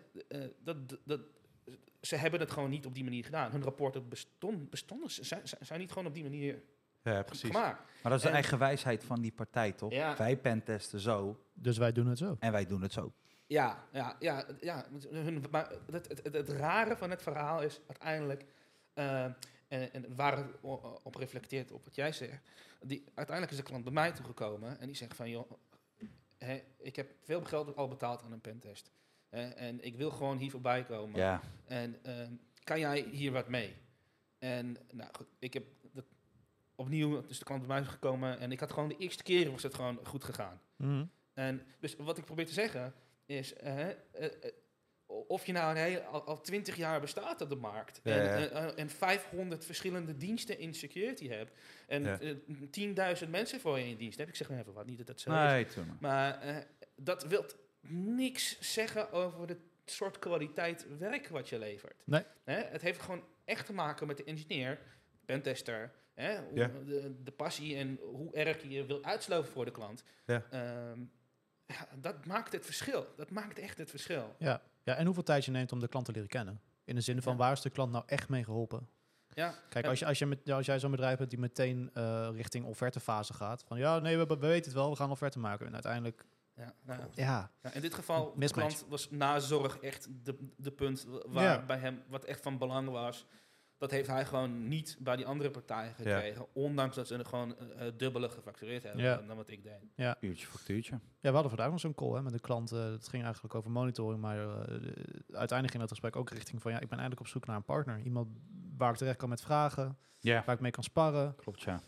[0.64, 1.22] dat, dat,
[2.02, 3.52] ze hebben het gewoon niet op die manier gedaan.
[3.52, 6.62] Hun rapporten bestond, bestonden, ze zijn, zijn- niet gewoon op die manier
[7.04, 7.50] Ja, precies.
[7.50, 7.78] gemaakt.
[8.02, 9.92] Maar dat is de En- eigen wijsheid van die partij, toch?
[9.92, 10.18] Ja.
[10.18, 12.36] Wij pentesten zo Dus wij doen het zo.
[12.40, 13.14] en wij doen het zo.
[13.48, 14.86] Ja, ja, ja, ja.
[15.10, 18.46] Hun, maar het, het, het, het rare van het verhaal is uiteindelijk,
[18.94, 20.48] eh, en, en waar het
[21.04, 22.50] op reflecteert op wat jij zegt,
[22.82, 25.52] die, uiteindelijk is de klant bij mij toegekomen en die zegt van, joh,
[26.38, 28.92] hè, ik heb veel geld al betaald aan een pentest.
[29.30, 31.20] En ik wil gewoon hier voorbij komen.
[31.20, 31.42] Ja.
[31.66, 32.32] En ehm,
[32.64, 33.76] kan jij hier wat mee?
[34.40, 35.64] En nou goed, ik heb
[35.94, 36.06] dat
[36.76, 39.52] opnieuw, dus de klant bij mij is gekomen en ik had gewoon de eerste keer
[39.52, 40.62] was het gewoon goed gegaan.
[40.76, 41.06] Mhm.
[41.34, 42.94] En dus wat ik probeer te zeggen
[43.26, 44.32] is, eh, eh, eh,
[45.28, 48.72] of je nou een hele, al, 20 jaar bestaat op de markt Ja, en, ja.
[48.74, 51.52] en 500 verschillende diensten in security hebt
[51.88, 52.20] en Ja.
[52.20, 52.36] eh,
[52.72, 55.20] 10.000 mensen voor je in dienst hebt, ik zeg maar even wat, niet dat dat
[55.20, 55.36] zo is,
[55.76, 56.66] Nee, maar.
[56.96, 57.46] dat wil
[57.88, 62.02] niks zeggen over de soort kwaliteit werk wat je levert.
[62.06, 62.24] Nee.
[62.44, 62.62] Hè?
[62.62, 64.80] Het heeft gewoon echt te maken met de engineer,
[65.26, 66.38] pentester, hè?
[66.42, 66.68] Hoe- Ja.
[66.86, 70.04] de, de passie en hoe erg je wil uitsloven voor de klant.
[70.26, 70.44] Ja.
[70.50, 71.00] Ehm,
[71.66, 73.08] ja, dat maakt het verschil.
[73.16, 74.36] Dat maakt echt het verschil.
[74.40, 74.62] Ja.
[74.84, 76.62] ja, en hoeveel tijd je neemt om de klant te leren kennen.
[76.84, 78.90] In de zin van, waar is de klant nou echt mee geholpen?
[79.34, 79.54] Ja.
[79.70, 82.66] Kijk, als, je, als, je met, als jij zo'n bedrijf hebt die meteen eh, richting
[82.66, 83.64] offertefase gaat.
[83.68, 85.66] Van ja, nee, we, we weten het wel, we gaan offerte maken.
[85.66, 86.26] En uiteindelijk,
[86.60, 91.07] Ja, nou, ja, ja, in dit geval, de klant was nazorg echt de, de punt
[91.28, 91.66] waar Ja.
[91.66, 93.26] bij hem wat echt van belang was.
[93.78, 96.45] Dat heeft hij gewoon niet bij die andere partijen gekregen.
[96.53, 99.16] Ondanks dat ze er gewoon eh, eh, dubbele gefactureerd hebben Ja.
[99.18, 100.16] dan, wat ik deed.
[100.20, 100.91] Uurtje factuurtje.
[100.93, 102.72] Ja, we hadden vandaag nog zo'n call hè, met een klant.
[102.72, 104.47] eh het ging eigenlijk over monitoring, maar eh,
[105.28, 107.64] uiteindelijk ging dat gesprek ook richting van ja, ik ben eigenlijk op zoek naar een
[107.64, 107.99] partner.
[107.99, 108.28] Iemand
[108.78, 111.36] waar ik terecht kan met vragen, Ja, waar ik mee kan sparren.
[111.36, 111.82] klopt ja.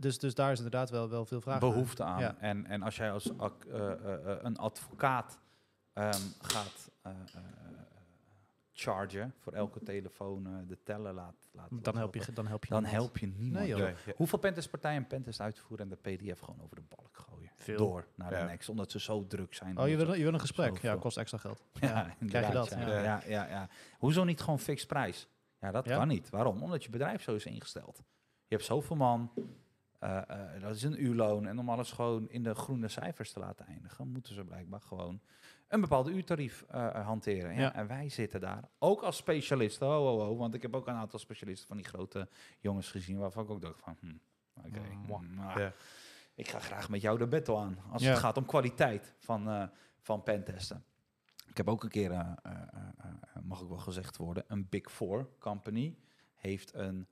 [0.00, 1.70] Dus, dus daar is inderdaad wel, wel veel vraag naar.
[1.70, 2.20] behoefte aan.
[2.20, 2.36] Ja.
[2.38, 3.92] En, en als jij als eh, eh,
[4.32, 5.38] eh, een advocaat
[5.92, 7.40] ehm, gaat eh, eh,
[8.72, 12.82] chargen voor elke telefoon de teller laat, laat Dan help je, dan help je dan
[12.82, 13.02] niemand.
[13.02, 13.52] help je niemand.
[13.52, 13.78] Nee, joh.
[13.78, 14.12] Ja, ja.
[14.16, 17.50] Hoeveel pentestpartijen een pentest uitvoeren en de PDF gewoon over de balk gooien?
[17.56, 17.76] Veel.
[17.76, 18.40] Door naar Ja.
[18.40, 19.78] de next, omdat ze zo druk zijn.
[19.78, 20.68] Oh, je wil, je wil een gesprek?
[20.74, 20.90] Zoveel.
[20.90, 21.62] Ja, kost extra geld.
[21.72, 22.88] ze- ja, inderdaad, dat, ja.
[22.88, 23.02] ja.
[23.02, 23.20] Ja.
[23.26, 23.68] Ja, ja,
[23.98, 25.28] Hoezo niet gewoon fixed prijs?
[25.60, 25.96] Ja, dat Ja?
[25.96, 26.30] kan niet.
[26.30, 26.62] Waarom?
[26.62, 27.96] Omdat je bedrijf zo is ingesteld.
[28.46, 29.30] Je hebt zoveel man,
[29.98, 31.46] eh, eh, dat is een uurloon.
[31.46, 35.20] En om alles gewoon in de groene cijfers te laten eindigen, moeten ze blijkbaar gewoon
[35.68, 37.54] een bepaalde uurtarief eh, hanteren.
[37.54, 37.60] Ja.
[37.60, 37.74] Ja.
[37.74, 39.86] En wij zitten daar ook als specialisten.
[39.86, 42.28] Ho, ho, ho, want ik heb ook een aantal specialisten van die grote
[42.58, 44.14] jongens gezien, waarvan ik ook dacht van, hm,
[44.66, 45.20] oké, Mwah.
[45.20, 45.72] hm, ah, Ja.
[46.34, 47.78] ik ga graag met jou de battle aan.
[47.90, 48.08] Als Ja.
[48.10, 49.70] het gaat om kwaliteit van,
[50.00, 50.84] van pentesten.
[51.46, 52.10] Ik heb ook een keer,
[53.42, 55.96] mag ook wel gezegd worden, een Big Four company
[56.34, 57.06] heeft een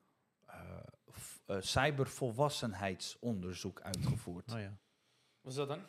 [1.47, 4.53] eh, eh, cybervolwassenheidsonderzoek uitgevoerd.
[4.53, 4.77] Oh ja.
[5.41, 5.81] Wat is dat dan?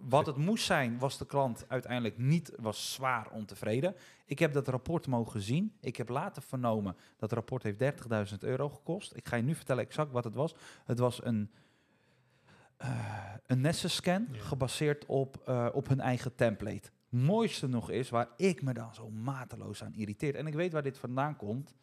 [0.00, 3.94] Wat het moest zijn, was de klant uiteindelijk niet, was zwaar ontevreden.
[4.24, 5.76] Ik heb dat rapport mogen zien.
[5.80, 7.78] Ik heb later vernomen dat het rapport heeft
[8.32, 9.16] 30.000 euro gekost.
[9.16, 10.54] Ik ga je nu vertellen exact wat het was.
[10.84, 11.50] Het was een,
[12.76, 14.40] eh een Nessus scan Ja.
[14.40, 16.90] gebaseerd op, eh, op hun eigen template.
[17.08, 20.34] Mooiste nog is, waar ik me dan zo mateloos aan irriteer.
[20.34, 21.74] En ik weet waar dit vandaan komt.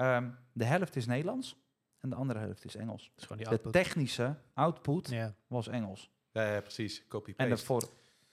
[0.00, 1.56] Ehm, de helft is Nederlands
[2.00, 3.10] en de andere helft is Engels.
[3.16, 5.34] Is die De technische output Ja.
[5.46, 6.10] was Engels.
[6.32, 7.04] Ja, ja, precies.
[7.08, 7.88] Copy En de voor,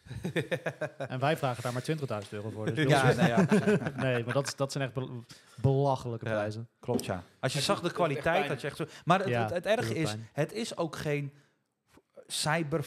[0.97, 1.83] En wij vragen daar maar
[2.23, 2.73] 20.000 euro voor.
[2.73, 3.45] Dus Ja, nee, ja.
[3.95, 5.25] nee, maar dat, is- dat zijn echt bel-
[5.61, 6.31] belachelijke Ja.
[6.31, 6.67] prijzen.
[6.79, 7.23] klopt ja.
[7.39, 8.85] Als je Het zag de kwaliteit, dat je echt zo...
[9.05, 11.33] Maar het, Ja, het, het dat erg doet is, het is ook geen
[12.27, 12.85] cyber...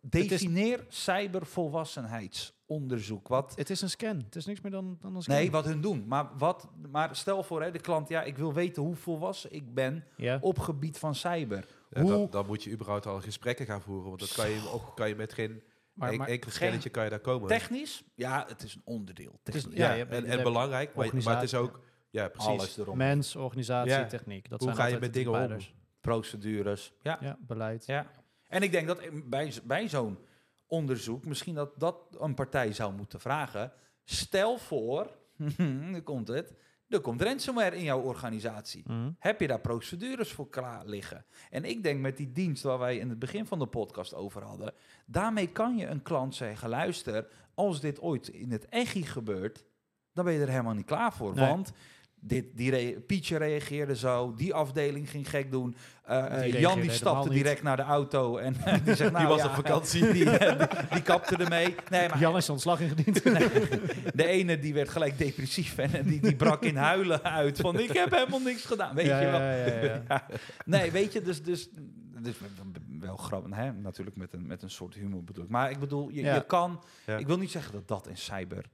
[0.00, 3.28] Defineer cybervolwassenheidsonderzoek.
[3.28, 4.16] Wat, Het is een scan.
[4.24, 5.36] Het is niks meer dan, dan een scan.
[5.36, 6.04] nee, wat hun doen.
[6.06, 9.74] Maar, wat, maar stel voor, hè, de klant, ja, ik wil weten hoe volwassen ik
[9.74, 10.38] ben Ja.
[10.40, 11.66] op gebied van cyber.
[11.90, 14.08] Ja, Hoe- dan, dan moet je überhaupt al gesprekken gaan voeren.
[14.08, 15.62] Want dat kan je, ook, kan je met geen
[15.92, 17.48] Maar, en- maar enkel scannetje kan je daar komen.
[17.48, 19.40] Technisch, ja, het is een onderdeel.
[19.44, 19.80] Het is- Technisch.
[19.80, 21.80] ja, ja, je hebt- en, belangrijk, maar, maar het is ook...
[22.10, 22.48] Ja, precies.
[22.50, 22.96] Alles erom.
[22.96, 24.06] mens, organisatie, Ja.
[24.06, 24.48] techniek.
[24.48, 25.56] Dat Hoe zijn ga je met dingen om?
[26.00, 26.92] Procedures.
[27.02, 27.86] Ja, Ja, beleid.
[27.86, 28.06] Ja.
[28.54, 30.18] En ik denk dat bij, bij zo'n
[30.66, 33.72] onderzoek misschien dat, dat een partij zou moeten vragen.
[34.04, 35.10] Stel voor,
[35.92, 36.54] nu komt het,
[36.88, 38.82] er komt ransomware in jouw organisatie.
[38.86, 39.10] Mhm.
[39.18, 41.24] Heb je daar procedures voor klaar liggen?
[41.50, 44.42] En ik denk met die dienst waar wij in het begin van de podcast over
[44.42, 44.72] hadden,
[45.06, 49.64] daarmee kan je een klant zeggen, luister, als dit ooit in het echi gebeurt,
[50.12, 51.34] dan ben je er helemaal niet klaar voor.
[51.34, 51.48] Nee.
[51.48, 51.72] Want
[52.26, 55.76] dit, die Pietje reageerde zo, die afdeling ging gek doen.
[56.04, 57.36] Eh, eh, Jan die stapte niet.
[57.38, 60.12] direct naar de auto en die zegt, nou, was ja, op vakantie.
[60.12, 61.74] Die, eh, die, die kapte ermee.
[61.90, 63.22] Nee, maar Jan is ontslag ingediend.
[64.14, 67.92] de ene die werd gelijk depressief en die, die brak in huilen uit van ik
[67.92, 68.94] heb helemaal niks gedaan.
[68.94, 69.40] Weet Ja, je wel?
[69.40, 70.02] ja, ja, ja.
[70.08, 70.26] Ja.
[70.64, 71.68] Nee, weet je, dus, dus,
[72.20, 72.34] dus
[73.00, 73.72] wel grappig, hè?
[73.72, 75.50] natuurlijk met een, met een soort humor bedoel ik.
[75.50, 76.34] Maar ik bedoel, je, Ja.
[76.34, 77.16] je kan, Ja.
[77.16, 78.64] ik wil niet zeggen dat dat een cyber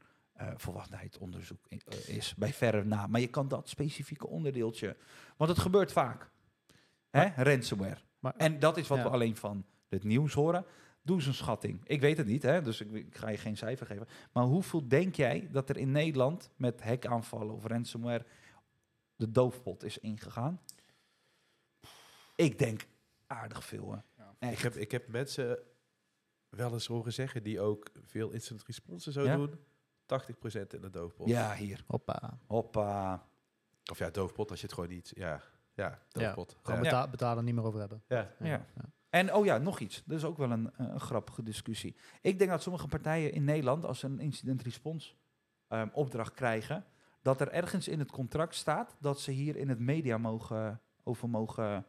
[0.40, 4.96] eh volwassenheidsonderzoek i- eh, is, bij verre na, maar je kan dat specifieke onderdeeltje,
[5.36, 6.30] want het gebeurt vaak,
[7.10, 7.42] hè?
[7.42, 8.00] ransomware.
[8.18, 9.04] Maar- en dat is wat Ja.
[9.04, 10.64] we alleen van het nieuws horen.
[11.02, 11.80] Doe eens een schatting.
[11.84, 12.62] Ik weet het niet, hè?
[12.62, 14.06] dus ik, ik ga je geen cijfer geven.
[14.32, 18.24] Maar hoeveel denk jij dat er in Nederland met hackaanvallen of ransomware
[19.16, 20.60] de doofpot is ingegaan?
[22.36, 22.86] Ik denk
[23.26, 23.92] aardig veel.
[23.92, 23.98] Hè?
[24.40, 24.50] Ja.
[24.50, 25.58] Ik heb, ik heb mensen
[26.48, 29.36] wel eens horen zeggen die ook veel instant response zo Ja?
[29.36, 29.54] doen.
[30.10, 31.28] 80% in de doofpot.
[31.28, 31.84] Ja, hier.
[31.86, 32.38] Hoppa.
[32.46, 33.22] Hoppa.
[33.90, 35.12] Of ja, doofpot als je het gewoon niet...
[35.14, 35.40] Ja,
[35.74, 36.56] ja doofpot.
[36.62, 36.90] Gewoon Ja.
[36.90, 38.02] beta- betalen, niet meer over hebben.
[38.06, 38.30] Ja.
[38.38, 38.66] Ja.
[39.10, 40.02] En oh ja, nog iets.
[40.04, 41.96] Dat is ook wel een, eh, een grappige discussie.
[42.20, 45.14] Ik denk dat sommige partijen in Nederland, als ze een incident response
[45.68, 46.84] ehm, opdracht krijgen,
[47.22, 51.28] dat er ergens in het contract staat dat ze hier in het media mogen, over
[51.28, 51.86] mogen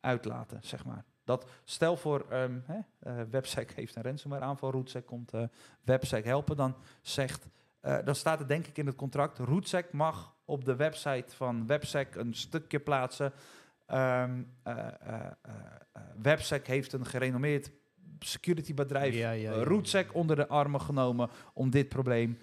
[0.00, 1.04] uitlaten, zeg maar.
[1.24, 5.42] Dat stel voor, ehm hè, eh, WebSec heeft een ransomware aanval, RootSec komt eh
[5.84, 7.46] WebSec helpen, dan zegt,
[7.80, 11.66] eh, dan staat het denk ik in het contract, RootSec mag op de website van
[11.66, 13.32] WebSec een stukje plaatsen
[13.90, 15.26] Ehm eh, eh, eh,
[15.92, 17.70] eh, WebSec heeft een gerenommeerd
[18.18, 19.62] securitybedrijf, Ja, ja, ja.
[19.62, 22.38] RootSec, onder de armen genomen om dit probleem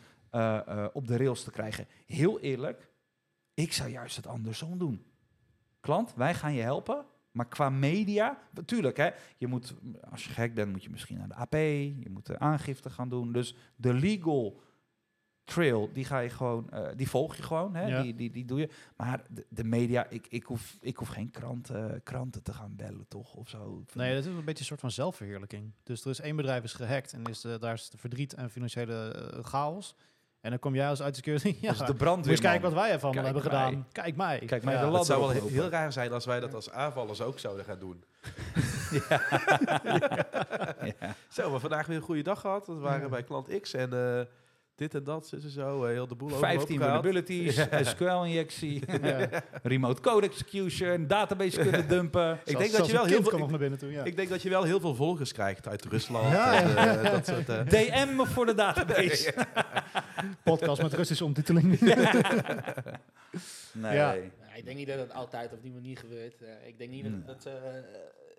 [0.93, 1.87] op de rails te krijgen.
[2.05, 2.89] Heel eerlijk,
[3.53, 5.05] ik zou juist het andersom doen.
[5.79, 7.05] Klant, wij gaan je helpen,
[7.37, 9.73] maar qua media, natuurlijk, hè, je moet,
[10.09, 13.09] als je gek bent, moet je misschien naar de AP, je moet de aangifte gaan
[13.09, 13.31] doen.
[13.31, 14.61] Dus de legal
[15.43, 18.01] trail, die ga je gewoon, eh, die volg je gewoon, hè, Ja.
[18.01, 18.69] die, die, die doe je.
[18.97, 23.05] Maar de, de media, ik, ik, hoef, ik hoef geen kranten, kranten te gaan bellen,
[23.07, 23.33] toch?
[23.35, 23.83] Of zo.
[23.93, 25.71] Nee, dat is een beetje een soort van zelfverheerlijking.
[25.83, 28.49] Dus er is één bedrijf is gehackt en is de, daar is de verdriet en
[28.49, 29.95] financiële eh, chaos.
[30.41, 31.55] En dan kom jij als uit security.
[31.61, 32.31] Ja, is de moet brandweer.
[32.31, 33.51] eens kijken wat wij ervan Kijk hebben mij.
[33.51, 33.87] gedaan.
[33.91, 34.39] Kijk mij.
[34.39, 34.89] Kijk mij Ja.
[34.89, 37.79] de Het zou wel heel raar zijn als wij dat als aanvallers ook zouden gaan
[37.79, 38.03] doen.
[40.99, 41.15] ja.
[41.29, 42.67] Zo, we vandaag weer een goede dag gehad.
[42.67, 43.09] We waren Ja.
[43.09, 44.25] bij klant X en eh,
[44.77, 45.83] dit en dat, zo, zo, zo.
[45.83, 47.03] eh, heel de boel 15 overhoop gehaald.
[47.03, 49.29] vulnerabilities, SQL-injectie, Ja.
[49.63, 52.39] remote code execution, database kunnen dumpen.
[52.45, 53.47] Ik denk dat je wel heel veel...
[53.47, 53.91] naar binnen toe.
[53.91, 54.03] Ja.
[54.03, 56.31] Ik denk dat je wel heel veel volgers krijgt uit Rusland.
[56.31, 56.97] Ja, en, ja.
[56.97, 59.33] eh, dat soort, eh, DM voor de database.
[60.43, 61.79] Podcast met Russische ondertiteling.
[63.73, 63.93] Nee.
[63.95, 64.13] Ja.
[64.13, 64.13] Ja,
[64.55, 66.41] ik denk niet dat het altijd op die manier gebeurt.
[66.41, 67.53] Eh, ik denk niet dat, dat eh,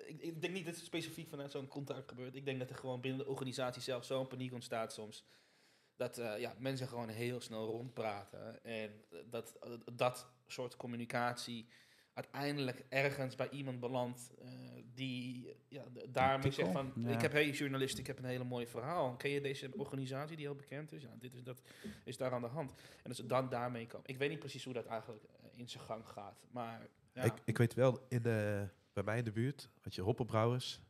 [0.07, 2.35] ik, ik denk niet dat het specifiek vanuit zo'n contact gebeurt.
[2.35, 5.25] Ik denk dat er gewoon binnen de organisatie zelf zo'n paniek ontstaat soms.
[5.99, 8.65] Dat eh, ja, mensen gewoon heel snel rondpraten.
[8.65, 8.91] En
[9.31, 9.59] dat
[9.93, 11.69] dat soort communicatie
[12.19, 14.49] uiteindelijk ergens bij iemand belandt eh,
[14.95, 16.93] die ja, daarmee zegt van...
[16.97, 17.09] Ja.
[17.09, 19.17] Ik heb, hey journalist, ik heb een hele mooi verhaal.
[19.17, 21.03] Ken je deze organisatie die heel bekend is?
[21.03, 21.63] Ja, dit is, dat
[22.05, 22.71] is daar aan de hand.
[22.71, 24.09] En dat ze dan daarmee komen.
[24.09, 26.47] Ik weet niet precies hoe dat eigenlijk eh, in zijn gang gaat.
[26.51, 30.03] Maar ja, ik, ik weet wel, in de, bij mij in de buurt had je
[30.03, 30.81] hoppenbrouwers.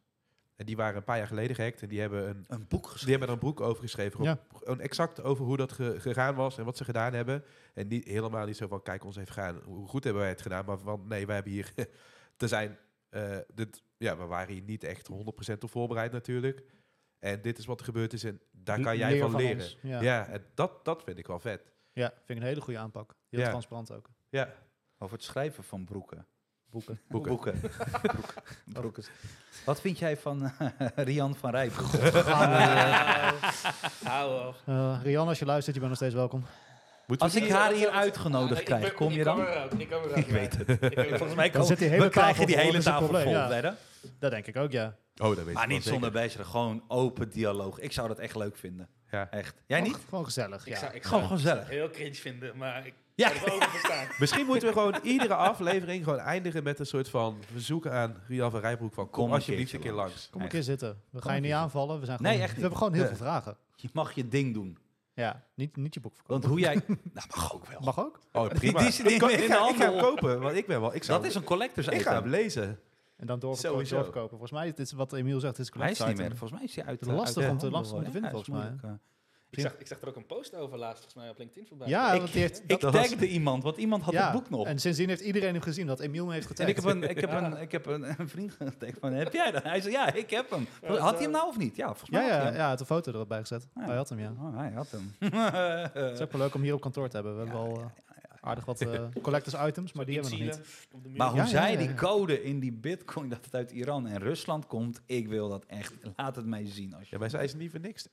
[0.58, 1.82] En die waren een paar jaar geleden gehackt.
[1.82, 3.10] En die hebben een, Een boek die geschreven.
[3.10, 4.22] hebben er een boek over geschreven.
[4.24, 4.38] Ja.
[4.54, 7.44] Gewoon exact over hoe dat ge- gegaan was en wat ze gedaan hebben.
[7.74, 9.60] En niet, helemaal niet zo van, kijk ons even gaan.
[9.64, 10.64] Hoe goed hebben wij het gedaan?
[10.64, 11.72] Maar van, nee, wij hebben hier
[12.36, 12.78] te zijn...
[13.08, 15.14] eh, dit, ja, we waren hier niet echt 100%
[15.60, 16.64] op voorbereid natuurlijk.
[17.18, 19.56] En dit is wat er gebeurd is en daar kan jij Leer van leren.
[19.62, 19.78] ons.
[19.82, 20.00] Ja.
[20.00, 21.72] Ja, en dat, dat vind ik wel vet.
[21.92, 23.14] Ja, vind ik een hele goede aanpak.
[23.28, 23.48] Heel Ja.
[23.48, 24.10] transparant ook.
[24.28, 24.52] Ja,
[24.98, 26.26] Over het schrijven van broeken.
[26.72, 27.00] Boeken.
[27.08, 27.60] Boeken.
[27.60, 27.60] Boeken.
[28.64, 29.04] Broeken.
[29.64, 30.68] Wat vind jij van eh,
[31.06, 31.52] Rian van?
[31.52, 34.54] Gaan we, hou op.
[34.64, 36.44] eh, Rian, als je luistert, je bent nog steeds welkom.
[37.06, 39.40] Moeten Als ik haar Ah, hier ik- uitgenodigd ik krijg, ben- kom je ik dan?
[39.40, 39.46] Ik.
[40.14, 40.68] Ik weet het.
[40.68, 43.06] Ik weet Volgens mij Dan komen, zit die hele we krijgen tafel die hele tafel
[43.06, 43.74] vol, ja.
[44.18, 44.94] Dat denk ik ook, ja.
[45.16, 47.78] Oh, dat weet ik Maar niet zonder bezig, gewoon open dialoog.
[47.78, 48.88] Ik zou dat echt leuk vinden.
[49.10, 49.30] Ja.
[49.30, 49.54] Echt.
[49.66, 49.90] Jij niet?
[49.92, 50.78] Gewoon- Gewoon gezellig, Ik ja.
[50.78, 51.60] zou, ik Gewoon zou gezellig.
[51.62, 53.32] het heel cringe vinden, maar ik Ja.
[54.18, 58.50] Misschien moeten we gewoon iedere aflevering gewoon eindigen met een soort van verzoek aan Rian
[58.50, 60.12] van Rijbroek van kom, Kom een alsjeblieft een keer langs.
[60.12, 60.28] langs.
[60.30, 60.88] Kom een keer zitten.
[60.88, 62.00] We Kom gaan je niet aanvallen.
[62.00, 63.56] We, zijn Nee, gewoon, echt we hebben gewoon heel veel vragen.
[63.76, 64.78] Je mag je ding doen.
[65.14, 66.40] Ja, niet, niet je boek verkopen.
[66.40, 66.74] Want hoe jij...
[67.14, 67.80] Nou, mag ook wel.
[67.80, 68.20] Mag ook.
[68.32, 68.78] Oh, prima.
[68.80, 70.08] Die- die- die- ik, kan- in ik de ga, ik ga hem handel.
[70.14, 70.94] kopen, want ik ben wel...
[70.94, 72.30] Ik zou, Dat is een collectors Ik ga hem item.
[72.30, 72.80] lezen.
[73.16, 73.70] En dan doorverkopen.
[73.70, 73.94] Sowieso.
[73.94, 74.30] doorverkopen.
[74.30, 76.24] Volgens mij, dit is wat Emiel zegt, dit is Hij is niet meer.
[76.24, 76.36] item.
[76.36, 77.00] Volgens mij is hij uit.
[77.00, 78.90] Het is lastig uit om te- lastig om te vinden, ja, volgens mij.
[79.50, 81.88] Ik zag, ik zag er ook een post over laatst, volgens mij op LinkedIn voorbij.
[81.88, 84.22] Ja, Ik- want die heeft, Ik dat, dat was- tagde iemand, want iemand had ja,
[84.24, 84.66] het boek nog.
[84.66, 86.68] En sindsdien heeft iedereen hem gezien dat Emiel me heeft En getagd.
[86.68, 89.50] ik heb een, ik heb een, ik heb een, een vriend getagd van, heb jij
[89.50, 89.62] dat?
[89.62, 90.66] Hij zei, ja, ik heb hem.
[90.98, 91.76] Had hij hem nou of niet?
[91.76, 93.66] Ja, volgens mij ja, had ja, had een foto erbij gezet.
[93.74, 93.84] Ja.
[93.84, 94.32] Hij had hem, ja.
[94.38, 95.14] Oh, hij had hem.
[96.04, 97.34] Het is ook wel leuk om hier op kantoor te hebben.
[97.36, 97.86] We hebben al eh,
[98.40, 100.56] Aardig wat eh, collectors items, maar die hebben we nog
[101.02, 101.16] niet.
[101.16, 104.18] Maar hoe Ja, zij ja, die code in die bitcoin dat het uit Iran en
[104.18, 105.94] Rusland komt, ik wil dat echt.
[106.16, 106.94] Laat het mij zien.
[106.94, 108.08] Als je Ja, maar zij is niet voor niks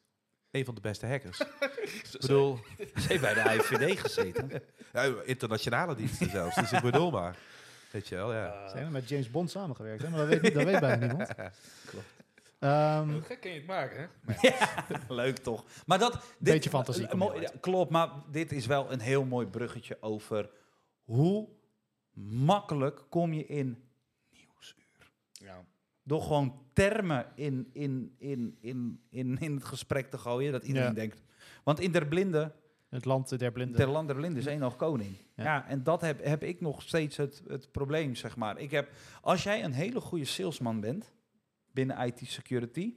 [0.55, 1.39] een van de beste hackers.
[1.83, 4.51] ik bedoel, Ze heeft bij de IVD gezeten.
[4.93, 6.55] ja, internationale diensten zelfs.
[6.55, 7.37] Dus ik bedoel maar.
[7.91, 8.67] Weet je wel, ja.
[8.69, 10.09] Ze hebben met James Bond samengewerkt, hè?
[10.09, 11.29] maar dat weet, niet- dat weet bijna niemand.
[12.59, 14.49] Ehm, hoe gek kun je het maken, hè?
[14.89, 15.63] Maar Leuk toch?
[15.85, 16.11] Maar dat.
[16.13, 17.07] Dit, Beetje fantasie
[17.39, 20.49] ja, klopt, maar dit is wel een heel mooi bruggetje over
[21.03, 21.47] hoe
[22.13, 23.84] makkelijk kom je in.
[26.07, 30.87] Door gewoon termen in, in, in, in, in, in het gesprek te gooien, dat iedereen
[30.87, 30.93] Ja.
[30.93, 31.23] denkt.
[31.63, 32.55] Want in der blinde,
[32.89, 33.75] het land der blinden.
[33.75, 35.17] ter land der blinde is één nog koning.
[35.35, 35.43] Ja.
[35.43, 35.67] Ja.
[35.67, 38.57] en dat heb, heb ik nog steeds het, het probleem, zeg maar.
[38.57, 38.91] Ik heb,
[39.21, 41.13] als jij een hele goede salesman bent
[41.71, 42.95] binnen IT security,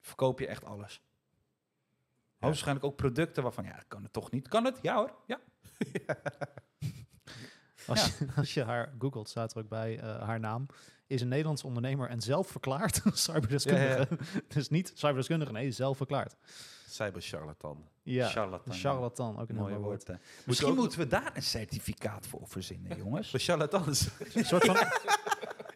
[0.00, 1.02] verkoop je echt alles.
[2.38, 4.48] Hoogstwaarschijnlijk ook producten waarvan, ja, kan het toch niet?
[4.48, 4.78] Kan het?
[4.82, 5.40] Ja hoor, ja.
[7.86, 10.66] Als, je, als je haar googelt, staat er ook bij eh, haar naam.
[11.12, 14.08] Is een Nederlands ondernemer en zelf verklaard cyberdeskundige.
[14.54, 16.36] dus niet cyberdeskundige, nee, zelf verklaard.
[16.88, 17.84] Cyber charlatan.
[18.02, 18.74] Ja, Charlatan.
[18.74, 20.06] charlatan, ook een Mooi woord.
[20.06, 20.14] hè.
[20.46, 23.30] Misschien ook- moeten we daar een certificaat voor verzinnen, jongens.
[23.30, 24.08] De charlatans.
[24.34, 24.76] Een soort van,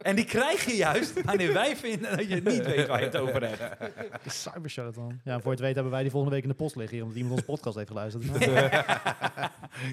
[0.07, 3.17] En die krijg je juist wanneer wij vinden dat je niet weet waar je het
[3.17, 3.93] over hebt.
[4.27, 5.21] cybercharlatan.
[5.25, 7.19] Ja, voor het weet hebben wij die volgende week in de post liggen, hier, omdat
[7.19, 8.25] iemand onze podcast heeft geluisterd.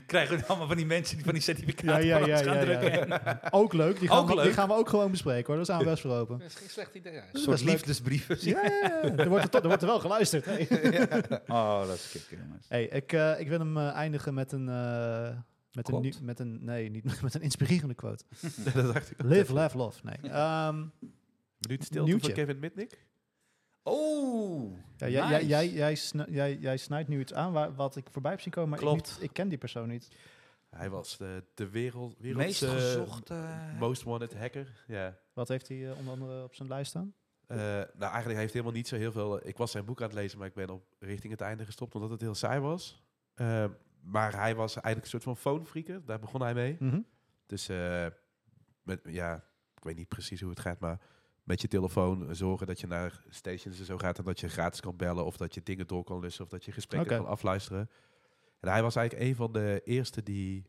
[0.05, 2.55] Krijgen we allemaal van die mensen die van die ja, certificaten ja, ja, ons gaan
[2.55, 3.07] ja, drukken.
[3.07, 3.41] ja.
[3.49, 4.53] Ook leuk, die gaan, Ook we, die leuk.
[4.53, 5.55] gaan we ook gewoon bespreken hoor.
[5.55, 6.39] Daar zijn we best voor open.
[6.39, 7.13] Dat is geen slecht idee.
[7.13, 8.37] Een soort liefdesbrieven.
[8.39, 9.01] Ja, ja, ja.
[9.17, 10.45] Er, wordt er, er wordt er wel geluisterd.
[10.45, 10.67] Hey.
[11.47, 12.65] Oh, dat is kicken, jongens.
[12.69, 15.27] Hey, ik, eh, ik wil hem eh, eindigen met een, eh,
[15.73, 16.23] met, een, Quote?
[16.23, 16.63] met een...
[16.65, 18.23] Nee, niet met een inspirerende quote.
[18.73, 19.21] dat dacht ik.
[19.23, 19.99] Live, laugh, love.
[20.03, 20.31] Nee.
[20.31, 20.85] Ehm,
[21.67, 22.25] Minuut stilte Nieuwtje.
[22.33, 23.05] voor Kevin Mitnick.
[23.83, 25.77] Oh, ja, jij, jij, nice.
[25.77, 28.69] jij, jij, jij, jij snijdt nu iets aan waar, wat ik voorbij heb zien komen,
[28.69, 30.07] maar ik, niet, ik ken die persoon niet.
[30.69, 33.45] Hij was de, de wereld, wereldse meest gezochte...
[33.79, 34.83] most wanted hacker.
[34.87, 35.17] Ja.
[35.33, 37.13] Wat heeft hij eh, onder andere op zijn lijst staan?
[37.47, 39.39] Eh, nou, eigenlijk heeft hij helemaal niet zo heel veel.
[39.41, 41.65] eh, Ik was zijn boek aan het lezen, maar ik ben op richting het einde
[41.65, 43.03] gestopt omdat het heel saai was.
[44.03, 46.05] Maar hij was eigenlijk een soort van phonefreaker.
[46.05, 46.75] Daar begon hij mee.
[46.79, 47.01] Mhm.
[47.45, 48.07] Dus eh,
[48.83, 49.35] met, ja,
[49.75, 50.99] ik weet niet precies hoe het gaat, maar
[51.43, 54.79] met je telefoon zorgen dat je naar stations en zo gaat en dat je gratis
[54.79, 57.89] kan bellen of dat je dingen door kan lussen of dat je gesprekken kan afluisteren.
[58.59, 60.65] En hij was eigenlijk een van de eerste die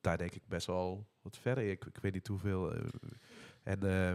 [0.00, 1.70] daar denk ik best wel wat verder.
[1.70, 2.72] Ik, ik weet niet hoeveel.
[2.74, 2.80] eh,
[3.62, 4.14] en eh,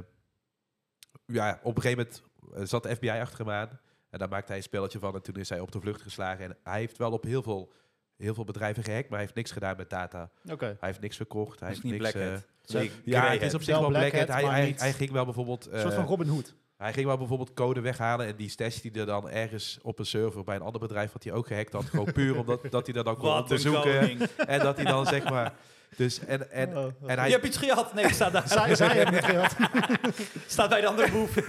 [1.26, 2.08] ja, op een gegeven
[2.48, 3.80] moment zat de FBI achter hem aan.
[4.14, 5.16] En daar maakte hij een spelletje van.
[5.16, 6.46] En toen is hij op de vlucht geslagen.
[6.46, 7.74] En hij heeft wel op heel veel,
[8.18, 9.10] heel veel bedrijven gehackt.
[9.10, 10.30] Maar hij heeft niks gedaan met data.
[10.52, 10.66] Oké.
[10.66, 11.60] Hij heeft niks verkocht.
[11.60, 12.14] Hij heeft niet niks...
[12.14, 12.34] Eh,
[12.68, 14.28] Nee, ja, het is op zich Wel Black Hat.
[14.28, 15.66] Hij, hij, ging wel bijvoorbeeld...
[15.72, 16.56] Een soort eh, van Robin Hood.
[16.78, 20.06] hij ging wel bijvoorbeeld code weghalen en die stash die er dan ergens op een
[20.06, 22.94] server bij een ander bedrijf wat hij ook gehackt had, gewoon puur omdat dat hij
[22.94, 25.54] dat dan kon Wat onderzoeken en dat hij dan zeg maar
[25.98, 27.10] dus en en, Oh, oh.
[27.10, 27.94] en hij Je hebt iets gehad.
[27.94, 28.48] Nee, staat daar.
[28.48, 29.56] Zij, zij hebben het gehad.
[30.48, 31.36] Staat bij de andere boef.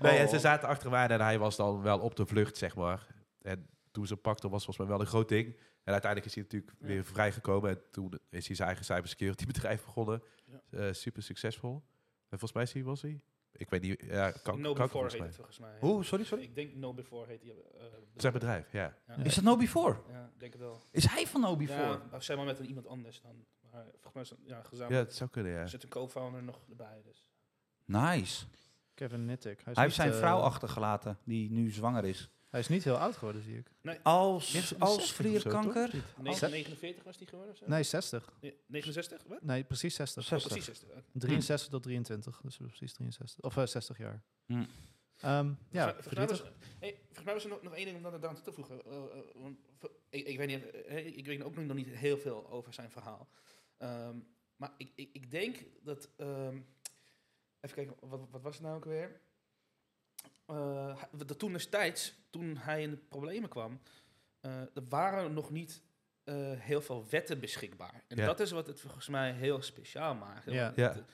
[0.00, 0.30] nee, en Oh.
[0.30, 3.06] ze zaten achter aan en hij was dan wel op de vlucht zeg maar
[3.42, 5.46] en toen ze pakten was volgens mij wel een groot ding
[5.84, 6.86] en uiteindelijk is hij natuurlijk Ja.
[6.86, 10.60] weer vrijgekomen en toen is hij zijn eigen cybersecurity bedrijf begonnen Ja.
[10.78, 11.82] Eh, super succesvol
[12.28, 13.20] en volgens mij was hij
[13.58, 15.76] ik weet niet ja kan, No kan Before volgens heet mij het volgens mij.
[15.80, 16.04] Hoe?
[16.04, 16.44] Sorry, sorry.
[16.44, 17.52] Ik denk No Before heet die.
[17.52, 17.84] eh,
[18.16, 19.16] zijn bedrijf ja Ja.
[19.16, 19.96] Is dat No Before?
[20.10, 20.82] Ja, ik denk het wel.
[20.90, 21.80] Is hij van No Before?
[21.82, 23.44] Ja, of zeg maar met een iemand anders dan.
[23.72, 25.06] Maar volgens mij is het, ja, ja gezamenlijk.
[25.08, 27.02] het zou kunnen ja Er zit een co-founder nog erbij.
[27.04, 27.30] Dus.
[27.84, 28.46] Nice.
[28.94, 29.60] Kevin Nittick.
[29.64, 32.30] Hij heeft zijn eh, vrouw achtergelaten, die nu zwanger is.
[32.48, 33.70] Hij is niet heel oud geworden, zie ik.
[34.02, 35.90] Als, 60 als zo, vlierkanker?
[36.16, 37.56] Nee, Zes- 49 was die geworden?
[37.56, 37.64] Zo?
[37.68, 38.32] Nee, 60.
[38.40, 39.22] Nee, 69?
[39.26, 39.42] Wat?
[39.42, 40.22] Nee, precies 60.
[40.22, 40.52] Oh, 60.
[40.52, 40.88] precies 60.
[40.98, 41.02] Oké.
[41.12, 42.40] 63 tot 23.
[42.40, 43.40] Dus precies 63.
[43.44, 44.22] Of eh, 60 jaar.
[44.46, 44.64] Hm.
[45.20, 46.52] Ehm, ja, Volgens mij- was, verdrietig.
[46.78, 48.84] hey, volgens mij was er nog, nog één ding om dat aan toe te voegen.
[48.84, 49.02] Eh, eh,
[49.34, 49.58] want
[50.10, 53.28] ik, ik, weet niet, eh, ik weet ook nog niet heel veel over zijn verhaal.
[53.76, 54.16] Ehm,
[54.56, 56.08] maar ik, ik, ik denk dat...
[56.16, 56.58] ehm,
[57.60, 59.20] even kijken, wat, wat was het nou ook weer?
[60.46, 63.80] Eh, dat toen destijds, toen hij in de problemen kwam...
[64.40, 65.82] eh, er waren nog niet
[66.24, 68.02] eh, heel veel wetten beschikbaar.
[68.08, 68.26] En Ja.
[68.26, 70.50] dat is wat het volgens mij heel speciaal maakt.
[70.50, 70.72] Ja.
[70.76, 70.92] Ja.
[70.92, 71.04] het-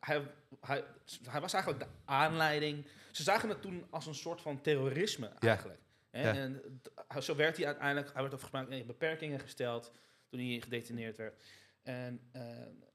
[0.00, 0.22] hij,
[0.60, 0.84] hij,
[1.30, 2.86] hij was eigenlijk de aanleiding.
[3.12, 5.80] Ze zagen het toen als een soort van terrorisme eigenlijk.
[6.10, 6.34] Ja.
[6.34, 6.80] En
[7.22, 9.92] zo werd hij uiteindelijk, hij werd volgens mij in beperkingen gesteld
[10.28, 11.42] toen hij gedetineerd werd.
[11.82, 12.42] En eh,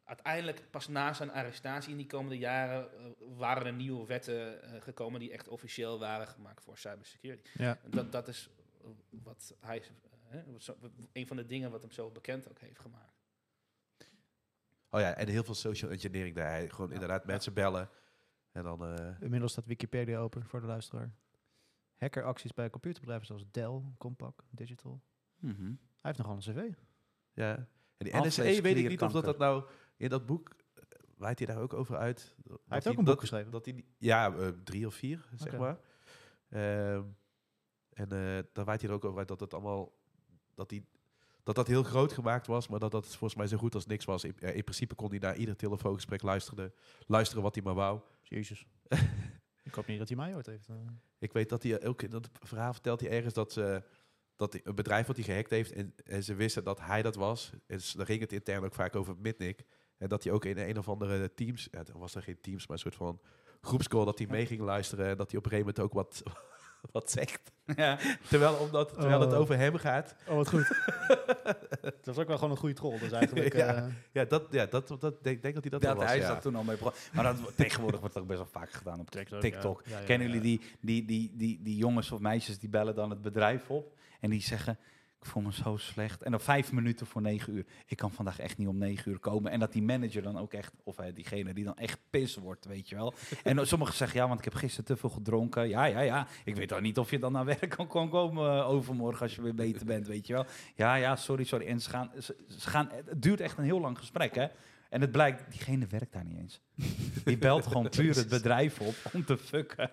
[0.09, 3.05] uiteindelijk, pas na zijn arrestatie in die komende jaren, eh,
[3.37, 7.49] waren er nieuwe wetten eh, gekomen die echt officieel waren gemaakt voor cybersecurity.
[7.53, 7.79] Ja.
[7.89, 8.49] Dat, dat is
[8.81, 9.83] eh, wat hij,
[11.13, 13.17] een van de dingen wat hem zo bekend ook heeft gemaakt.
[14.89, 16.49] Oh ja, en heel veel social engineering daar.
[16.49, 16.93] Hij Gewoon Ja.
[16.93, 17.27] inderdaad Ja.
[17.31, 17.89] mensen bellen.
[18.51, 18.85] En dan...
[18.85, 21.13] eh, Inmiddels staat Wikipedia open voor de luisteraar.
[21.97, 25.01] Hackeracties bij computerbedrijven zoals Dell, Compaq, Digital.
[25.39, 25.63] Mhm.
[25.65, 26.73] Hij heeft nogal een cv.
[27.33, 27.55] Ja.
[27.97, 28.15] En die.
[28.15, 29.63] NSE weet ik niet of dat, dat nou
[29.99, 30.83] in dat boek uh,
[31.17, 32.35] wijdt hij daar ook over uit.
[32.43, 33.51] Hij heeft ook een boek geschreven.
[33.51, 35.79] Dat hij, ja, uh, drie of vier, zeg maar.
[36.49, 37.03] Ehm,
[37.89, 39.97] en uh, daar wijdt hij er ook over uit dat het allemaal
[40.53, 40.83] dat hij
[41.43, 44.05] dat dat heel groot gemaakt was, maar dat dat volgens mij zo goed als niks
[44.05, 44.23] was.
[44.23, 46.73] In, in principe kon hij naar ieder telefoongesprek luisteren,
[47.07, 47.99] luisteren wat hij maar wou.
[48.21, 48.65] Jezus.
[49.63, 50.67] ik hoop niet dat hij mij ooit heeft.
[51.19, 53.83] Ik weet dat hij ook dat verhaal vertelt hij ergens dat ze
[54.35, 57.51] dat een bedrijf wat hij gehackt heeft en, en ze wisten dat hij dat was.
[57.67, 59.65] En daar ging het intern ook vaak over Mitnick.
[59.99, 62.67] En dat hij ook in een of andere teams, ja, er was er geen teams,
[62.67, 63.19] maar een soort van
[63.61, 66.23] groepscall dat hij mee ging luisteren en dat hij op een gegeven moment ook wat,
[66.91, 67.51] wat zegt.
[67.75, 67.97] Ja.
[68.29, 69.39] Terwijl, omdat, terwijl het Oh.
[69.39, 70.15] over hem gaat.
[70.27, 70.67] Oh, wat goed.
[71.81, 72.99] dat was ook wel gewoon een goede troll.
[72.99, 73.53] Dus eigenlijk...
[73.55, 73.75] Ja.
[73.75, 76.05] eh, Ja, dat, ja, dat, dat denk, denk dat hij dat Ja, wel was.
[76.05, 76.27] hij ja.
[76.27, 77.01] dat toen al mee begonnen.
[77.13, 79.81] Maar dat, tegenwoordig wordt dat ook best wel vaak gedaan op TikTok, TikTok.
[79.85, 79.91] ja.
[79.91, 80.33] Ja, ja, Kennen ja.
[80.33, 83.97] jullie die, die, die, die, die jongens of meisjes die bellen dan het bedrijf op
[84.19, 84.77] en die zeggen...
[85.21, 86.21] Ik voel me zo slecht.
[86.21, 87.65] En dan vijf minuten voor negen uur.
[87.85, 89.51] Ik kan vandaag echt niet om negen uur komen.
[89.51, 92.65] En dat die manager dan ook echt, of eh, diegene die dan echt pis wordt,
[92.65, 93.13] weet je wel.
[93.43, 95.69] En sommigen zeggen, ja, want ik heb gisteren te veel gedronken.
[95.69, 96.27] Ja, ja, ja.
[96.45, 99.35] Ik weet dan niet of je dan naar werk kan, kan komen eh, overmorgen als
[99.35, 100.45] je weer beter bent, weet je wel.
[100.75, 101.65] Ja, ja, sorry, sorry.
[101.65, 104.47] En ze gaan, ze, ze gaan, het duurt echt een heel lang gesprek, hè.
[104.89, 106.61] En het blijkt, diegene werkt daar niet eens.
[107.23, 109.91] Die belt gewoon puur het bedrijf op om te fucken.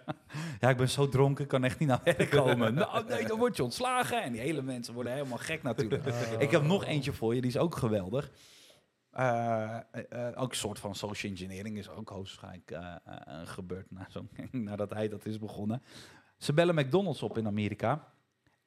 [0.60, 2.74] Ja, ik ben zo dronken, ik kan echt niet naar werk komen.
[2.74, 4.22] Nou, nee, dan word je ontslagen.
[4.22, 6.06] En die hele mensen worden helemaal gek natuurlijk.
[6.06, 6.40] Oh.
[6.40, 8.30] Ik heb nog eentje voor je, die is ook geweldig.
[9.16, 14.26] Eh, eh, ook een soort van social engineering is ook hoogstwaarschijnlijk eh, gebeurd na zo,
[14.50, 15.82] nadat hij dat is begonnen.
[16.38, 18.12] Ze bellen McDonald's op in Amerika.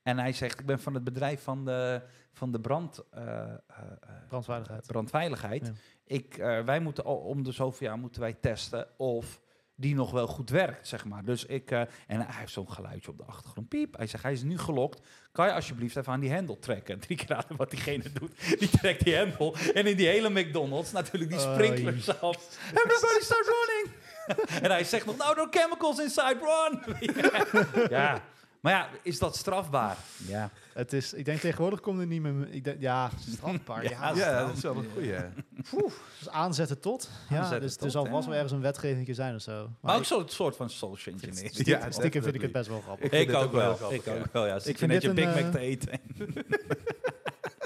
[0.03, 2.01] En hij zegt, ik ben van het bedrijf van de,
[2.33, 4.87] van de brand, eh, eh, eh, Brandveiligheid.
[4.87, 5.65] brandveiligheid.
[5.65, 5.73] Ja.
[6.05, 9.39] Ik, eh, wij moeten al om de zoveel jaar moeten wij testen of
[9.75, 11.23] die nog wel goed werkt, zeg maar.
[11.23, 13.67] Dus ik, eh, en hij heeft zo'n geluidje op de achtergrond.
[13.69, 13.97] Piep.
[13.97, 15.01] Hij zegt, hij is nu gelokt.
[15.31, 16.99] Kan je alsjeblieft even aan die hendel trekken?
[17.05, 18.59] Drie keer raden wat diegene doet.
[18.59, 19.55] Die trekt die hendel.
[19.73, 22.57] En in die hele McDonald's natuurlijk die Oh, sprinklers af.
[22.73, 23.95] Everybody start running.
[24.63, 27.89] en hij zegt nog, nou, are chemicals inside, run.
[27.89, 28.21] ja.
[28.59, 29.97] Maar ja, is dat strafbaar?
[30.27, 30.49] Ja.
[30.73, 32.49] Het is, ik denk tegenwoordig komt er niet meer...
[32.49, 33.83] Ik denk, ja, strafbaar.
[33.83, 35.13] ja, Ja, Ja, dat is wel een goeie.
[36.19, 37.09] Dus aanzetten tot.
[37.29, 38.11] Ja, Aanzetten dus er tot, zal ja.
[38.11, 39.69] vast wel ergens een wetgeving zijn of zo.
[39.81, 41.53] Maar ook ik- zo'n soort van social engineering.
[41.53, 43.05] stiekem, Ja, stiekem vind ik het best wel grappig.
[43.05, 44.13] Ik vind Ik het ook ook wel grappig, Ik ja.
[44.19, 44.55] ook wel, ja.
[44.55, 45.99] Ik Zit je vind net je Big Mac eh, te eten.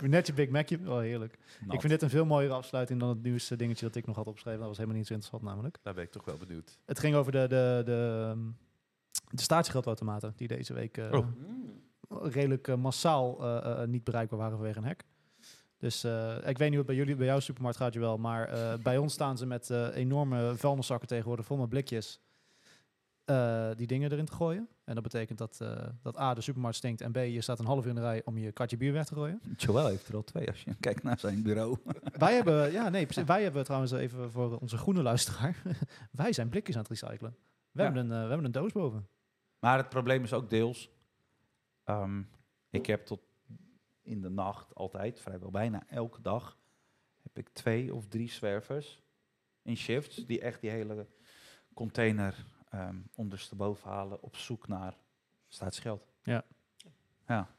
[0.09, 1.37] Net je Big Macje, wel heerlijk.
[1.69, 4.27] Ik vind dit een veel mooiere afsluiting dan het nieuwste dingetje dat ik nog had
[4.27, 4.59] opgeschreven.
[4.59, 5.77] Dat was helemaal niet zo interessant namelijk.
[5.83, 6.77] Daar ben ik toch wel benieuwd.
[6.85, 8.39] Het ging over de, de, de, ehm,
[9.35, 11.27] de statiegeldautomaten die deze week eh, Oh.
[12.33, 15.01] redelijk eh, massaal eh, eh, niet bereikbaar waren vanwege een hack.
[15.77, 18.17] Dus eh, ik weet niet hoe het bij jullie, bij jouw supermarkt gaat je wel,
[18.17, 22.21] maar eh, bij ons staan ze met eh, enorme vuilniszakken tegenwoordig vol met blikjes.
[23.25, 24.67] eh, die dingen erin te gooien.
[24.83, 27.65] En dat betekent dat, eh, dat A, de supermarkt stinkt en B, je staat een
[27.65, 29.41] half uur in de rij om je katje bier weg te gooien.
[29.57, 31.77] Joël heeft er al twee als je kijkt naar zijn bureau.
[32.17, 35.61] wij hebben, ja nee, wij hebben trouwens even voor onze groene luisteraar,
[36.11, 37.35] wij zijn blikjes aan het recyclen.
[37.71, 37.83] We, Ja.
[37.83, 39.07] hebben, een, we hebben een doos boven.
[39.63, 40.89] Maar het probleem is ook deels.
[41.83, 42.21] ehm,
[42.69, 43.21] ik heb tot
[44.01, 46.57] in de nacht altijd, vrijwel bijna elke dag,
[47.21, 49.01] heb ik twee of drie zwervers
[49.61, 51.07] in shifts die echt die hele
[51.73, 54.97] container ehm ondersteboven halen op zoek naar
[55.47, 56.07] staatsgeld.
[56.23, 56.43] Ja.
[57.27, 57.55] Ja.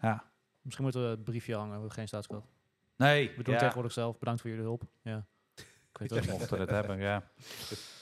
[0.00, 0.30] Ja.
[0.60, 2.50] Misschien moeten we het briefje hangen, geen staatsgeld.
[2.96, 4.18] Nee, We doen ja, het tegenwoordig zelf.
[4.18, 4.82] Bedankt voor jullie hulp.
[5.02, 5.26] Ja.
[5.54, 6.38] Ik weet het ook niet.
[6.38, 7.22] mochten het hebben, ja.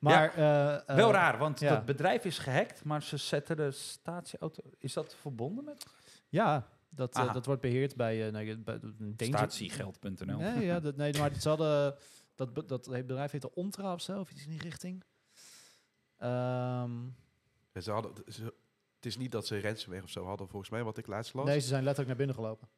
[0.00, 1.74] Maar eh, eh, Wel raar, want ja.
[1.74, 4.62] het bedrijf is gehackt, maar ze zetten de statieauto...
[4.78, 5.86] Is dat verbonden met
[6.28, 8.80] Ja, dat, eh, dat wordt beheerd bij, eh nee, bij
[9.26, 10.38] statiegeld.nl?
[10.38, 11.96] Nee, ja, dat, nee, maar ze hadden
[12.34, 15.04] dat, be- dat bedrijf heette Ontra of zo, of iets in die richting.
[16.16, 16.90] Ehm,
[17.80, 18.42] ze hadden, ze,
[18.96, 21.44] het is niet dat ze ransomware of zo hadden, volgens mij, wat ik laatst las.
[21.46, 22.68] nee, ze zijn letterlijk naar binnen gelopen.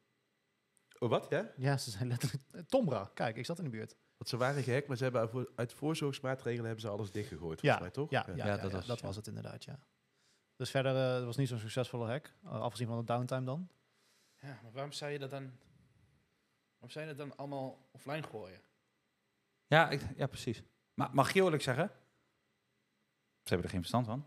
[0.99, 1.25] Oh, wat?
[1.29, 1.51] Ja?
[1.57, 2.43] Ja, ze zijn letterlijk.
[2.51, 3.95] eh, Tombra, kijk, ik zat in de buurt.
[4.23, 7.77] Want ze waren gehackt, maar ze hebben uit, uit voorzorgsmaatregelen hebben ze alles dichtgegooid, Ja,
[7.77, 8.09] volgens mij, toch?
[8.11, 9.79] Ja, ja, ja, Ja, ja, dat was- het inderdaad, ja.
[10.55, 13.69] Dus verder, eh, het was niet zo'n succesvolle hack, eh, afgezien van de downtime dan.
[14.41, 15.41] Ja, maar waarom zou je dat dan...
[16.71, 18.59] Waarom zou je dat dan allemaal offline gooien?
[19.67, 20.63] Ja, ik, ja, precies.
[20.93, 21.87] Maar mag je eerlijk zeggen?
[23.43, 24.25] Ze hebben er geen verstand van.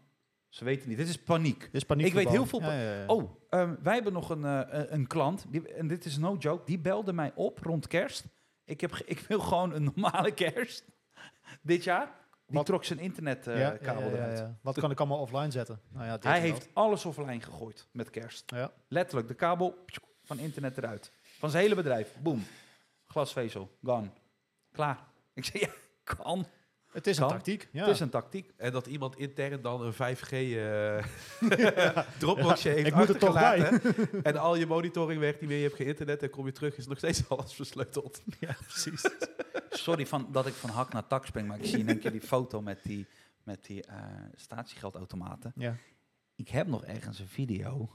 [0.48, 0.98] Ze weten niet.
[0.98, 1.60] Dit is paniek.
[1.60, 2.06] Dit is paniek.
[2.06, 3.06] Ik weet heel veel Ja, ja, ja.
[3.06, 6.36] Oh, ehm, wij hebben nog een, eh, een- een klant, die, en dit is no
[6.38, 8.24] joke, die belde mij op rond kerst.
[8.66, 10.84] Ik, heb, ik wil gewoon een normale kerst
[11.62, 12.24] dit jaar.
[12.46, 14.54] Die Wat- trok zijn internetkabel ja, ja, ja, eruit.
[14.62, 15.80] Wat kan ik allemaal offline zetten?
[15.88, 18.52] Nou Hij heeft alles offline gegooid met kerst.
[18.88, 19.84] Letterlijk, de kabel
[20.24, 21.12] van internet eruit.
[21.38, 22.16] Van zijn hele bedrijf.
[22.22, 22.44] Boom.
[23.06, 23.76] Glasvezel.
[23.82, 24.08] Gone.
[24.72, 24.98] Klaar.
[25.34, 25.70] Ik zei, ja,
[26.04, 26.46] kan.
[26.96, 27.68] Het is een tactiek.
[27.72, 27.80] Ja.
[27.80, 28.52] Het is een tactiek.
[28.56, 31.04] En dat iemand intern dan een 5G eh
[32.18, 33.80] Dropboxje heeft Ik moet er toch bij.
[34.22, 35.58] En al je monitoring werkt niet meer.
[35.58, 38.22] Je hebt geen internet en kom je terug, is nog steeds alles versleuteld.
[38.40, 39.10] ja, precies.
[39.70, 42.12] Sorry van, dat ik van hak naar tak spring, maar ik zie in één keer
[42.12, 43.06] die foto met die,
[43.42, 43.98] met die eh,
[44.34, 45.52] statiegeldautomaten.
[45.56, 45.76] Ja.
[46.34, 47.90] Ik heb nog ergens een video.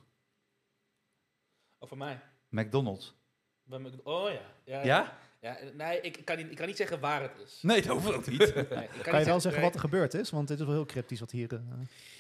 [1.79, 2.19] Over mij.
[2.49, 3.15] McDonald's.
[3.63, 4.41] Bij Oh ja.
[4.63, 4.77] Ja?
[4.77, 4.83] Ja?
[4.83, 5.17] ja
[5.73, 7.59] nee, ik kan, niet, ik kan niet zeggen waar het is.
[7.61, 8.39] Nee, dat hoeft ook niet.
[8.39, 10.29] Nee, ik Kan, niet je wel zeggen wat er gebeurd is?
[10.29, 11.53] Want dit is wel heel cryptisch wat hier...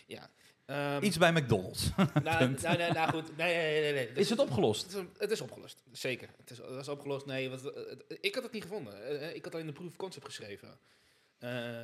[0.07, 0.17] eh,
[0.65, 1.89] Ehm, Iets bij McDonald's.
[2.23, 3.37] nou, nou, nee, nou goed.
[3.37, 3.93] Nee, nee, nee.
[3.93, 4.11] nee.
[4.13, 4.81] Is het opgelost?
[4.83, 6.29] Het is, het is opgelost, zeker.
[6.37, 7.25] Het is, het is opgelost.
[7.25, 9.21] Nee, wat, eh, het- ik had het niet gevonden.
[9.21, 10.77] Eh, Ik had alleen de proof of concept geschreven.
[11.37, 11.79] Eh,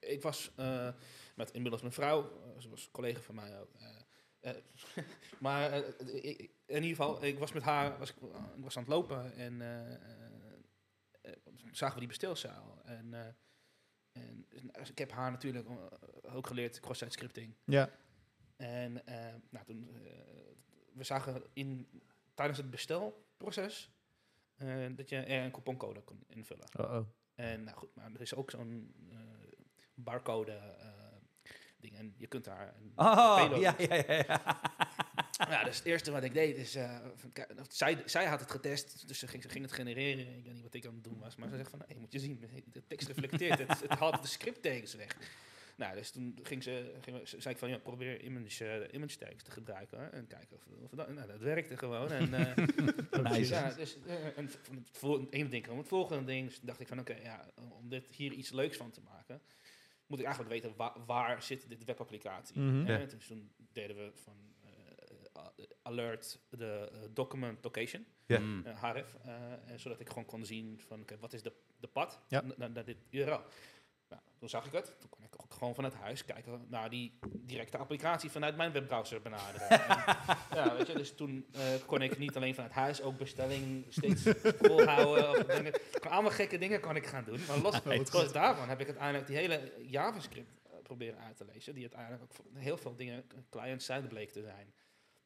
[0.00, 0.88] ik was eh,
[1.34, 3.70] met inmiddels mijn vrouw, ze was een collega van mij ook.
[3.78, 4.56] eh, eh,
[5.38, 5.72] maar
[6.66, 8.16] in ieder geval, ik was met haar, was, ik
[8.56, 9.62] was aan het lopen en
[11.72, 12.80] zagen we die bestelzaal.
[12.84, 13.26] En, eh,
[14.12, 14.46] en
[14.88, 17.54] ik heb haar natuurlijk eh, ook geleerd cross-site scripting.
[17.64, 17.90] ja.
[18.56, 20.00] En eh, nou, toen, eh,
[20.92, 21.88] we zagen in,
[22.34, 23.90] tijdens het bestelproces
[24.56, 26.68] eh, dat je er een couponcode kon invullen.
[26.78, 27.06] Oh, oh.
[27.34, 29.16] En nou goed, maar er is ook zo'n eh,
[29.94, 30.88] barcode eh,
[31.76, 32.74] ding en je kunt daar...
[32.76, 34.60] Een Oh, ja, ja, ja.
[35.48, 35.50] Ja.
[35.50, 36.74] ja, dus het eerste wat ik deed is...
[36.74, 36.98] eh,
[37.68, 40.36] zij, zij had het getest, dus ze ging, ze ging het genereren.
[40.36, 41.82] Ik weet niet wat ik aan het doen was, maar ze zegt van...
[41.86, 43.80] Hey, moet je zien, de tekst reflecteert het.
[43.80, 45.16] Het haalt de scripttekens weg.
[45.76, 47.68] Nou, dus toen ging ze, ging, ze- zei ik van...
[47.68, 49.98] Ja, probeer image, eh, image tags te gebruiken.
[50.00, 51.08] hè, En kijken of, of dat...
[51.14, 52.10] Nou, dat werkte gewoon.
[52.12, 52.30] En,
[53.22, 53.54] Nice.
[53.54, 53.96] ja, dus
[54.36, 56.46] en van het, vol- het ene ding kwam het volgende ding.
[56.46, 57.46] Dus dacht ik van oké, ja,
[57.78, 59.40] om dit hier iets leuks van te maken,
[60.06, 62.60] moet ik eigenlijk weten wa- waar zit dit webapplicatie.
[62.60, 62.86] Mhm.
[62.90, 62.98] Ja.
[63.04, 64.49] Dus toen deden we van
[65.82, 68.38] alert de eh, document location, Ja.
[68.38, 68.66] Mm.
[68.66, 69.32] eh, HRF, eh,
[69.76, 72.40] zodat ik gewoon kon zien van wat is de, de pad Ja.
[72.40, 73.40] na- naar, naar dit URL.
[74.08, 74.94] Nou, toen zag ik het.
[75.00, 79.22] Toen kon ik ook gewoon vanuit huis kijken naar die directe applicatie vanuit mijn webbrowser
[79.22, 79.68] benaderen.
[80.50, 83.86] En, ja, weet je, dus toen eh, kon ik niet alleen vanuit huis ook bestelling
[83.88, 85.30] steeds volhouden.
[85.30, 85.72] Of dingen.
[86.08, 87.38] Allemaal gekke dingen kon ik gaan doen.
[87.48, 91.74] Maar los, los daarvan heb ik uiteindelijk die hele JavaScript eh, proberen uit te lezen.
[91.74, 94.72] Die uiteindelijk ook heel veel dingen client-side bleek te zijn.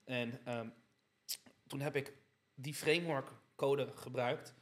[0.05, 0.69] En ehm,
[1.67, 2.13] toen heb ik
[2.55, 4.55] die framework code gebruikt.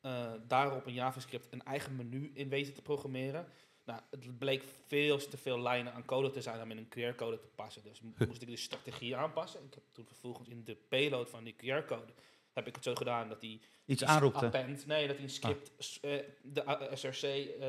[0.00, 3.46] eh, daarop in JavaScript een eigen menu in weten te programmeren.
[3.84, 7.38] Nou, het bleek veel te veel lijnen aan code te zijn om in een QR-code
[7.38, 7.82] te passen.
[7.82, 9.64] Dus mo- moest ik de strategie aanpassen.
[9.64, 12.12] Ik heb toen vervolgens in de payload van die QR-code
[12.52, 14.44] heb ik het zo gedaan dat die Iets die aanroepte.
[14.44, 17.60] append, nee, dat hij een script, s- eh, de A- SRC, eh,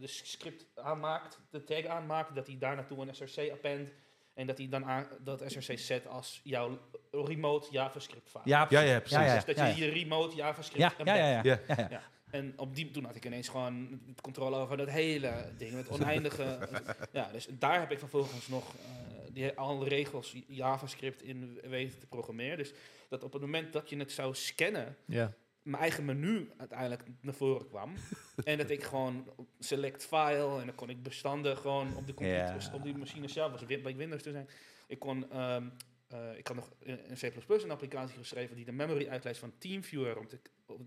[0.00, 3.90] de script aanmaakt, de tag aanmaakt, dat hij daar naartoe een SRC append
[4.34, 6.78] en dat hij dan aan, dat SRC zet als jouw
[7.10, 8.42] remote JavaScript file.
[8.44, 9.18] Ja, Ja, ja, precies.
[9.18, 9.86] Ja, ja, Dus dat je ja.
[9.86, 11.40] je remote JavaScript Ja, ja, ja, ja.
[11.42, 11.58] Ja.
[11.66, 12.02] ja, ja.
[12.30, 15.88] En op die, toen had ik ineens gewoon het controle over dat hele ding, het
[15.88, 16.68] oneindige.
[17.12, 18.90] ja, dus daar heb ik vervolgens nog eh,
[19.32, 22.56] die, alle regels JavaScript in weten te programmeren.
[22.56, 22.72] Dus
[23.08, 25.32] dat op het moment dat je het zou scannen, Ja.
[25.62, 27.94] Mijn eigen menu uiteindelijk naar voren kwam.
[28.44, 32.70] en dat ik gewoon select file en dan kon ik bestanden gewoon op de computer,
[32.74, 34.48] op die machine zelf, was Win- bij Windows te zijn.
[34.86, 35.68] Ik kon, ehm,
[36.08, 39.52] eh, ik had nog in in C++ een applicatie geschreven die de memory uitleest van
[39.58, 40.38] TeamViewer om te,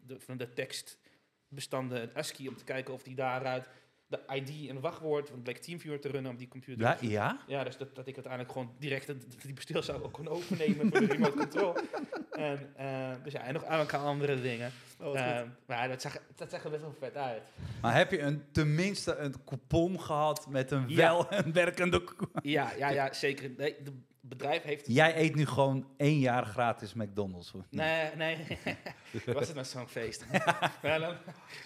[0.05, 3.69] de, van de tekstbestanden, het ASCII, om te kijken of die daaruit
[4.07, 6.81] de ID en wachtwoord, want het bleek TeamViewer te runnen op die computer.
[6.83, 7.39] Ja, ja?
[7.47, 10.99] Ja, dus dat, dat ik uiteindelijk gewoon direct het- die bestelzaal ook kon overnemen voor
[10.99, 11.73] de remote control.
[12.35, 14.71] En, eh, dus ja, en nog enkele andere dingen.
[14.99, 17.41] Eh, maar dat zag, dat zag er best wel vet uit.
[17.81, 20.95] Maar heb je een, tenminste een coupon gehad met een Ja.
[20.95, 22.03] wel een werkende...
[22.41, 23.51] Ja, ja, ja zeker.
[23.57, 23.91] Nee, het
[24.27, 24.87] bedrijf heeft...
[24.87, 27.53] Jij eet nu gewoon één jaar gratis McDonald's.
[27.69, 28.37] Nee, nee.
[29.25, 30.25] Was het nou zo'n feest?
[30.81, 31.15] ja, dan,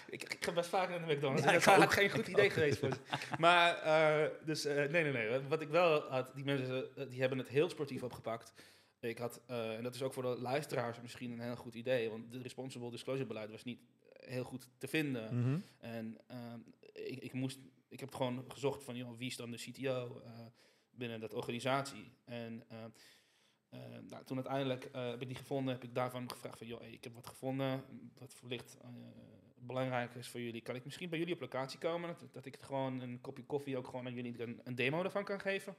[0.08, 1.44] ik, ik ga best vaak naar de McDonald's.
[1.44, 1.92] Ja, dat ik had ook.
[1.92, 2.98] geen goed idee geweest voor ze.
[3.38, 5.40] Maar, eh, dus, eh, nee, nee, nee.
[5.48, 8.52] Wat ik wel had, die mensen, eh, die hebben het heel sportief opgepakt.
[9.00, 12.10] Ik had, eh, en dat is ook voor de luisteraars misschien een heel goed idee,
[12.10, 13.80] want de responsible disclosure beleid was niet
[14.12, 15.40] heel goed te vinden.
[15.40, 15.58] Mhm.
[15.78, 16.58] En ehm,
[16.92, 17.58] ik, ik moest,
[17.88, 20.46] ik heb gewoon gezocht van, joh, wie is dan de CTO eh,
[20.90, 22.12] binnen dat organisatie?
[22.24, 22.84] En eh,
[23.70, 26.80] eh, nou, toen uiteindelijk eh, heb ik die gevonden, heb ik daarvan gevraagd van, joh,
[26.80, 27.84] hey, ik heb wat gevonden,
[28.18, 28.88] wat wellicht eh,
[29.58, 30.60] belangrijk is voor jullie.
[30.60, 33.44] Kan ik misschien bij jullie op locatie komen, dat, dat ik het gewoon een kopje
[33.44, 35.76] koffie ook gewoon aan jullie een, een demo ervan kan geven?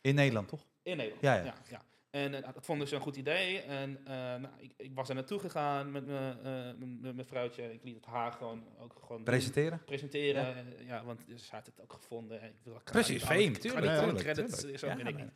[0.00, 0.66] In Nederland, toch?
[0.82, 1.22] In Nederland.
[1.22, 1.44] Ja, ja.
[1.44, 1.82] ja, ja.
[2.10, 3.60] En eh, dat vonden ze een goed idee.
[3.60, 7.72] En eh, nou, ik, ik was er naartoe gegaan met mijn eh, met mijn vrouwtje.
[7.72, 9.84] Ik liet het haar gewoon ook gewoon doen Presenteren?
[9.84, 10.42] presenteren.
[10.44, 10.84] Ja.
[10.86, 12.42] Ja, want ze had het ook gevonden.
[12.42, 14.78] Ik wil Precies, fame, ik ga tuurlijk, niet alle tuurlijk, credits, tuurlijk.
[14.78, 15.30] Zo Ja, ben ik niet.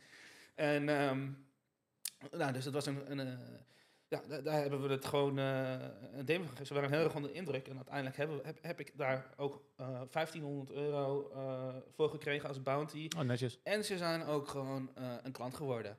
[0.55, 1.29] En, ehm,
[2.37, 3.37] nou, dus dat was een, een,
[4.07, 6.65] Ja, da- daar hebben we het gewoon een demo gegeven.
[6.65, 7.67] Ze waren heel erg onder de indruk.
[7.67, 11.31] En uiteindelijk hebben, heb, heb ik daar ook eh 1500 euro
[11.95, 13.07] voor gekregen als bounty.
[13.17, 13.59] Oh, netjes.
[13.63, 14.89] En ze zijn ook gewoon
[15.23, 15.97] een klant geworden.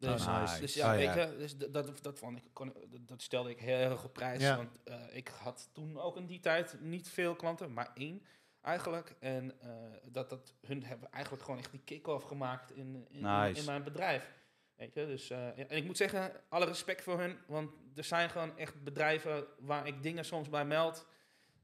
[0.00, 0.60] Dus, Oh, nice.
[0.60, 1.26] dus ja, Oh, weet ja.
[1.26, 4.42] je, dus dat, dat, vond ik, kon, dat- dat stelde ik heel erg op prijs.
[4.42, 4.56] Ja.
[4.56, 8.22] Want eh, ik had toen ook in die tijd niet veel klanten, maar één
[8.62, 9.14] eigenlijk.
[9.20, 9.68] En eh,
[10.12, 13.60] dat, dat, hun hebben eigenlijk gewoon echt die kick-off gemaakt in, in, Nice.
[13.60, 14.30] in mijn bedrijf.
[14.76, 18.04] Weet je, dus, eh, ja, en ik moet zeggen, alle respect voor hun, want er
[18.04, 21.06] zijn gewoon echt bedrijven waar ik dingen soms bij meld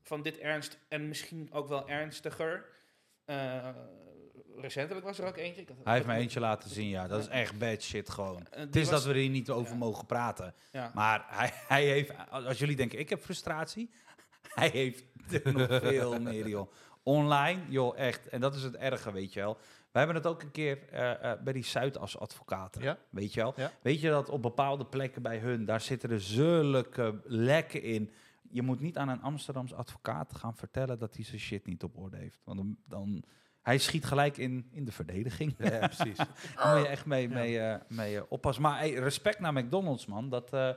[0.02, 2.68] van dit ernst en misschien ook wel ernstiger.
[3.24, 3.68] Eh,
[4.60, 5.60] recentelijk was er ook eentje.
[5.62, 7.06] Ik had- Hij heeft me eentje laten zien, ja.
[7.06, 8.46] Dat is echt bad shit gewoon.
[8.50, 9.78] Eh, Het is was- dat we er hier niet over Ja.
[9.78, 10.54] mogen praten.
[10.72, 10.90] Ja.
[10.94, 13.90] Maar hij, hij heeft, als jullie denken, ik heb frustratie.
[14.54, 15.04] Hij heeft
[15.44, 16.72] er nog veel meer, joh.
[17.02, 18.28] Online, joh, echt.
[18.28, 19.58] En dat is het erge, weet je wel.
[19.92, 22.98] We hebben het ook een keer eh, eh, bij die Zuidas advocaten, Ja.
[23.10, 23.52] weet je wel.
[23.56, 23.72] Ja.
[23.82, 28.10] Weet je dat op bepaalde plekken bij hun, daar zitten er zulke lekken in.
[28.50, 31.96] Je moet niet aan een Amsterdamse advocaat gaan vertellen dat hij zijn shit niet op
[31.98, 32.40] orde heeft.
[32.44, 33.22] Want dan, dan
[33.66, 35.54] hij schiet gelijk in, in de verdediging.
[35.58, 36.16] Ja, precies.
[36.56, 38.62] Daar moet je echt mee, mee, eh, mee eh, oppassen.
[38.62, 40.28] Maar hey, respect naar McDonald's, man.
[40.30, 40.70] Dat, eh,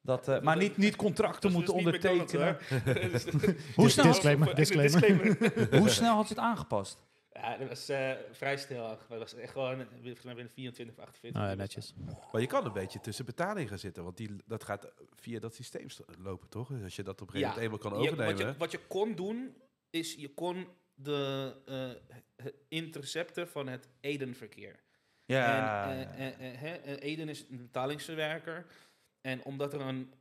[0.00, 2.56] dat, eh, maar niet, niet contracten moeten dus niet ondertekenen.
[3.74, 5.78] Hoe snel, disclaimer, disclaimer.
[5.78, 7.02] hoe snel had ze het aangepast?
[7.32, 8.98] Ja, dat was eh, vrij snel.
[9.08, 11.58] Dat was echt gewoon binnen 24 of 48 Nou ja, uur.
[11.58, 11.94] netjes.
[12.32, 15.54] Maar je kan een beetje tussen betaling gaan zitten, want die, dat gaat via dat
[15.54, 16.68] systeem st- lopen, toch?
[16.68, 18.36] Dus als je dat op een gegeven Ja, moment eenmaal kan Je- overnemen.
[18.46, 19.54] wat, je, wat je kon doen,
[19.90, 22.12] is je kon de eh,
[22.44, 24.82] het intercepten van het Eden-verkeer.
[25.24, 28.66] Ja, En, eh, eh, Eden is een betalingsverwerker.
[29.20, 30.12] En omdat er een.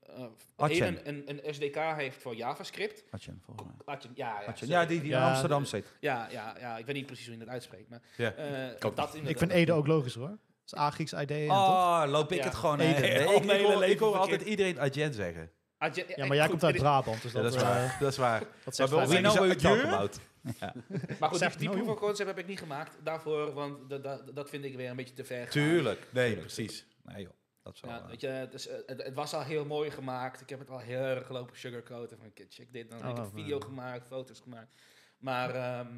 [0.57, 3.03] Eden een, een SDK heeft voor JavaScript.
[3.25, 3.95] hem volgens mij.
[3.95, 5.85] Adyen, ja, ja, ja, die, die in Ja, Amsterdam zit.
[5.99, 7.89] ja, ja, ja, ik weet niet precies hoe je dat uitspreekt.
[7.89, 8.33] Maar, Ja.
[8.33, 10.27] eh, dat Ik vind Ede ook logisch hoor.
[10.27, 11.57] Dat is A Grieks ID toch?
[11.57, 12.43] Oh, loop ik Ja.
[12.43, 13.03] het gewoon Eden.
[13.35, 15.51] ik, ik, hele hoor, ik hoor altijd iedereen Adyen zeggen.
[15.77, 17.97] Adyen- Ja, maar jij goed, komt uit Brabant, dus Ja, dat, dat is waar.
[17.99, 18.39] dat is waar.
[18.65, 20.73] dat Maar We know what you're talking about.
[21.19, 21.73] Maar goed, die, die no.
[21.75, 24.89] proof of concept heb ik niet gemaakt daarvoor, want dat, dat, dat vind ik weer
[24.89, 25.49] een beetje te ver gaan.
[25.51, 25.99] Tuurlijk.
[26.11, 26.53] Nee, Tuurlijk.
[26.53, 26.85] precies.
[27.03, 27.31] Nee joh,
[27.63, 27.91] dat is wel...
[27.91, 30.41] Ja, eh, weet je, het, is, het, het was al heel mooi gemaakt.
[30.41, 32.17] Ik heb het al heel erg gelopen sugarcoaten.
[32.17, 32.89] Van, "Kijk, check dit.
[32.89, 33.65] Dan heb ik Oh, een video ja.
[33.65, 34.71] gemaakt, foto's gemaakt.
[35.17, 35.97] Maar ehm,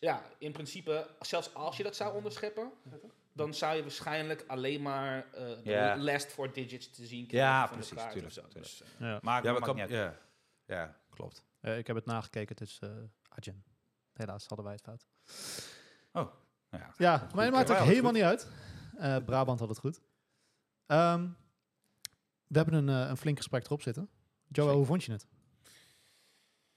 [0.00, 2.72] ja, in principe, zelfs als je dat zou onderscheppen,
[3.32, 5.96] dan zou je waarschijnlijk alleen maar eh de Ja.
[5.96, 8.48] last four digits te zien Ja, van de precies, kaart tuurlijk, of zo.
[8.48, 8.64] tuurlijk.
[8.64, 8.96] Dus, eh, Ja.
[8.98, 9.90] maar Ja, maar maar maakt kan, niet uit.
[10.66, 10.74] ja.
[10.76, 11.44] ja, klopt.
[11.60, 12.90] Eh, ik heb het nagekeken, het is eh
[13.28, 13.64] Adyen.
[14.16, 15.06] Helaas hadden wij het fout.
[16.12, 16.32] Oh,
[16.70, 16.94] nou ja.
[16.96, 18.50] Ja, maar het maakt ook helemaal niet uit.
[18.96, 20.00] Eh, Brabant had het goed.
[20.86, 21.28] Ehm,
[22.46, 24.08] we hebben een, eh, een flink gesprek erop zitten.
[24.48, 25.26] Joe, hoe vond je het?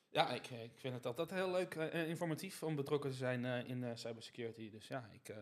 [0.10, 3.46] ja, ik, eh, ik vind het altijd heel leuk en informatief om betrokken te zijn
[3.46, 4.70] eh, in cybersecurity.
[4.70, 5.38] Dus ja, ik eh,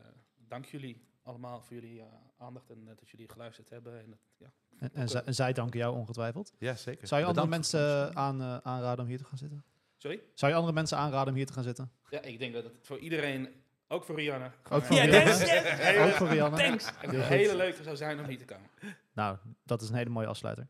[0.47, 2.05] dank jullie allemaal voor jullie eh,
[2.37, 3.99] aandacht en dat jullie geluisterd hebben.
[4.03, 6.53] En dat, ja, En, en, zij, en zij danken jou ongetwijfeld.
[6.57, 7.07] Ja, zeker.
[7.07, 9.63] Zou je andere mensen aan, eh, aanraden om hier te gaan zitten?
[9.97, 10.19] Sorry?
[10.33, 11.91] Zou je andere mensen aanraden om hier te gaan zitten?
[12.09, 13.49] Ja, ik denk dat het voor iedereen,
[13.87, 16.57] ook voor Rihanna, Ook voor Ja, thanks, hele- Ook voor Rianne?
[16.57, 16.91] Thanks.
[17.01, 18.69] hele leuke zou zijn om hier te komen.
[19.13, 20.65] Nou, dat is een hele mooie afsluiter.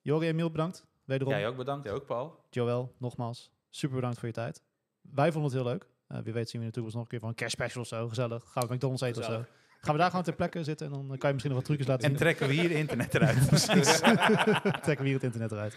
[0.00, 0.86] Jori en Emiel, bedankt.
[1.04, 1.32] Wederom.
[1.32, 1.86] Jij ook bedankt.
[1.86, 2.44] Ja, ook Paul.
[2.50, 4.62] Joël, nogmaals, super bedankt voor je tijd.
[5.00, 5.86] Wij vonden het heel leuk.
[6.08, 7.88] Eh, wie weet zien we in de toekomst nog een keer van een kerstspecial of
[7.88, 8.08] zo.
[8.08, 8.44] Gezellig.
[8.52, 9.44] Gaan we McDonald's eten of zo.
[9.80, 11.86] Gaan we daar gewoon ter plekke zitten en dan kan je misschien nog wat trucjes
[11.86, 12.18] laten En zien.
[12.18, 13.46] trekken we hier internet eruit.
[13.46, 13.98] Precies.
[14.84, 15.76] Trekken we hier het internet eruit.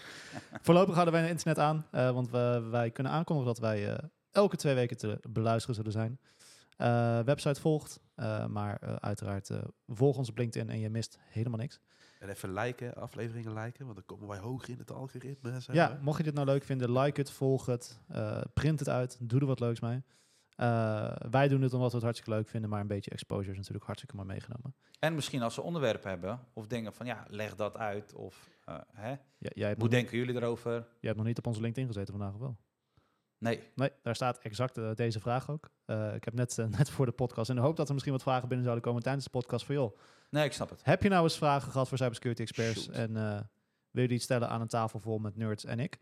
[0.62, 3.98] Voorlopig houden wij het internet aan, eh, want we, wij kunnen aankondigen dat wij eh,
[4.30, 6.18] elke twee weken te beluisteren zullen zijn.
[6.76, 11.18] Eh, website volgt, eh, maar eh, uiteraard eh, volg ons op LinkedIn en je mist
[11.28, 11.80] helemaal niks.
[12.18, 15.52] En even liken, afleveringen liken, want dan komen wij hoger in het algoritme.
[15.72, 19.16] Ja, mocht je dit nou leuk vinden, like het, volg het, eh, print het uit,
[19.20, 20.02] doe er wat leuks mee.
[20.56, 23.56] Eh, wij doen het omdat we het hartstikke leuk vinden, maar een beetje exposure is
[23.56, 24.74] natuurlijk hartstikke maar meegenomen.
[24.98, 28.14] En misschien als ze onderwerpen hebben, of dingen van ja, leg dat uit.
[28.14, 29.14] Of eh, hè?
[29.38, 30.72] Ja, hoe nog, denken jullie erover?
[30.72, 32.56] jij hebt nog niet op onze LinkedIn gezeten vandaag, of wel?
[33.38, 33.60] Nee.
[33.74, 35.70] Nee, daar staat exact eh, deze vraag ook.
[36.14, 38.48] Ik heb net, net voor de podcast, in de hoop dat er misschien wat vragen
[38.48, 39.98] binnen zouden komen tijdens de podcast van joh,
[40.30, 40.84] Nee, ik snap het.
[40.84, 42.94] heb je nou eens vragen gehad voor cybersecurity experts Shoot.
[42.94, 43.16] en
[43.94, 45.98] wil je die stellen aan een tafel vol met nerds en ik,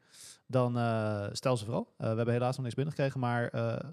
[0.46, 1.94] dan eh, stel ze vooral.
[1.96, 3.90] Eh, we hebben helaas nog niks binnengekregen, maar eh,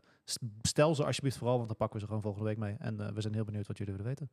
[0.61, 2.75] stel ze alsjeblieft vooral, want dan pakken we ze gewoon volgende week mee.
[2.79, 4.29] En we zijn heel benieuwd wat jullie willen weten.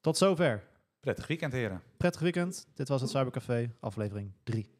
[0.00, 0.64] Tot zover.
[1.00, 1.82] Prettig weekend, heren.
[1.96, 2.66] Prettig weekend.
[2.74, 4.77] Dit was het Cybercafé, aflevering 3.